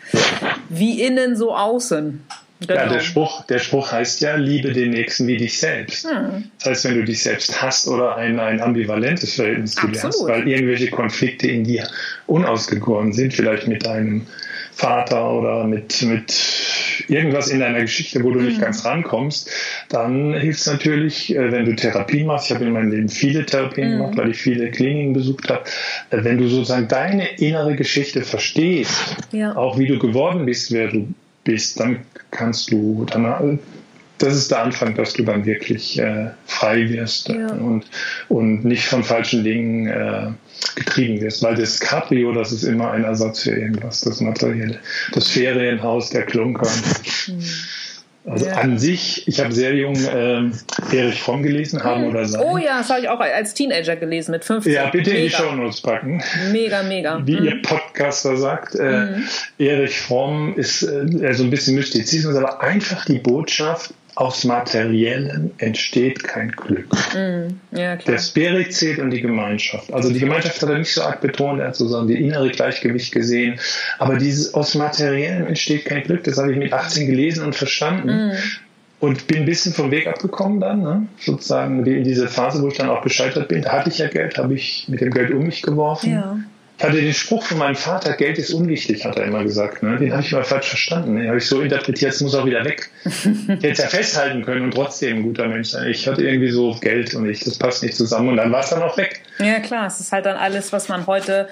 wie 0.69 1.01
innen, 1.01 1.35
so 1.35 1.53
außen. 1.55 2.23
Genau. 2.61 2.73
Ja, 2.73 2.89
der 2.89 2.99
Spruch, 2.99 3.45
der 3.45 3.59
Spruch 3.59 3.91
heißt 3.91 4.19
ja, 4.19 4.35
liebe 4.35 4.73
den 4.73 4.89
Nächsten 4.89 5.27
wie 5.27 5.37
dich 5.37 5.59
selbst. 5.59 6.09
Hm. 6.09 6.51
Das 6.57 6.69
heißt, 6.69 6.85
wenn 6.85 6.95
du 6.95 7.05
dich 7.05 7.23
selbst 7.23 7.61
hast 7.61 7.87
oder 7.87 8.17
ein, 8.17 8.39
ein 8.39 8.61
ambivalentes 8.61 9.35
Verhältnis 9.35 9.75
zu 9.75 9.87
dir 9.87 10.03
hast, 10.03 10.27
weil 10.27 10.47
irgendwelche 10.47 10.89
Konflikte 10.89 11.47
in 11.47 11.63
dir 11.63 11.87
unausgegoren 12.29 13.13
sind, 13.13 13.33
vielleicht 13.33 13.67
mit 13.67 13.85
deinem 13.85 14.27
Vater 14.71 15.31
oder 15.31 15.65
mit, 15.65 16.01
mit 16.03 16.33
irgendwas 17.09 17.49
in 17.49 17.59
deiner 17.59 17.81
Geschichte, 17.81 18.23
wo 18.23 18.31
du 18.31 18.39
nicht 18.39 18.57
hm. 18.57 18.63
ganz 18.63 18.85
rankommst, 18.85 19.51
dann 19.89 20.33
hilft 20.33 20.61
es 20.61 20.67
natürlich, 20.67 21.35
äh, 21.35 21.51
wenn 21.51 21.65
du 21.65 21.75
Therapien 21.75 22.27
machst. 22.27 22.49
Ich 22.49 22.55
habe 22.55 22.65
in 22.65 22.73
meinem 22.73 22.91
Leben 22.91 23.09
viele 23.09 23.45
Therapien 23.45 23.93
mhm. 23.93 23.97
gemacht, 23.97 24.17
weil 24.17 24.31
ich 24.31 24.37
viele 24.37 24.71
Kliniken 24.71 25.13
besucht 25.13 25.49
habe. 25.49 25.63
Äh, 26.11 26.23
wenn 26.23 26.37
du 26.37 26.47
sozusagen 26.47 26.87
deine 26.87 27.27
innere 27.37 27.75
Geschichte 27.75 28.21
verstehst, 28.21 29.17
ja. 29.31 29.55
auch 29.55 29.77
wie 29.77 29.87
du 29.87 29.99
geworden 29.99 30.45
bist, 30.45 30.71
wer 30.71 30.87
du 30.87 31.07
bist, 31.43 31.79
dann 31.79 31.99
kannst 32.31 32.71
du, 32.71 33.05
dann, 33.11 33.59
das 34.19 34.35
ist 34.35 34.51
der 34.51 34.61
Anfang, 34.61 34.95
dass 34.95 35.13
du 35.13 35.23
dann 35.23 35.45
wirklich 35.45 35.99
äh, 35.99 36.31
frei 36.45 36.89
wirst 36.89 37.29
ja. 37.29 37.47
und, 37.47 37.85
und 38.27 38.65
nicht 38.65 38.85
von 38.85 39.03
falschen 39.03 39.43
Dingen 39.43 39.87
äh, 39.87 40.31
getrieben 40.75 41.21
wirst. 41.21 41.41
Weil 41.41 41.55
das 41.55 41.79
Cabrio, 41.79 42.31
das 42.33 42.51
ist 42.51 42.63
immer 42.63 42.91
ein 42.91 43.03
Ersatz 43.03 43.43
für 43.43 43.51
irgendwas, 43.51 44.01
das 44.01 44.21
Materielle. 44.21 44.79
Das 45.13 45.27
Ferienhaus, 45.27 46.09
der 46.09 46.23
Klunker. 46.23 46.69
Mhm. 47.27 47.43
Also 48.25 48.45
ja. 48.45 48.57
an 48.57 48.77
sich, 48.77 49.27
ich 49.27 49.39
habe 49.39 49.53
sehr 49.53 49.73
jung 49.73 49.95
ähm, 50.13 50.51
Erich 50.91 51.21
Fromm 51.21 51.41
gelesen, 51.41 51.83
haben 51.83 52.05
oder 52.05 52.25
sein. 52.25 52.41
Oh 52.43 52.57
ja, 52.57 52.79
das 52.79 52.89
habe 52.89 53.01
ich 53.01 53.09
auch 53.09 53.19
als 53.19 53.53
Teenager 53.53 53.95
gelesen 53.95 54.31
mit 54.31 54.43
15. 54.43 54.73
Ja, 54.73 54.89
bitte 54.89 55.11
mega. 55.11 55.21
in 55.21 55.29
die 55.29 55.35
Shownotes 55.35 55.81
packen. 55.81 56.21
Mega, 56.51 56.83
mega. 56.83 57.25
Wie 57.25 57.39
mhm. 57.39 57.45
ihr 57.45 57.61
Podcaster 57.61 58.35
sagt, 58.35 58.75
äh, 58.75 59.05
mhm. 59.05 59.23
Erich 59.57 59.99
Fromm 59.99 60.53
ist 60.57 60.83
äh, 60.83 61.33
so 61.33 61.43
ein 61.43 61.49
bisschen 61.49 61.75
Mystizismus, 61.75 62.35
aber 62.35 62.61
einfach 62.61 63.05
die 63.05 63.19
Botschaft, 63.19 63.93
aus 64.19 64.43
Materiellen 64.43 65.51
entsteht 65.59 66.25
kein 66.25 66.51
Glück. 66.51 66.89
Mm, 67.15 67.55
ja, 67.71 67.95
der 67.95 68.17
Spirit 68.17 68.73
zählt 68.73 68.99
und 68.99 69.11
die 69.11 69.21
Gemeinschaft. 69.21 69.93
Also 69.93 70.11
die 70.11 70.19
Gemeinschaft 70.19 70.61
hat 70.61 70.67
er 70.67 70.77
nicht 70.77 70.93
so 70.93 71.03
arg 71.03 71.21
betont, 71.21 71.61
er 71.61 71.67
hat 71.67 71.77
sozusagen 71.77 72.09
die 72.09 72.21
innere 72.21 72.49
Gleichgewicht 72.49 73.13
gesehen. 73.13 73.61
Aber 73.97 74.17
dieses 74.17 74.53
aus 74.53 74.75
Materiellen 74.75 75.47
entsteht 75.47 75.85
kein 75.85 76.03
Glück, 76.03 76.25
das 76.25 76.37
habe 76.37 76.51
ich 76.51 76.57
mit 76.57 76.73
18 76.73 77.07
gelesen 77.07 77.45
und 77.45 77.55
verstanden. 77.55 78.27
Mm. 78.27 78.31
Und 78.99 79.27
bin 79.27 79.37
ein 79.37 79.45
bisschen 79.45 79.71
vom 79.71 79.89
Weg 79.91 80.07
abgekommen 80.07 80.59
dann, 80.59 80.81
ne? 80.81 81.07
sozusagen 81.17 81.85
in 81.85 82.03
diese 82.03 82.27
Phase, 82.27 82.61
wo 82.61 82.67
ich 82.67 82.75
dann 82.75 82.89
auch 82.89 83.01
gescheitert 83.01 83.47
bin. 83.47 83.61
Da 83.61 83.71
hatte 83.71 83.89
ich 83.89 83.99
ja 83.99 84.09
Geld, 84.09 84.37
habe 84.37 84.53
ich 84.53 84.87
mit 84.89 84.99
dem 84.99 85.11
Geld 85.11 85.31
um 85.31 85.45
mich 85.45 85.61
geworfen. 85.61 86.11
Ja. 86.11 86.37
Ich 86.79 86.85
hatte 86.85 87.01
den 87.01 87.13
Spruch 87.13 87.43
von 87.43 87.57
meinem 87.57 87.75
Vater, 87.75 88.13
Geld 88.13 88.37
ist 88.37 88.53
unwichtig, 88.53 89.03
hat 89.03 89.17
er 89.17 89.25
immer 89.25 89.43
gesagt. 89.43 89.83
Ne? 89.83 89.97
Den 89.97 90.13
habe 90.13 90.21
ich 90.21 90.31
mal 90.31 90.45
falsch 90.45 90.69
verstanden. 90.69 91.17
Den 91.17 91.27
habe 91.27 91.37
ich 91.37 91.45
so 91.45 91.59
interpretiert, 91.59 92.13
es 92.13 92.21
muss 92.21 92.33
auch 92.35 92.45
wieder 92.45 92.63
weg. 92.63 92.89
Es 93.61 93.79
ja 93.79 93.87
festhalten 93.87 94.43
können 94.45 94.63
und 94.63 94.73
trotzdem 94.73 95.17
ein 95.17 95.23
guter 95.23 95.47
Mensch 95.47 95.69
sein. 95.69 95.89
Ich 95.89 96.07
hatte 96.07 96.23
irgendwie 96.23 96.51
so 96.51 96.77
Geld 96.79 97.13
und 97.15 97.29
ich, 97.29 97.43
das 97.43 97.57
passt 97.57 97.83
nicht 97.83 97.95
zusammen 97.95 98.29
und 98.29 98.37
dann 98.37 98.51
war 98.51 98.61
es 98.61 98.69
dann 98.69 98.81
auch 98.81 98.95
weg. 98.95 99.21
Ja 99.39 99.59
klar, 99.59 99.87
es 99.87 99.99
ist 99.99 100.11
halt 100.11 100.25
dann 100.25 100.35
alles, 100.35 100.73
was 100.73 100.89
man 100.89 101.07
heute 101.07 101.47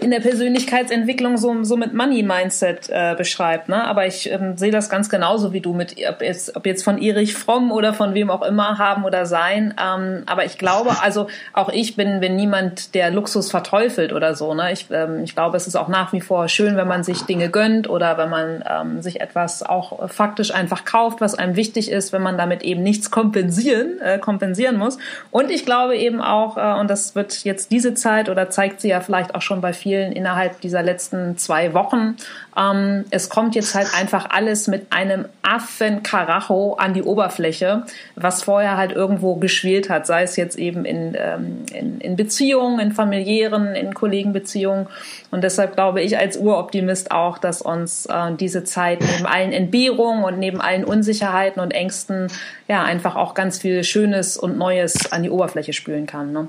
in 0.00 0.10
der 0.10 0.20
Persönlichkeitsentwicklung 0.20 1.36
so, 1.36 1.62
so 1.62 1.76
mit 1.76 1.92
Money-Mindset 1.92 2.88
äh, 2.88 3.14
beschreibt. 3.16 3.68
Ne? 3.68 3.84
Aber 3.84 4.06
ich 4.06 4.30
ähm, 4.30 4.56
sehe 4.56 4.70
das 4.70 4.88
ganz 4.88 5.10
genauso 5.10 5.52
wie 5.52 5.60
du, 5.60 5.74
mit 5.74 5.96
ob 6.08 6.22
jetzt, 6.22 6.56
ob 6.56 6.64
jetzt 6.64 6.84
von 6.84 7.00
Erich 7.00 7.34
Fromm 7.34 7.70
oder 7.70 7.92
von 7.92 8.14
wem 8.14 8.30
auch 8.30 8.42
immer 8.42 8.78
haben 8.78 9.04
oder 9.04 9.26
sein. 9.26 9.74
Ähm, 9.78 10.22
aber 10.26 10.46
ich 10.46 10.56
glaube, 10.56 11.02
also 11.02 11.28
auch 11.52 11.68
ich 11.68 11.96
bin, 11.96 12.20
bin 12.20 12.34
niemand, 12.36 12.94
der 12.94 13.10
Luxus 13.10 13.50
verteufelt 13.50 14.12
oder 14.12 14.34
so. 14.34 14.54
Ne? 14.58 14.72
Ich, 14.72 14.86
ähm, 14.90 15.22
ich 15.24 15.34
glaube, 15.34 15.56
es 15.56 15.66
ist 15.66 15.76
auch 15.76 15.88
nach 15.88 16.12
wie 16.12 16.20
vor 16.20 16.48
schön, 16.48 16.76
wenn 16.76 16.88
man 16.88 17.04
sich 17.04 17.22
Dinge 17.22 17.48
gönnt 17.48 17.88
oder 17.88 18.18
wenn 18.18 18.28
man 18.28 18.64
ähm, 18.68 19.00
sich 19.00 19.20
etwas 19.20 19.62
auch 19.62 20.10
faktisch 20.10 20.52
einfach 20.52 20.84
kauft, 20.84 21.20
was 21.20 21.34
einem 21.34 21.56
wichtig 21.56 21.90
ist, 21.90 22.12
wenn 22.12 22.22
man 22.22 22.36
damit 22.36 22.62
eben 22.62 22.82
nichts 22.82 23.10
kompensieren, 23.10 24.00
äh, 24.00 24.18
kompensieren 24.18 24.76
muss. 24.76 24.98
Und 25.30 25.50
ich 25.50 25.64
glaube 25.64 25.96
eben 25.96 26.20
auch, 26.20 26.56
äh, 26.56 26.80
und 26.80 26.90
das 26.90 27.14
wird 27.14 27.44
jetzt 27.44 27.70
diese 27.70 27.94
Zeit 27.94 28.28
oder 28.28 28.50
zeigt 28.50 28.80
sie 28.80 28.88
ja 28.88 29.00
vielleicht 29.00 29.34
auch 29.34 29.42
schon 29.42 29.60
bei 29.60 29.72
vielen 29.72 30.12
innerhalb 30.12 30.60
dieser 30.60 30.82
letzten 30.82 31.38
zwei 31.38 31.72
Wochen, 31.72 32.16
ähm, 32.58 33.04
es 33.10 33.28
kommt 33.28 33.54
jetzt 33.54 33.74
halt 33.74 33.88
einfach 33.96 34.30
alles 34.30 34.66
mit 34.66 34.92
einem 34.92 35.26
Affenkaracho 35.42 36.74
an 36.74 36.92
die 36.92 37.02
Oberfläche, 37.02 37.84
was 38.16 38.42
vorher 38.42 38.76
halt 38.76 38.92
irgendwo 38.92 39.36
geschwelt 39.36 39.88
hat, 39.88 40.06
sei 40.06 40.22
es 40.22 40.36
jetzt 40.36 40.58
eben 40.58 40.84
in, 40.84 41.16
ähm, 41.16 41.64
in, 41.72 42.00
in 42.00 42.16
Beziehungen, 42.16 42.80
in 42.80 42.92
familiären, 42.92 43.74
in 43.74 43.94
Kollegenbeziehungen. 43.94 44.88
Und 45.30 45.44
deshalb 45.44 45.74
glaube 45.74 46.02
ich 46.02 46.18
als 46.18 46.36
Uroptimist 46.36 47.12
auch, 47.12 47.38
dass 47.38 47.62
uns 47.62 48.06
äh, 48.06 48.32
diese 48.38 48.64
Zeit 48.64 49.00
neben 49.00 49.26
allen 49.26 49.52
Entbehrungen 49.52 50.24
und 50.24 50.38
neben 50.38 50.60
allen 50.60 50.84
Unsicherheiten 50.84 51.62
und 51.62 51.70
Ängsten 51.70 52.26
ja 52.66 52.82
einfach 52.82 53.14
auch 53.14 53.34
ganz 53.34 53.58
viel 53.58 53.84
Schönes 53.84 54.36
und 54.36 54.58
Neues 54.58 55.12
an 55.12 55.22
die 55.22 55.30
Oberfläche 55.30 55.72
spülen 55.72 56.06
kann. 56.06 56.32
Ne? 56.32 56.48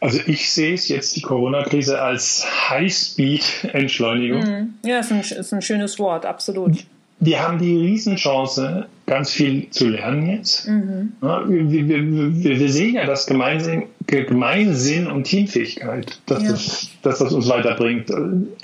Also 0.00 0.20
ich 0.26 0.50
sehe 0.50 0.74
es 0.74 0.88
jetzt 0.88 1.16
die 1.16 1.22
Corona-Krise 1.22 2.00
als 2.00 2.46
High-Speed-Entschleunigung. 2.70 4.42
Mhm. 4.42 4.74
Ja, 4.84 5.00
ist 5.00 5.12
ein, 5.12 5.20
ist 5.20 5.52
ein 5.52 5.62
schönes 5.62 5.98
Wort, 5.98 6.26
absolut. 6.26 6.84
Wir 7.20 7.40
haben 7.40 7.58
die 7.58 7.76
Riesenchance, 7.76 8.86
ganz 9.06 9.30
viel 9.30 9.70
zu 9.70 9.88
lernen 9.88 10.28
jetzt. 10.28 10.68
Mhm. 10.68 11.12
Wir, 11.20 11.88
wir, 11.88 12.58
wir, 12.60 12.68
sehen 12.68 12.94
ja 12.96 13.06
das 13.06 13.26
Gemeinsinn, 13.26 13.84
Gemeinsinn 14.06 15.06
und 15.06 15.24
Teamfähigkeit, 15.24 16.18
dass, 16.26 16.42
ja. 16.42 16.50
das, 16.50 16.88
dass 17.02 17.18
das 17.20 17.32
uns 17.32 17.48
weiterbringt. 17.48 18.10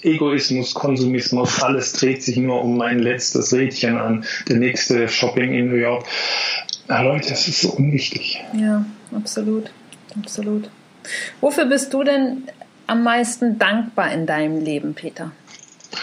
Egoismus, 0.02 0.74
Konsumismus, 0.74 1.62
alles 1.62 1.92
dreht 1.92 2.22
sich 2.22 2.36
nur 2.36 2.62
um 2.62 2.76
mein 2.76 2.98
letztes 2.98 3.52
Rädchen 3.52 3.96
an, 3.96 4.24
der 4.48 4.56
nächste 4.56 5.08
Shopping 5.08 5.54
in 5.54 5.68
New 5.68 5.76
York. 5.76 6.04
Na 6.88 7.02
Leute, 7.02 7.30
das 7.30 7.46
ist 7.48 7.60
so 7.60 7.70
unwichtig. 7.70 8.42
Ja, 8.52 8.84
absolut. 9.14 9.70
Absolut. 10.18 10.68
Wofür 11.40 11.66
bist 11.66 11.92
du 11.92 12.02
denn 12.02 12.44
am 12.86 13.02
meisten 13.02 13.58
dankbar 13.58 14.12
in 14.12 14.26
deinem 14.26 14.64
Leben, 14.64 14.94
Peter? 14.94 15.32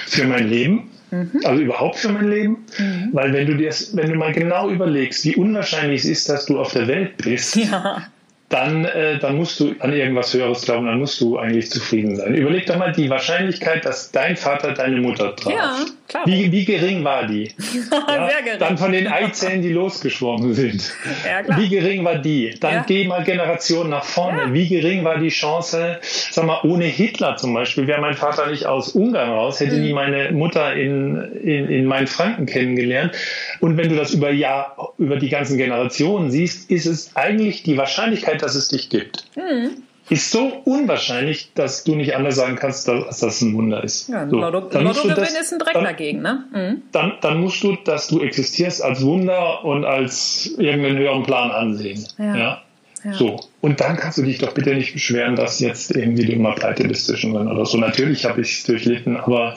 Für 0.07 0.25
mein 0.25 0.49
Leben? 0.49 0.91
Mhm. 1.11 1.41
Also 1.43 1.61
überhaupt 1.61 1.97
für 1.97 2.09
mein 2.09 2.29
Leben? 2.29 2.65
Mhm. 2.77 3.09
Weil 3.13 3.33
wenn 3.33 3.47
du 3.47 3.55
dir, 3.55 3.73
wenn 3.93 4.09
du 4.09 4.15
mal 4.15 4.33
genau 4.33 4.69
überlegst, 4.69 5.23
wie 5.25 5.35
unwahrscheinlich 5.35 6.03
es 6.03 6.09
ist, 6.09 6.29
dass 6.29 6.45
du 6.45 6.59
auf 6.59 6.73
der 6.73 6.87
Welt 6.87 7.17
bist, 7.17 7.55
ja 7.55 8.07
dann, 8.49 8.85
äh, 8.85 9.19
dann 9.19 9.35
musst 9.35 9.59
du 9.59 9.75
an 9.79 9.91
irgendwas 9.91 10.33
Höheres 10.33 10.61
glauben, 10.61 10.85
dann 10.85 10.99
musst 10.99 11.19
du 11.19 11.37
eigentlich 11.37 11.69
zufrieden 11.69 12.15
sein. 12.15 12.33
Überleg 12.33 12.65
doch 12.65 12.77
mal 12.77 12.93
die 12.93 13.09
Wahrscheinlichkeit, 13.09 13.83
dass 13.83 14.11
dein 14.11 14.37
Vater 14.37 14.71
deine 14.71 15.01
Mutter 15.01 15.35
traf. 15.35 15.53
Ja, 15.53 15.75
klar. 16.07 16.23
Wie, 16.25 16.49
wie 16.53 16.63
gering 16.63 17.03
war 17.03 17.27
die? 17.27 17.43
ja, 17.91 18.29
Sehr 18.29 18.43
gering. 18.43 18.59
Dann 18.59 18.77
von 18.77 18.93
den 18.93 19.07
Eizellen, 19.07 19.61
die 19.61 19.73
losgeschwommen 19.73 20.53
sind. 20.53 20.93
Ja, 21.25 21.43
klar. 21.43 21.59
Wie 21.59 21.67
gering 21.67 22.05
war 22.05 22.19
die? 22.19 22.55
Dann 22.57 22.73
ja. 22.73 22.85
geh 22.87 23.05
mal 23.05 23.25
Generationen 23.25 23.89
nach 23.89 24.05
vorne. 24.05 24.43
Ja. 24.43 24.53
Wie 24.53 24.69
gering 24.69 25.03
war 25.03 25.17
die 25.17 25.27
Chance, 25.27 25.99
sag 26.31 26.45
mal, 26.45 26.61
ohne 26.63 26.85
Hitler 26.85 27.35
zum 27.35 27.53
Beispiel, 27.53 27.85
wäre 27.85 27.99
mein 27.99 28.13
Vater 28.13 28.47
nicht 28.47 28.65
aus 28.65 28.91
Ungarn 28.91 29.29
raus, 29.29 29.59
hätte 29.59 29.75
mhm. 29.75 29.81
nie 29.81 29.93
meine 29.93 30.31
Mutter 30.31 30.73
in, 30.73 31.17
in, 31.43 31.67
in 31.67 31.85
Mainfranken 31.85 32.45
kennengelernt. 32.45 33.11
Und 33.59 33.77
wenn 33.77 33.89
du 33.89 33.95
das 33.95 34.13
über 34.13 34.31
Jahr, 34.31 34.93
über 34.97 35.17
die 35.17 35.29
ganzen 35.29 35.57
Generationen 35.57 36.31
siehst, 36.31 36.69
ist 36.69 36.85
es 36.85 37.15
eigentlich 37.15 37.63
die 37.63 37.77
Wahrscheinlichkeit, 37.77 38.41
dass 38.41 38.55
es 38.55 38.67
dich 38.67 38.89
gibt, 38.89 39.25
mhm. 39.35 39.83
ist 40.09 40.31
so 40.31 40.61
unwahrscheinlich, 40.65 41.51
dass 41.53 41.83
du 41.83 41.95
nicht 41.95 42.15
anders 42.15 42.35
sagen 42.35 42.55
kannst, 42.55 42.87
dass 42.87 43.19
das 43.19 43.41
ein 43.41 43.55
Wunder 43.55 43.83
ist. 43.83 44.09
Ja, 44.09 44.29
so, 44.29 44.37
Lotto, 44.37 44.79
Lotto 44.79 45.07
das, 45.09 45.31
ist 45.31 45.53
ein 45.53 45.59
Dreck 45.59 45.73
dann, 45.73 45.83
dagegen, 45.83 46.21
ne? 46.21 46.45
Mhm. 46.53 46.81
Dann, 46.91 47.13
dann 47.21 47.39
musst 47.39 47.63
du, 47.63 47.75
dass 47.75 48.07
du 48.07 48.21
existierst 48.21 48.83
als 48.83 49.03
Wunder 49.03 49.63
und 49.63 49.85
als 49.85 50.53
irgendeinen 50.57 50.97
höheren 50.97 51.23
Plan 51.23 51.51
ansehen. 51.51 52.05
Ja. 52.17 52.37
ja? 52.37 52.61
ja. 53.03 53.13
So. 53.13 53.39
Und 53.59 53.79
dann 53.81 53.97
kannst 53.97 54.19
du 54.19 54.21
dich 54.21 54.37
doch 54.37 54.53
bitte 54.53 54.75
nicht 54.75 54.93
beschweren, 54.93 55.35
dass 55.35 55.59
jetzt 55.59 55.95
irgendwie 55.95 56.25
du 56.25 56.31
immer 56.31 56.53
pleite 56.53 56.87
bist 56.87 57.07
zwischendrin 57.07 57.47
oder 57.47 57.65
so. 57.65 57.79
Natürlich 57.79 58.25
habe 58.25 58.41
ich 58.41 58.59
es 58.59 58.63
durchlitten, 58.65 59.17
aber 59.17 59.55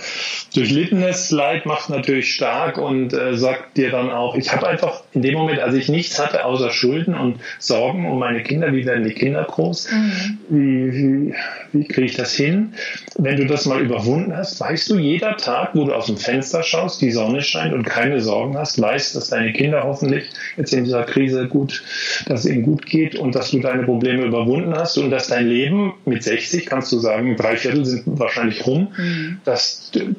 durchlittenes 0.55 1.31
Leid 1.31 1.67
macht 1.67 1.91
natürlich 1.91 2.33
stark 2.33 2.79
und 2.79 3.13
äh, 3.13 3.37
sagt 3.37 3.77
dir 3.77 3.91
dann 3.91 4.09
auch, 4.09 4.37
ich 4.37 4.53
habe 4.55 4.67
einfach 4.67 5.03
in 5.13 5.21
dem 5.21 5.35
Moment, 5.35 5.61
als 5.61 5.75
ich 5.75 5.91
nichts 5.91 6.19
hatte 6.19 6.47
außer 6.47 6.71
Schulden 6.71 7.15
und 7.15 7.41
Sorgen 7.59 8.11
um 8.11 8.19
meine 8.19 8.43
Kinder, 8.43 8.73
wie 8.73 8.87
werden 8.87 9.05
die 9.05 9.13
Kinder 9.13 9.45
groß, 9.45 9.91
mhm. 9.93 10.39
wie, 10.49 10.93
wie, 10.95 11.35
wie 11.73 11.85
kriege 11.85 12.07
ich 12.07 12.17
das 12.17 12.33
hin? 12.35 12.73
Wenn 13.19 13.37
du 13.37 13.45
das 13.45 13.67
mal 13.67 13.83
überwunden 13.83 14.35
hast, 14.35 14.59
weißt 14.61 14.89
du, 14.89 14.99
jeder 14.99 15.37
Tag, 15.37 15.75
wo 15.75 15.85
du 15.85 15.93
aus 15.93 16.07
dem 16.07 16.17
Fenster 16.17 16.63
schaust, 16.63 17.03
die 17.03 17.11
Sonne 17.11 17.43
scheint 17.43 17.75
und 17.75 17.85
keine 17.85 18.21
Sorgen 18.21 18.57
hast, 18.57 18.81
weißt, 18.81 19.15
dass 19.15 19.29
deine 19.29 19.53
Kinder 19.53 19.83
hoffentlich 19.85 20.31
jetzt 20.57 20.73
in 20.73 20.85
dieser 20.85 21.05
Krise 21.05 21.49
gut, 21.49 21.83
dass 22.27 22.47
es 22.47 22.51
ihnen 22.51 22.63
gut 22.63 22.87
geht 22.87 23.15
und 23.15 23.35
dass 23.35 23.51
du 23.51 23.61
deine 23.61 23.83
Probleme 23.83 24.00
überwunden 24.03 24.75
hast 24.75 24.99
und 24.99 25.11
dass 25.11 25.29
dein 25.29 25.47
Leben 25.47 25.95
mit 26.05 26.23
60, 26.23 26.67
kannst 26.67 26.93
du 26.93 26.99
sagen, 26.99 27.37
drei 27.37 27.57
Viertel 27.57 27.85
sind 27.85 28.05
wahrscheinlich 28.07 28.67
rum, 28.67 28.93
mhm. 28.97 29.39
dass 29.45 29.91
du, 29.93 30.15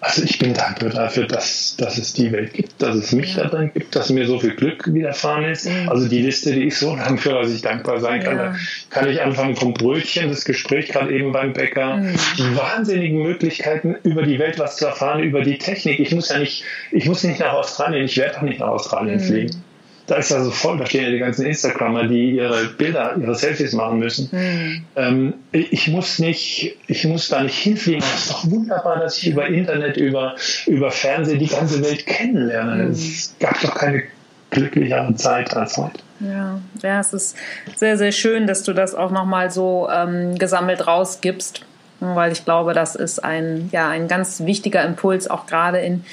also 0.00 0.22
ich 0.22 0.38
bin 0.38 0.54
dankbar 0.54 0.90
dafür, 0.90 1.26
dass, 1.26 1.76
dass 1.76 1.98
es 1.98 2.12
die 2.12 2.32
Welt 2.32 2.52
gibt, 2.52 2.80
dass 2.82 2.96
es 2.96 3.12
mich 3.12 3.36
ja. 3.36 3.44
da 3.44 3.48
drin 3.50 3.70
gibt, 3.74 3.96
dass 3.96 4.10
mir 4.10 4.26
so 4.26 4.38
viel 4.38 4.54
Glück 4.54 4.92
widerfahren 4.92 5.44
ist. 5.44 5.68
Mhm. 5.68 5.88
Also 5.88 6.08
die 6.08 6.22
Liste, 6.22 6.52
die 6.52 6.64
ich 6.64 6.76
so 6.76 6.94
lang 6.94 7.18
führe, 7.18 7.42
dass 7.42 7.52
ich 7.52 7.62
dankbar 7.62 8.00
sein 8.00 8.22
kann, 8.22 8.36
ja. 8.36 8.52
da 8.52 8.56
kann 8.90 9.08
ich 9.08 9.22
anfangen 9.22 9.56
vom 9.56 9.74
Brötchen, 9.74 10.28
das 10.28 10.44
Gespräch 10.44 10.88
gerade 10.88 11.12
eben 11.12 11.32
beim 11.32 11.52
Bäcker, 11.52 11.96
mhm. 11.96 12.14
die 12.38 12.56
wahnsinnigen 12.56 13.22
Möglichkeiten, 13.22 13.96
über 14.04 14.22
die 14.22 14.38
Welt 14.38 14.58
was 14.58 14.76
zu 14.76 14.86
erfahren, 14.86 15.22
über 15.22 15.42
die 15.42 15.58
Technik. 15.58 15.98
Ich 16.00 16.14
muss 16.14 16.28
ja 16.28 16.38
nicht, 16.38 16.64
ich 16.92 17.06
muss 17.06 17.24
nicht 17.24 17.40
nach 17.40 17.54
Australien, 17.54 18.04
ich 18.04 18.16
werde 18.16 18.38
auch 18.38 18.42
nicht 18.42 18.60
nach 18.60 18.68
Australien 18.68 19.16
mhm. 19.16 19.24
fliegen 19.24 19.63
da 20.06 20.16
ist 20.16 20.30
ja 20.30 20.42
so 20.42 20.50
voll, 20.50 20.78
da 20.78 20.86
stehen 20.86 21.04
ja 21.04 21.10
die 21.10 21.18
ganzen 21.18 21.46
Instagrammer, 21.46 22.06
die 22.06 22.32
ihre 22.32 22.66
Bilder, 22.66 23.16
ihre 23.18 23.34
Selfies 23.34 23.72
machen 23.72 23.98
müssen. 23.98 24.28
Mhm. 24.32 24.84
Ähm, 24.96 25.34
ich 25.52 25.88
muss 25.88 26.18
nicht, 26.18 26.76
ich 26.86 27.04
muss 27.04 27.28
da 27.28 27.42
nicht 27.42 27.58
hinfliegen. 27.58 28.02
Es 28.02 28.24
ist 28.24 28.30
doch 28.30 28.50
wunderbar, 28.50 28.98
dass 28.98 29.18
ich 29.18 29.28
über 29.28 29.46
Internet, 29.46 29.96
über, 29.96 30.34
über 30.66 30.90
Fernsehen 30.90 31.38
die 31.38 31.46
ganze 31.46 31.82
Welt 31.82 32.06
kennenlerne. 32.06 32.84
Mhm. 32.84 32.90
Es 32.90 33.34
gab 33.40 33.60
doch 33.62 33.74
keine 33.74 34.02
glücklichere 34.50 35.14
Zeit 35.14 35.56
als 35.56 35.76
heute. 35.76 36.00
Ja, 36.20 36.60
ja, 36.82 37.00
es 37.00 37.12
ist 37.12 37.36
sehr, 37.74 37.98
sehr 37.98 38.12
schön, 38.12 38.46
dass 38.46 38.62
du 38.62 38.72
das 38.72 38.94
auch 38.94 39.10
nochmal 39.10 39.50
so 39.50 39.88
ähm, 39.92 40.38
gesammelt 40.38 40.86
rausgibst, 40.86 41.62
weil 42.00 42.32
ich 42.32 42.44
glaube, 42.44 42.72
das 42.72 42.94
ist 42.94 43.24
ein, 43.24 43.68
ja, 43.72 43.88
ein 43.88 44.06
ganz 44.06 44.40
wichtiger 44.44 44.84
Impuls, 44.84 45.28
auch 45.28 45.46
gerade 45.46 45.78
in 45.78 46.04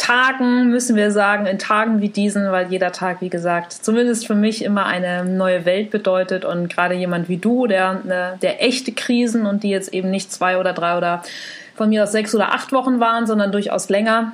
Tagen, 0.00 0.70
müssen 0.70 0.96
wir 0.96 1.10
sagen, 1.10 1.44
in 1.44 1.58
Tagen 1.58 2.00
wie 2.00 2.08
diesen, 2.08 2.50
weil 2.50 2.68
jeder 2.72 2.90
Tag, 2.90 3.20
wie 3.20 3.28
gesagt, 3.28 3.72
zumindest 3.72 4.26
für 4.26 4.34
mich 4.34 4.64
immer 4.64 4.86
eine 4.86 5.26
neue 5.26 5.66
Welt 5.66 5.90
bedeutet 5.90 6.46
und 6.46 6.74
gerade 6.74 6.94
jemand 6.94 7.28
wie 7.28 7.36
du, 7.36 7.66
der, 7.66 8.00
ne, 8.04 8.38
der 8.40 8.64
echte 8.64 8.92
Krisen 8.92 9.44
und 9.44 9.62
die 9.62 9.68
jetzt 9.68 9.92
eben 9.92 10.10
nicht 10.10 10.32
zwei 10.32 10.56
oder 10.56 10.72
drei 10.72 10.96
oder 10.96 11.22
von 11.74 11.90
mir 11.90 12.02
aus 12.02 12.12
sechs 12.12 12.34
oder 12.34 12.54
acht 12.54 12.72
Wochen 12.72 12.98
waren, 12.98 13.26
sondern 13.26 13.52
durchaus 13.52 13.90
länger, 13.90 14.32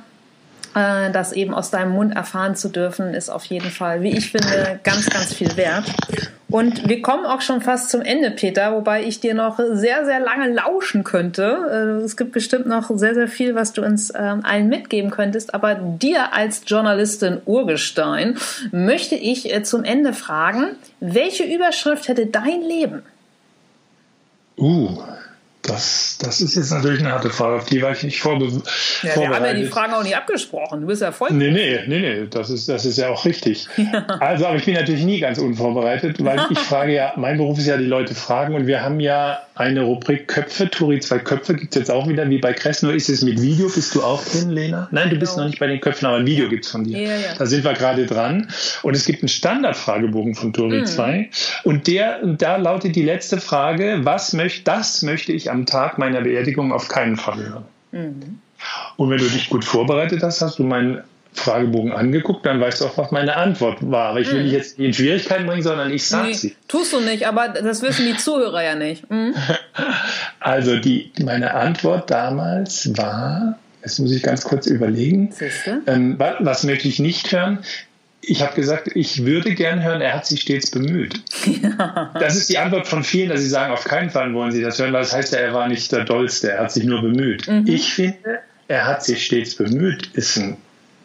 äh, 0.77 1.11
das 1.11 1.33
eben 1.33 1.55
aus 1.55 1.71
deinem 1.71 1.91
Mund 1.91 2.15
erfahren 2.15 2.55
zu 2.55 2.69
dürfen, 2.69 3.15
ist 3.15 3.29
auf 3.29 3.45
jeden 3.45 3.71
Fall, 3.71 4.03
wie 4.03 4.15
ich 4.15 4.31
finde, 4.31 4.79
ganz, 4.83 5.09
ganz 5.09 5.33
viel 5.33 5.57
wert. 5.57 5.85
Und 6.49 6.87
wir 6.87 7.01
kommen 7.01 7.25
auch 7.25 7.41
schon 7.41 7.61
fast 7.61 7.89
zum 7.89 8.01
Ende, 8.01 8.31
Peter, 8.31 8.73
wobei 8.73 9.03
ich 9.03 9.19
dir 9.19 9.33
noch 9.33 9.57
sehr, 9.57 10.05
sehr 10.05 10.19
lange 10.19 10.53
lauschen 10.53 11.03
könnte. 11.03 11.97
Äh, 11.99 12.03
es 12.03 12.15
gibt 12.15 12.31
bestimmt 12.31 12.67
noch 12.67 12.91
sehr, 12.93 13.15
sehr 13.15 13.27
viel, 13.27 13.55
was 13.55 13.73
du 13.73 13.83
uns 13.83 14.13
ähm, 14.15 14.41
allen 14.43 14.69
mitgeben 14.69 15.09
könntest. 15.09 15.55
Aber 15.55 15.75
dir 15.75 16.33
als 16.33 16.61
Journalistin 16.67 17.41
Urgestein 17.45 18.37
möchte 18.71 19.15
ich 19.15 19.53
äh, 19.53 19.63
zum 19.63 19.83
Ende 19.83 20.13
fragen, 20.13 20.75
welche 20.99 21.43
Überschrift 21.43 22.07
hätte 22.07 22.27
dein 22.27 22.61
Leben? 22.61 23.01
Uh, 24.57 25.01
das, 25.67 26.17
das 26.19 26.41
ist 26.41 26.55
jetzt 26.55 26.71
natürlich 26.71 27.01
eine 27.01 27.11
harte 27.11 27.29
Frage, 27.29 27.57
auf 27.57 27.65
die 27.65 27.81
war 27.81 27.91
ich 27.91 28.03
nicht 28.03 28.21
vorbe 28.21 28.45
ja, 28.45 28.51
vorbereitet. 28.51 29.15
Wir 29.15 29.35
haben 29.35 29.45
ja 29.45 29.53
die 29.53 29.65
Fragen 29.65 29.93
auch 29.93 30.03
nicht 30.03 30.15
abgesprochen. 30.15 30.81
Du 30.81 30.87
bist 30.87 31.01
ja 31.01 31.11
voll. 31.11 31.29
Nee, 31.31 31.51
nee, 31.51 31.79
nee, 31.87 31.99
nee, 31.99 32.27
das 32.29 32.49
ist, 32.49 32.69
das 32.69 32.85
ist 32.85 32.97
ja 32.97 33.09
auch 33.09 33.25
richtig. 33.25 33.67
Ja. 33.77 34.05
Also, 34.19 34.47
aber 34.47 34.57
ich 34.57 34.65
bin 34.65 34.73
natürlich 34.73 35.03
nie 35.03 35.19
ganz 35.19 35.37
unvorbereitet, 35.37 36.23
weil 36.23 36.41
ich 36.49 36.59
frage 36.69 36.93
ja, 36.93 37.13
mein 37.15 37.37
Beruf 37.37 37.57
ist 37.57 37.67
ja 37.67 37.77
die 37.77 37.85
Leute 37.85 38.15
fragen 38.15 38.53
und 38.53 38.67
wir 38.67 38.81
haben 38.81 38.99
ja 38.99 39.39
eine 39.55 39.81
Rubrik 39.81 40.27
Köpfe, 40.27 40.69
Turi 40.69 40.99
zwei 40.99 41.19
Köpfe 41.19 41.55
gibt 41.55 41.75
es 41.75 41.79
jetzt 41.79 41.91
auch 41.91 42.07
wieder, 42.07 42.29
wie 42.29 42.37
bei 42.37 42.53
Kress, 42.53 42.83
nur 42.83 42.93
ist 42.93 43.09
es 43.09 43.21
mit 43.21 43.41
Video. 43.41 43.69
Bist 43.69 43.95
du 43.95 44.03
auch 44.03 44.23
drin, 44.23 44.51
Lena? 44.51 44.87
Nein, 44.91 45.09
du 45.09 45.15
bist 45.15 45.33
genau. 45.33 45.43
noch 45.43 45.49
nicht 45.49 45.59
bei 45.59 45.67
den 45.67 45.79
Köpfen, 45.79 46.05
aber 46.05 46.17
ein 46.17 46.25
Video 46.25 46.49
gibt 46.49 46.65
es 46.65 46.71
von 46.71 46.83
dir. 46.83 46.99
Ja, 46.99 47.09
ja. 47.09 47.33
Da 47.37 47.45
sind 47.45 47.63
wir 47.63 47.73
gerade 47.73 48.05
dran. 48.05 48.49
Und 48.83 48.95
es 48.95 49.05
gibt 49.05 49.23
einen 49.23 49.29
Standardfragebogen 49.29 50.35
von 50.35 50.53
Turi 50.53 50.81
mhm. 50.81 50.85
2 50.85 51.29
und 51.63 51.87
der, 51.87 52.19
da 52.23 52.57
lautet 52.57 52.95
die 52.95 53.03
letzte 53.03 53.39
Frage, 53.39 53.99
was 54.03 54.33
möchte, 54.33 54.63
das 54.63 55.01
möchte 55.01 55.31
ich 55.31 55.49
am 55.49 55.56
Tag 55.65 55.97
meiner 55.97 56.21
Beerdigung 56.21 56.71
auf 56.71 56.87
keinen 56.87 57.17
Fall 57.17 57.37
hören. 57.37 57.65
Mhm. 57.91 58.39
Und 58.97 59.09
wenn 59.09 59.17
du 59.17 59.27
dich 59.27 59.49
gut 59.49 59.65
vorbereitet 59.65 60.23
hast, 60.23 60.41
hast 60.41 60.59
du 60.59 60.63
meinen 60.63 61.03
Fragebogen 61.33 61.91
angeguckt, 61.91 62.45
dann 62.45 62.59
weißt 62.59 62.81
du 62.81 62.85
auch, 62.85 62.97
was 62.97 63.11
meine 63.11 63.35
Antwort 63.35 63.77
war. 63.81 64.09
Aber 64.09 64.19
ich 64.19 64.31
will 64.31 64.39
mhm. 64.39 64.45
dich 64.45 64.53
jetzt 64.53 64.79
nicht 64.79 64.87
in 64.87 64.93
Schwierigkeiten 64.93 65.45
bringen, 65.45 65.61
sondern 65.61 65.91
ich 65.91 66.05
sage 66.05 66.29
nee, 66.29 66.33
sie. 66.33 66.55
Tust 66.67 66.93
du 66.93 66.99
nicht, 66.99 67.27
aber 67.27 67.49
das 67.49 67.81
wissen 67.83 68.05
die 68.05 68.17
Zuhörer 68.17 68.63
ja 68.63 68.75
nicht. 68.75 69.09
Mhm. 69.09 69.33
Also 70.39 70.77
die, 70.77 71.11
meine 71.23 71.53
Antwort 71.55 72.09
damals 72.09 72.97
war, 72.97 73.59
jetzt 73.81 73.99
muss 73.99 74.13
ich 74.13 74.23
ganz 74.23 74.45
kurz 74.45 74.65
überlegen, 74.65 75.33
ähm, 75.87 76.17
was 76.17 76.63
möchte 76.63 76.87
ich 76.87 76.99
nicht 76.99 77.31
hören? 77.33 77.59
Ich 78.29 78.41
habe 78.41 78.53
gesagt, 78.55 78.89
ich 78.93 79.25
würde 79.25 79.55
gern 79.55 79.81
hören, 79.81 80.01
er 80.01 80.13
hat 80.13 80.25
sich 80.25 80.41
stets 80.41 80.69
bemüht. 80.69 81.21
Ja. 81.45 82.11
Das 82.19 82.35
ist 82.35 82.49
die 82.49 82.57
Antwort 82.57 82.87
von 82.87 83.03
vielen, 83.03 83.29
dass 83.29 83.41
sie 83.41 83.47
sagen, 83.47 83.71
auf 83.71 83.85
keinen 83.85 84.09
Fall 84.09 84.33
wollen 84.33 84.51
sie 84.51 84.61
das 84.61 84.79
hören, 84.79 84.91
weil 84.91 85.01
das 85.01 85.13
heißt 85.13 85.33
ja, 85.33 85.39
er 85.39 85.53
war 85.53 85.67
nicht 85.67 85.91
der 85.91 86.03
Dollste, 86.03 86.51
er 86.51 86.63
hat 86.63 86.71
sich 86.71 86.83
nur 86.83 87.01
bemüht. 87.01 87.47
Mhm. 87.47 87.63
Ich 87.67 87.93
finde, 87.93 88.39
er 88.67 88.85
hat 88.85 89.03
sich 89.03 89.25
stets 89.25 89.55
bemüht, 89.55 90.07
ist 90.13 90.37
ein 90.37 90.57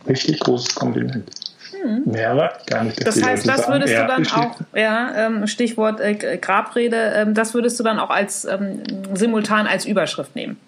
richtig 0.08 0.40
großes 0.40 0.74
Kompliment. 0.74 1.30
Hm. 1.70 2.02
Mehr 2.04 2.52
gar 2.66 2.84
nicht. 2.84 3.06
Das 3.06 3.22
heißt, 3.22 3.46
das 3.46 3.68
würdest 3.68 3.94
du 3.94 4.06
dann 4.06 4.26
auch, 4.28 4.56
ja, 4.74 5.26
ähm, 5.26 5.46
Stichwort 5.46 6.00
äh, 6.00 6.38
Grabrede, 6.40 7.12
ähm, 7.16 7.34
das 7.34 7.54
würdest 7.54 7.78
du 7.78 7.84
dann 7.84 7.98
auch 7.98 8.10
als 8.10 8.44
ähm, 8.44 8.82
simultan 9.14 9.66
als 9.66 9.84
Überschrift 9.84 10.34
nehmen. 10.36 10.58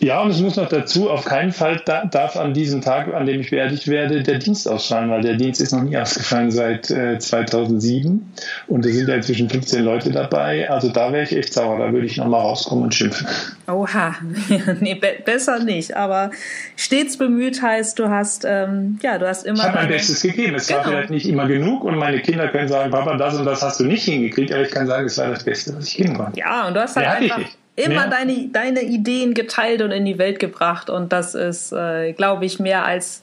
Ja, 0.00 0.22
und 0.22 0.30
es 0.30 0.40
muss 0.40 0.56
noch 0.56 0.68
dazu, 0.68 1.10
auf 1.10 1.26
keinen 1.26 1.52
Fall 1.52 1.82
da, 1.84 2.06
darf 2.06 2.34
an 2.36 2.54
diesem 2.54 2.80
Tag, 2.80 3.12
an 3.12 3.26
dem 3.26 3.40
ich 3.40 3.50
beerdigt 3.50 3.86
werde, 3.86 4.22
der 4.22 4.38
Dienst 4.38 4.66
ausfallen, 4.66 5.10
weil 5.10 5.20
der 5.20 5.34
Dienst 5.34 5.60
ist 5.60 5.72
noch 5.72 5.82
nie 5.82 5.96
ausgefallen 5.96 6.50
seit 6.50 6.90
äh, 6.90 7.18
2007 7.18 8.32
und 8.66 8.86
es 8.86 8.94
sind 8.94 9.08
ja 9.10 9.16
inzwischen 9.16 9.50
15 9.50 9.84
Leute 9.84 10.10
dabei. 10.10 10.70
Also 10.70 10.88
da 10.88 11.12
wäre 11.12 11.24
ich 11.24 11.36
echt 11.36 11.52
sauer, 11.52 11.78
da 11.78 11.92
würde 11.92 12.06
ich 12.06 12.16
nochmal 12.16 12.40
rauskommen 12.40 12.84
und 12.84 12.94
schimpfen. 12.94 13.26
Oha, 13.68 14.14
nee, 14.80 14.94
be 14.94 15.16
besser 15.22 15.58
nicht, 15.62 15.94
aber 15.94 16.30
stets 16.76 17.18
bemüht 17.18 17.60
heißt, 17.60 17.98
du 17.98 18.08
hast, 18.08 18.46
ähm, 18.48 18.98
ja, 19.02 19.18
du 19.18 19.28
hast 19.28 19.44
immer... 19.44 19.58
Ich 19.58 19.64
habe 19.64 19.76
mein 19.76 19.88
Bestes 19.88 20.22
gegeben, 20.22 20.54
es 20.54 20.66
genau. 20.66 20.78
war 20.78 20.86
vielleicht 20.86 21.10
nicht 21.10 21.28
immer 21.28 21.46
genug 21.46 21.84
und 21.84 21.96
meine 21.96 22.20
Kinder 22.20 22.48
können 22.48 22.68
sagen, 22.68 22.90
Papa, 22.90 23.16
das 23.16 23.38
und 23.38 23.44
das 23.44 23.60
hast 23.60 23.78
du 23.80 23.84
nicht 23.84 24.04
hingekriegt, 24.04 24.50
aber 24.50 24.62
ich 24.62 24.70
kann 24.70 24.86
sagen, 24.86 25.04
es 25.04 25.18
war 25.18 25.28
das 25.28 25.44
Beste, 25.44 25.76
was 25.76 25.88
ich 25.88 25.96
geben 25.98 26.16
konnte. 26.16 26.38
Ja, 26.38 26.66
und 26.66 26.74
du 26.74 26.80
hast 26.80 26.96
halt 26.96 27.06
ja, 27.06 27.12
einfach 27.12 27.50
immer 27.76 28.08
deine, 28.08 28.48
deine 28.48 28.82
Ideen 28.82 29.34
geteilt 29.34 29.82
und 29.82 29.90
in 29.90 30.04
die 30.04 30.18
Welt 30.18 30.38
gebracht. 30.38 30.90
Und 30.90 31.12
das 31.12 31.34
ist, 31.34 31.72
äh, 31.72 32.12
glaube 32.12 32.44
ich, 32.44 32.58
mehr 32.58 32.84
als, 32.84 33.22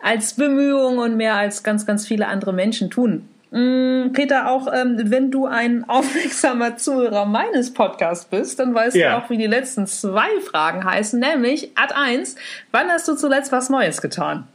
als 0.00 0.34
Bemühung 0.34 0.98
und 0.98 1.16
mehr 1.16 1.34
als 1.34 1.62
ganz, 1.62 1.86
ganz 1.86 2.06
viele 2.06 2.26
andere 2.26 2.52
Menschen 2.52 2.90
tun. 2.90 3.28
Mm, 3.50 4.12
Peter, 4.12 4.50
auch 4.50 4.68
ähm, 4.72 5.00
wenn 5.04 5.30
du 5.30 5.46
ein 5.46 5.84
aufmerksamer 5.88 6.76
Zuhörer 6.76 7.24
meines 7.24 7.72
Podcasts 7.72 8.26
bist, 8.26 8.58
dann 8.58 8.74
weißt 8.74 8.96
ja. 8.96 9.10
du 9.10 9.24
auch, 9.24 9.30
wie 9.30 9.38
die 9.38 9.46
letzten 9.46 9.86
zwei 9.86 10.28
Fragen 10.44 10.84
heißen, 10.84 11.18
nämlich 11.18 11.70
Ad 11.74 11.94
1, 11.94 12.36
wann 12.72 12.88
hast 12.88 13.08
du 13.08 13.14
zuletzt 13.14 13.52
was 13.52 13.70
Neues 13.70 14.02
getan? 14.02 14.46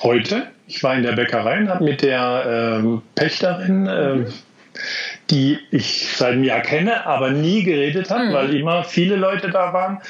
Heute. 0.00 0.46
Ich 0.68 0.82
war 0.82 0.94
in 0.94 1.02
der 1.02 1.12
Bäckerei 1.12 1.60
und 1.60 1.70
habe 1.70 1.82
mit 1.82 2.02
der 2.02 2.78
ähm, 2.78 3.02
Pächterin 3.14 3.86
äh, 3.86 4.26
die 5.30 5.58
ich 5.70 6.16
seit 6.16 6.32
einem 6.32 6.44
Jahr 6.44 6.60
kenne, 6.60 7.06
aber 7.06 7.30
nie 7.30 7.62
geredet 7.62 8.10
habe, 8.10 8.24
mhm. 8.24 8.32
weil 8.32 8.54
immer 8.54 8.84
viele 8.84 9.16
Leute 9.16 9.50
da 9.50 9.72
waren 9.72 10.00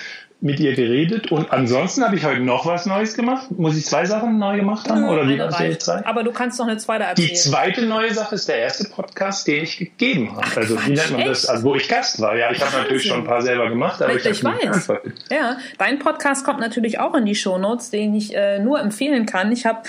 mit 0.40 0.60
ihr 0.60 0.74
geredet 0.74 1.32
und 1.32 1.50
ansonsten 1.52 2.04
habe 2.04 2.14
ich 2.14 2.24
heute 2.24 2.40
noch 2.40 2.64
was 2.64 2.86
Neues 2.86 3.14
gemacht. 3.14 3.50
Muss 3.50 3.76
ich 3.76 3.84
zwei 3.86 4.04
Sachen 4.04 4.38
neu 4.38 4.56
gemacht 4.56 4.88
haben? 4.88 5.08
oder 5.08 5.28
wie 5.28 5.36
was 5.36 5.58
jetzt 5.58 5.86
zwei? 5.86 6.06
Aber 6.06 6.22
du 6.22 6.30
kannst 6.30 6.60
noch 6.60 6.68
eine 6.68 6.76
zweite 6.76 7.04
erzählen. 7.04 7.28
Die 7.28 7.34
zweite 7.34 7.82
neue 7.82 8.14
Sache 8.14 8.36
ist 8.36 8.48
der 8.48 8.58
erste 8.58 8.88
Podcast, 8.88 9.48
den 9.48 9.64
ich 9.64 9.78
gegeben 9.78 10.36
habe. 10.36 10.46
also 10.54 10.76
Quatsch, 10.76 10.86
wie 10.86 10.92
nennt 10.92 11.10
man 11.10 11.20
echt? 11.20 11.30
das? 11.30 11.46
Also 11.46 11.64
wo 11.64 11.74
ich 11.74 11.88
Gast 11.88 12.20
war. 12.20 12.36
Ja, 12.36 12.52
ich 12.52 12.60
habe 12.60 12.76
natürlich 12.76 13.08
schon 13.08 13.18
ein 13.18 13.24
paar 13.24 13.42
selber 13.42 13.68
gemacht, 13.68 14.00
aber 14.00 14.14
Richtig, 14.14 14.30
ich, 14.30 14.38
ich 14.38 14.44
weiß. 14.44 14.88
Ja, 15.28 15.58
dein 15.76 15.98
Podcast 15.98 16.44
kommt 16.44 16.60
natürlich 16.60 17.00
auch 17.00 17.14
in 17.14 17.26
die 17.26 17.34
Shownotes, 17.34 17.90
den 17.90 18.14
ich 18.14 18.32
äh, 18.36 18.60
nur 18.60 18.78
empfehlen 18.78 19.26
kann. 19.26 19.50
Ich 19.50 19.66
habe 19.66 19.80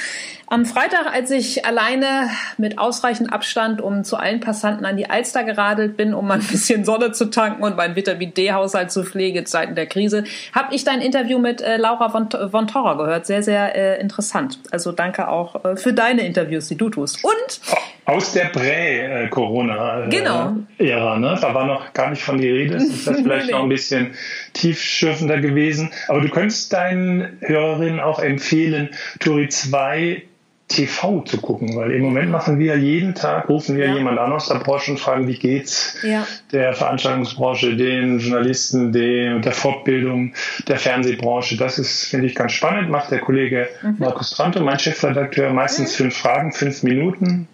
am 0.50 0.66
Freitag, 0.66 1.06
als 1.14 1.30
ich 1.32 1.66
alleine 1.66 2.30
mit 2.58 2.80
ausreichend 2.80 3.32
Abstand 3.32 3.82
um 3.82 4.04
zu 4.04 4.18
allen 4.18 4.39
Passanten 4.39 4.86
an 4.86 4.97
die 4.97 5.10
Alster 5.10 5.43
geradelt 5.43 5.95
bin, 5.95 6.14
um 6.14 6.28
mal 6.28 6.39
ein 6.39 6.47
bisschen 6.52 6.86
Sonne 6.86 7.12
zu 7.12 7.30
tanken 7.30 7.64
und 7.64 7.78
meinen 7.78 7.95
Vitamin 7.95 8.34
D-Haushalt 8.34 8.91
zu 8.91 9.04
pflegen 9.04 9.45
Zeiten 9.45 9.76
der 9.76 9.86
Krise, 9.86 10.24
habe 10.54 10.74
ich 10.74 10.84
dein 10.84 11.02
Interview 11.02 11.39
mit 11.39 11.62
äh, 11.62 11.78
Laura 11.78 12.10
von, 12.10 12.30
von 12.30 12.68
Torra 12.68 12.95
gehört. 12.95 13.26
Sehr, 13.26 13.43
sehr 13.43 13.76
äh, 13.76 14.02
interessant. 14.02 14.60
Also 14.72 14.91
danke 14.91 15.28
auch 15.28 15.64
äh, 15.64 15.78
für 15.78 15.93
deine 15.93 16.26
Interviews, 16.26 16.68
die 16.68 16.76
du 16.76 16.89
tust. 16.89 17.24
Und 17.24 17.62
aus 18.06 18.34
der 18.34 18.45
Prä-Corona-Ära, 18.45 20.08
genau. 20.08 20.52
ne? 21.18 21.38
Da 21.39 21.54
war 21.54 21.68
noch 21.68 21.93
gar 21.93 22.10
nicht 22.10 22.24
von 22.24 22.39
die 22.39 22.50
Rede. 22.50 22.74
Das 22.74 22.84
ist 22.86 23.06
das 23.06 23.18
vielleicht 23.22 23.47
nee. 23.47 23.52
noch 23.52 23.64
ein 23.64 23.70
bisschen 23.70 24.16
tiefschürfender 24.54 25.39
gewesen. 25.39 25.91
Aber 26.08 26.22
du 26.22 26.30
könntest 26.30 26.74
deinen 26.74 27.38
Hörerinnen 27.41 28.00
auch 28.00 28.18
empfehlen, 28.18 28.89
Turi 29.20 29.47
2 29.50 30.24
TV 30.70 31.22
zu 31.24 31.41
gucken, 31.41 31.76
weil 31.76 31.91
im 31.91 32.03
Moment 32.03 32.30
machen 32.30 32.59
wir 32.59 32.78
jeden 32.78 33.15
Tag, 33.15 33.49
rufen 33.49 33.76
wir 33.76 33.88
ja. 33.88 33.95
jemand 33.95 34.20
an 34.20 34.32
aus 34.32 34.47
der 34.49 34.59
Branche 34.59 34.91
und 34.91 34.99
fragen, 34.99 35.28
wie 35.28 35.38
geht's 35.38 35.97
ja. 36.03 36.28
der 36.51 36.74
Veranstaltungsbranche, 36.74 37.76
den 37.76 38.20
Journalisten, 38.20 38.91
dem, 38.91 39.41
der 39.41 39.51
Fortbildung, 39.51 40.34
der 40.67 40.78
Fernsehbranche. 40.78 41.57
Das 41.57 41.80
ist, 41.80 42.05
finde 42.05 42.28
ich, 42.28 42.36
ganz 42.36 42.51
spannend. 42.51 42.89
Macht 42.91 43.09
der 43.09 43.20
Kollege 43.20 43.67
mhm. 43.82 43.95
Markus 43.97 44.30
Tranto, 44.30 44.59
mein 44.59 44.78
Chefredakteur, 44.78 45.51
meistens 45.51 45.95
fünf 45.95 46.15
Fragen, 46.15 46.53
fünf 46.53 46.84
Minuten. 46.84 47.47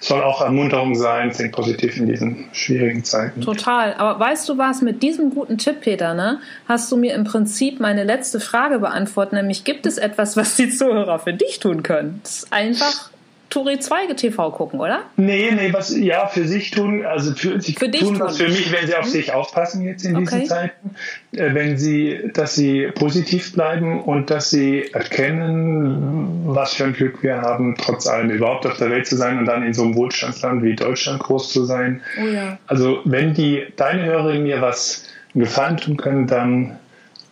Soll 0.00 0.22
auch 0.22 0.40
Ermunterung 0.40 0.94
sein, 0.94 1.32
think 1.32 1.52
positiv 1.52 1.96
in 1.96 2.06
diesen 2.06 2.46
schwierigen 2.52 3.04
Zeiten. 3.04 3.40
Total. 3.40 3.94
Aber 3.94 4.18
weißt 4.20 4.48
du 4.48 4.58
was, 4.58 4.80
mit 4.80 5.02
diesem 5.02 5.30
guten 5.30 5.58
Tipp, 5.58 5.80
Peter, 5.80 6.14
ne, 6.14 6.38
hast 6.68 6.90
du 6.90 6.96
mir 6.96 7.14
im 7.14 7.24
Prinzip 7.24 7.80
meine 7.80 8.04
letzte 8.04 8.38
Frage 8.38 8.78
beantwortet, 8.78 9.34
nämlich 9.34 9.64
gibt 9.64 9.86
es 9.86 9.98
etwas, 9.98 10.36
was 10.36 10.56
die 10.56 10.70
Zuhörer 10.70 11.18
für 11.18 11.32
dich 11.32 11.58
tun 11.58 11.82
können? 11.82 12.20
Das 12.22 12.38
ist 12.38 12.52
einfach 12.60 13.10
Turi 13.50 13.80
2 13.80 14.14
TV 14.14 14.52
gucken, 14.52 14.78
oder? 14.78 15.02
Nee, 15.16 15.50
nee, 15.50 15.72
was 15.72 15.96
ja 15.96 16.28
für 16.28 16.46
sich 16.46 16.70
tun, 16.70 17.04
also 17.04 17.34
für, 17.34 17.60
sie 17.60 17.72
für 17.72 17.90
tun 17.90 18.20
was 18.20 18.36
für 18.36 18.48
mich, 18.48 18.70
wenn 18.70 18.86
sie 18.86 18.94
auf 18.94 19.06
hm? 19.06 19.10
sich 19.10 19.32
aufpassen 19.32 19.82
jetzt 19.82 20.04
in 20.04 20.14
diesen 20.14 20.38
okay. 20.38 20.46
Zeiten, 20.46 20.90
äh, 21.32 21.52
wenn 21.52 21.76
sie, 21.76 22.30
dass 22.32 22.54
sie 22.54 22.88
positiv 22.94 23.52
bleiben 23.52 24.00
und 24.02 24.30
dass 24.30 24.50
sie 24.50 24.84
erkennen, 24.92 26.42
was 26.46 26.74
für 26.74 26.84
ein 26.84 26.92
Glück 26.92 27.24
wir 27.24 27.42
haben, 27.42 27.74
trotz 27.76 28.06
allem 28.06 28.30
überhaupt 28.30 28.66
auf 28.66 28.76
der 28.78 28.90
Welt 28.90 29.08
zu 29.08 29.16
sein 29.16 29.38
und 29.38 29.46
dann 29.46 29.64
in 29.64 29.74
so 29.74 29.82
einem 29.82 29.96
Wohlstandsland 29.96 30.62
wie 30.62 30.76
Deutschland 30.76 31.20
groß 31.20 31.52
zu 31.52 31.64
sein. 31.64 32.02
Oh 32.22 32.28
ja. 32.28 32.56
Also 32.68 33.00
wenn 33.04 33.34
die 33.34 33.66
deine 33.74 34.04
Hörerinnen 34.04 34.44
mir 34.44 34.60
was 34.60 35.06
gefallen 35.34 35.76
tun 35.76 35.96
können, 35.96 36.28
dann 36.28 36.78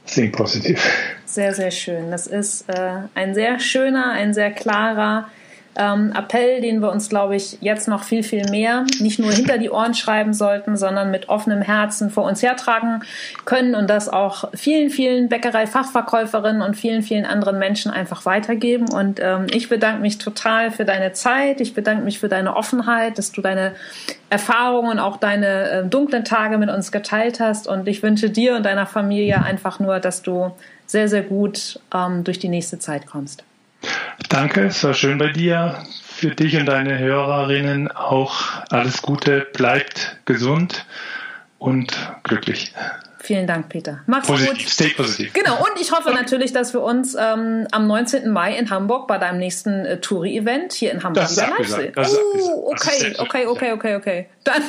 think 0.07 0.37
positiv. 0.37 0.85
Sehr, 1.29 1.53
sehr 1.53 1.71
schön. 1.71 2.11
Das 2.11 2.27
ist 2.27 2.71
äh, 2.71 3.01
ein 3.15 3.35
sehr 3.35 3.61
schöner, 3.61 4.13
ein 4.13 4.33
sehr 4.33 4.51
klarer 4.51 5.29
ähm, 5.77 6.11
Appell, 6.17 6.63
den 6.63 6.81
wir 6.81 6.91
uns, 6.91 7.11
glaube 7.11 7.37
ich, 7.37 7.59
jetzt 7.61 7.87
noch 7.87 8.03
viel, 8.03 8.23
viel 8.23 8.49
mehr 8.51 8.87
nicht 8.99 9.19
nur 9.19 9.31
hinter 9.31 9.59
die 9.59 9.69
Ohren 9.69 9.93
schreiben 9.93 10.33
sollten, 10.33 10.79
sondern 10.79 11.11
mit 11.11 11.29
offenem 11.29 11.61
Herzen 11.61 12.09
vor 12.09 12.25
uns 12.25 12.43
hertragen 12.43 13.03
können 13.45 13.75
und 13.75 13.91
das 13.91 14.09
auch 14.09 14.49
vielen, 14.55 14.89
vielen 14.89 15.29
Bäckerei-Fachverkäuferinnen 15.29 16.63
und 16.63 16.77
vielen, 16.77 17.03
vielen 17.03 17.27
anderen 17.27 17.59
Menschen 17.59 17.93
einfach 17.93 18.25
weitergeben. 18.25 18.89
Und 18.91 19.21
ähm, 19.23 19.49
ich 19.51 19.69
bedanke 19.69 20.01
mich 20.01 20.17
total 20.17 20.71
für 20.71 20.87
deine 20.87 21.13
Zeit. 21.13 21.61
Ich 21.61 21.75
bedanke 21.75 22.05
mich 22.05 22.19
für 22.19 22.31
deine 22.31 22.57
Offenheit, 22.57 23.19
dass 23.19 23.33
du 23.33 23.43
deine 23.43 23.73
Erfahrungen 24.31 24.93
und 24.93 24.99
auch 24.99 25.19
deine 25.19 25.71
äh, 25.71 25.85
dunklen 25.87 26.25
Tage 26.25 26.57
mit 26.57 26.71
uns 26.71 26.91
geteilt 26.91 27.39
hast. 27.39 27.69
Und 27.69 27.87
ich 27.87 28.03
wünsche 28.03 28.31
dir 28.31 28.57
und 28.57 28.65
deiner 28.65 28.87
Familie 28.87 29.43
einfach 29.43 29.79
nur, 29.79 30.01
dass 30.01 30.23
du 30.23 30.53
sehr, 30.89 31.09
sehr 31.09 31.23
gut 31.23 31.79
ähm, 31.95 32.25
durch 32.25 32.41
die 32.41 32.49
nächste 32.49 32.81
Zeit 32.81 33.07
kommst. 33.07 33.45
Danke, 34.29 34.67
es 34.67 34.83
war 34.83 34.95
schön 34.95 35.19
bei 35.19 35.29
dir. 35.29 35.85
Für 36.03 36.35
dich 36.35 36.57
und 36.57 36.67
deine 36.67 36.99
Hörerinnen 36.99 37.93
auch 37.93 38.43
alles 38.71 39.03
Gute, 39.03 39.47
bleibt 39.53 40.19
gesund 40.25 40.85
und 41.59 41.97
glücklich. 42.25 42.75
Vielen 43.21 43.47
Dank, 43.47 43.69
Peter. 43.69 44.01
Mach's 44.07 44.27
positiv, 44.27 44.59
gut. 44.59 44.69
Stay 44.69 44.89
positiv. 44.91 45.33
Genau, 45.33 45.59
und 45.59 45.81
ich 45.81 45.93
hoffe 45.93 46.11
natürlich, 46.11 46.53
dass 46.53 46.73
wir 46.73 46.83
uns 46.83 47.15
ähm, 47.15 47.67
am 47.73 47.87
19. 47.87 48.31
Mai 48.31 48.57
in 48.57 48.71
Hamburg 48.71 49.07
bei 49.07 49.19
deinem 49.19 49.39
nächsten 49.39 49.85
äh, 49.85 50.01
Touri-Event 50.01 50.73
hier 50.73 50.93
in 50.93 51.03
Hamburg 51.03 51.25
das 51.25 51.37
wieder 51.37 51.51
live 51.59 51.69
sehen. 51.69 51.93
Oh, 51.97 52.73
okay, 52.73 53.15
okay, 53.19 53.47
okay, 53.47 53.73
okay, 53.73 53.97
okay. 53.97 54.27
Dann. 54.49 54.63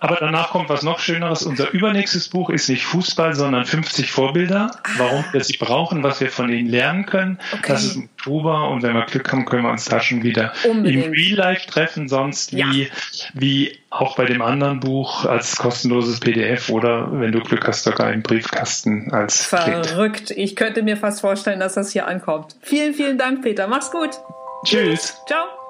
Aber 0.00 0.16
danach 0.18 0.50
kommt 0.50 0.68
was 0.68 0.82
noch 0.82 0.98
Schöneres. 0.98 1.42
Unser 1.42 1.70
übernächstes 1.70 2.28
Buch 2.28 2.50
ist 2.50 2.68
nicht 2.68 2.84
Fußball, 2.84 3.34
sondern 3.34 3.64
50 3.64 4.10
Vorbilder, 4.10 4.70
ah. 4.72 4.88
warum 4.96 5.24
wir 5.32 5.44
sie 5.44 5.56
brauchen, 5.56 6.02
was 6.02 6.20
wir 6.20 6.30
von 6.30 6.50
ihnen 6.50 6.68
lernen 6.68 7.06
können. 7.06 7.38
Okay. 7.52 7.62
Das 7.68 7.84
ist 7.84 7.96
im 7.96 8.08
Oktober 8.16 8.70
und 8.70 8.82
wenn 8.82 8.94
wir 8.94 9.04
Glück 9.04 9.30
haben, 9.30 9.44
können 9.44 9.64
wir 9.64 9.70
uns 9.70 9.84
da 9.84 10.00
schon 10.00 10.22
wieder 10.22 10.52
Unbedingt. 10.64 11.06
im 11.06 11.12
Real 11.12 11.36
Life 11.36 11.66
treffen. 11.68 12.08
Sonst 12.08 12.52
ja. 12.52 12.66
wie, 12.72 12.90
wie 13.34 13.78
auch 13.90 14.16
bei 14.16 14.24
dem 14.24 14.40
anderen 14.42 14.80
Buch 14.80 15.26
als 15.26 15.56
kostenloses 15.56 16.20
PDF 16.20 16.70
oder 16.70 17.08
wenn 17.12 17.32
du 17.32 17.40
Glück 17.40 17.68
hast, 17.68 17.84
sogar 17.84 18.12
im 18.12 18.22
Briefkasten 18.22 19.12
als 19.12 19.44
Verrückt. 19.44 20.28
Kind. 20.28 20.38
Ich 20.38 20.56
könnte 20.56 20.82
mir 20.82 20.96
fast 20.96 21.20
vorstellen, 21.20 21.60
dass 21.60 21.74
das 21.74 21.92
hier 21.92 22.06
ankommt. 22.06 22.56
Vielen, 22.62 22.94
vielen 22.94 23.18
Dank, 23.18 23.42
Peter. 23.42 23.68
Mach's 23.68 23.90
gut. 23.90 24.10
Tschüss. 24.64 25.16
Ciao. 25.26 25.61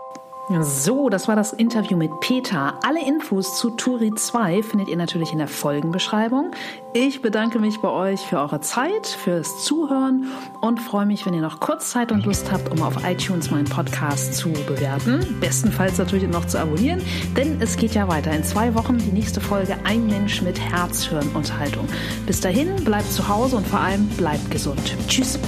So, 0.61 1.09
das 1.09 1.29
war 1.29 1.37
das 1.37 1.53
Interview 1.53 1.97
mit 1.97 2.19
Peter. 2.21 2.75
Alle 2.83 3.07
Infos 3.07 3.59
zu 3.59 3.71
Turi 3.71 4.13
2 4.13 4.63
findet 4.65 4.89
ihr 4.89 4.97
natürlich 4.97 5.33
in 5.33 5.39
der 5.39 5.47
Folgenbeschreibung. 5.47 6.51
Ich 6.93 7.23
bedanke 7.23 7.61
mich 7.61 7.81
bei 7.81 7.89
euch 7.89 8.21
für 8.21 8.39
eure 8.39 8.61
Zeit, 8.61 9.07
fürs 9.07 9.65
Zuhören 9.65 10.27
und 10.61 10.81
freue 10.81 11.07
mich, 11.07 11.25
wenn 11.25 11.35
ihr 11.35 11.41
noch 11.41 11.61
kurz 11.61 11.91
Zeit 11.91 12.11
und 12.11 12.27
Lust 12.27 12.51
habt, 12.51 12.71
um 12.71 12.83
auf 12.83 13.05
iTunes 13.09 13.51
meinen 13.51 13.67
Podcast 13.67 14.35
zu 14.35 14.51
bewerten. 14.51 15.39
Bestenfalls 15.41 15.99
natürlich 15.99 16.29
noch 16.29 16.47
zu 16.47 16.59
abonnieren, 16.59 17.01
denn 17.37 17.61
es 17.61 17.77
geht 17.77 17.95
ja 17.95 18.09
weiter. 18.09 18.33
In 18.33 18.43
zwei 18.43 18.75
Wochen 18.75 18.99
die 18.99 19.13
nächste 19.13 19.41
Folge 19.41 19.77
Ein 19.85 20.07
Mensch 20.09 20.43
mit 20.43 20.59
Herz, 20.59 21.05
Hirn 21.05 21.31
und 21.35 21.57
Haltung. 21.57 21.89
Bis 22.27 22.41
dahin, 22.41 22.75
bleibt 22.85 23.11
zu 23.11 23.29
Hause 23.29 23.57
und 23.57 23.67
vor 23.67 23.81
allem 23.81 24.09
bleibt 24.09 24.51
gesund. 24.51 24.97
Tschüss. 25.07 25.39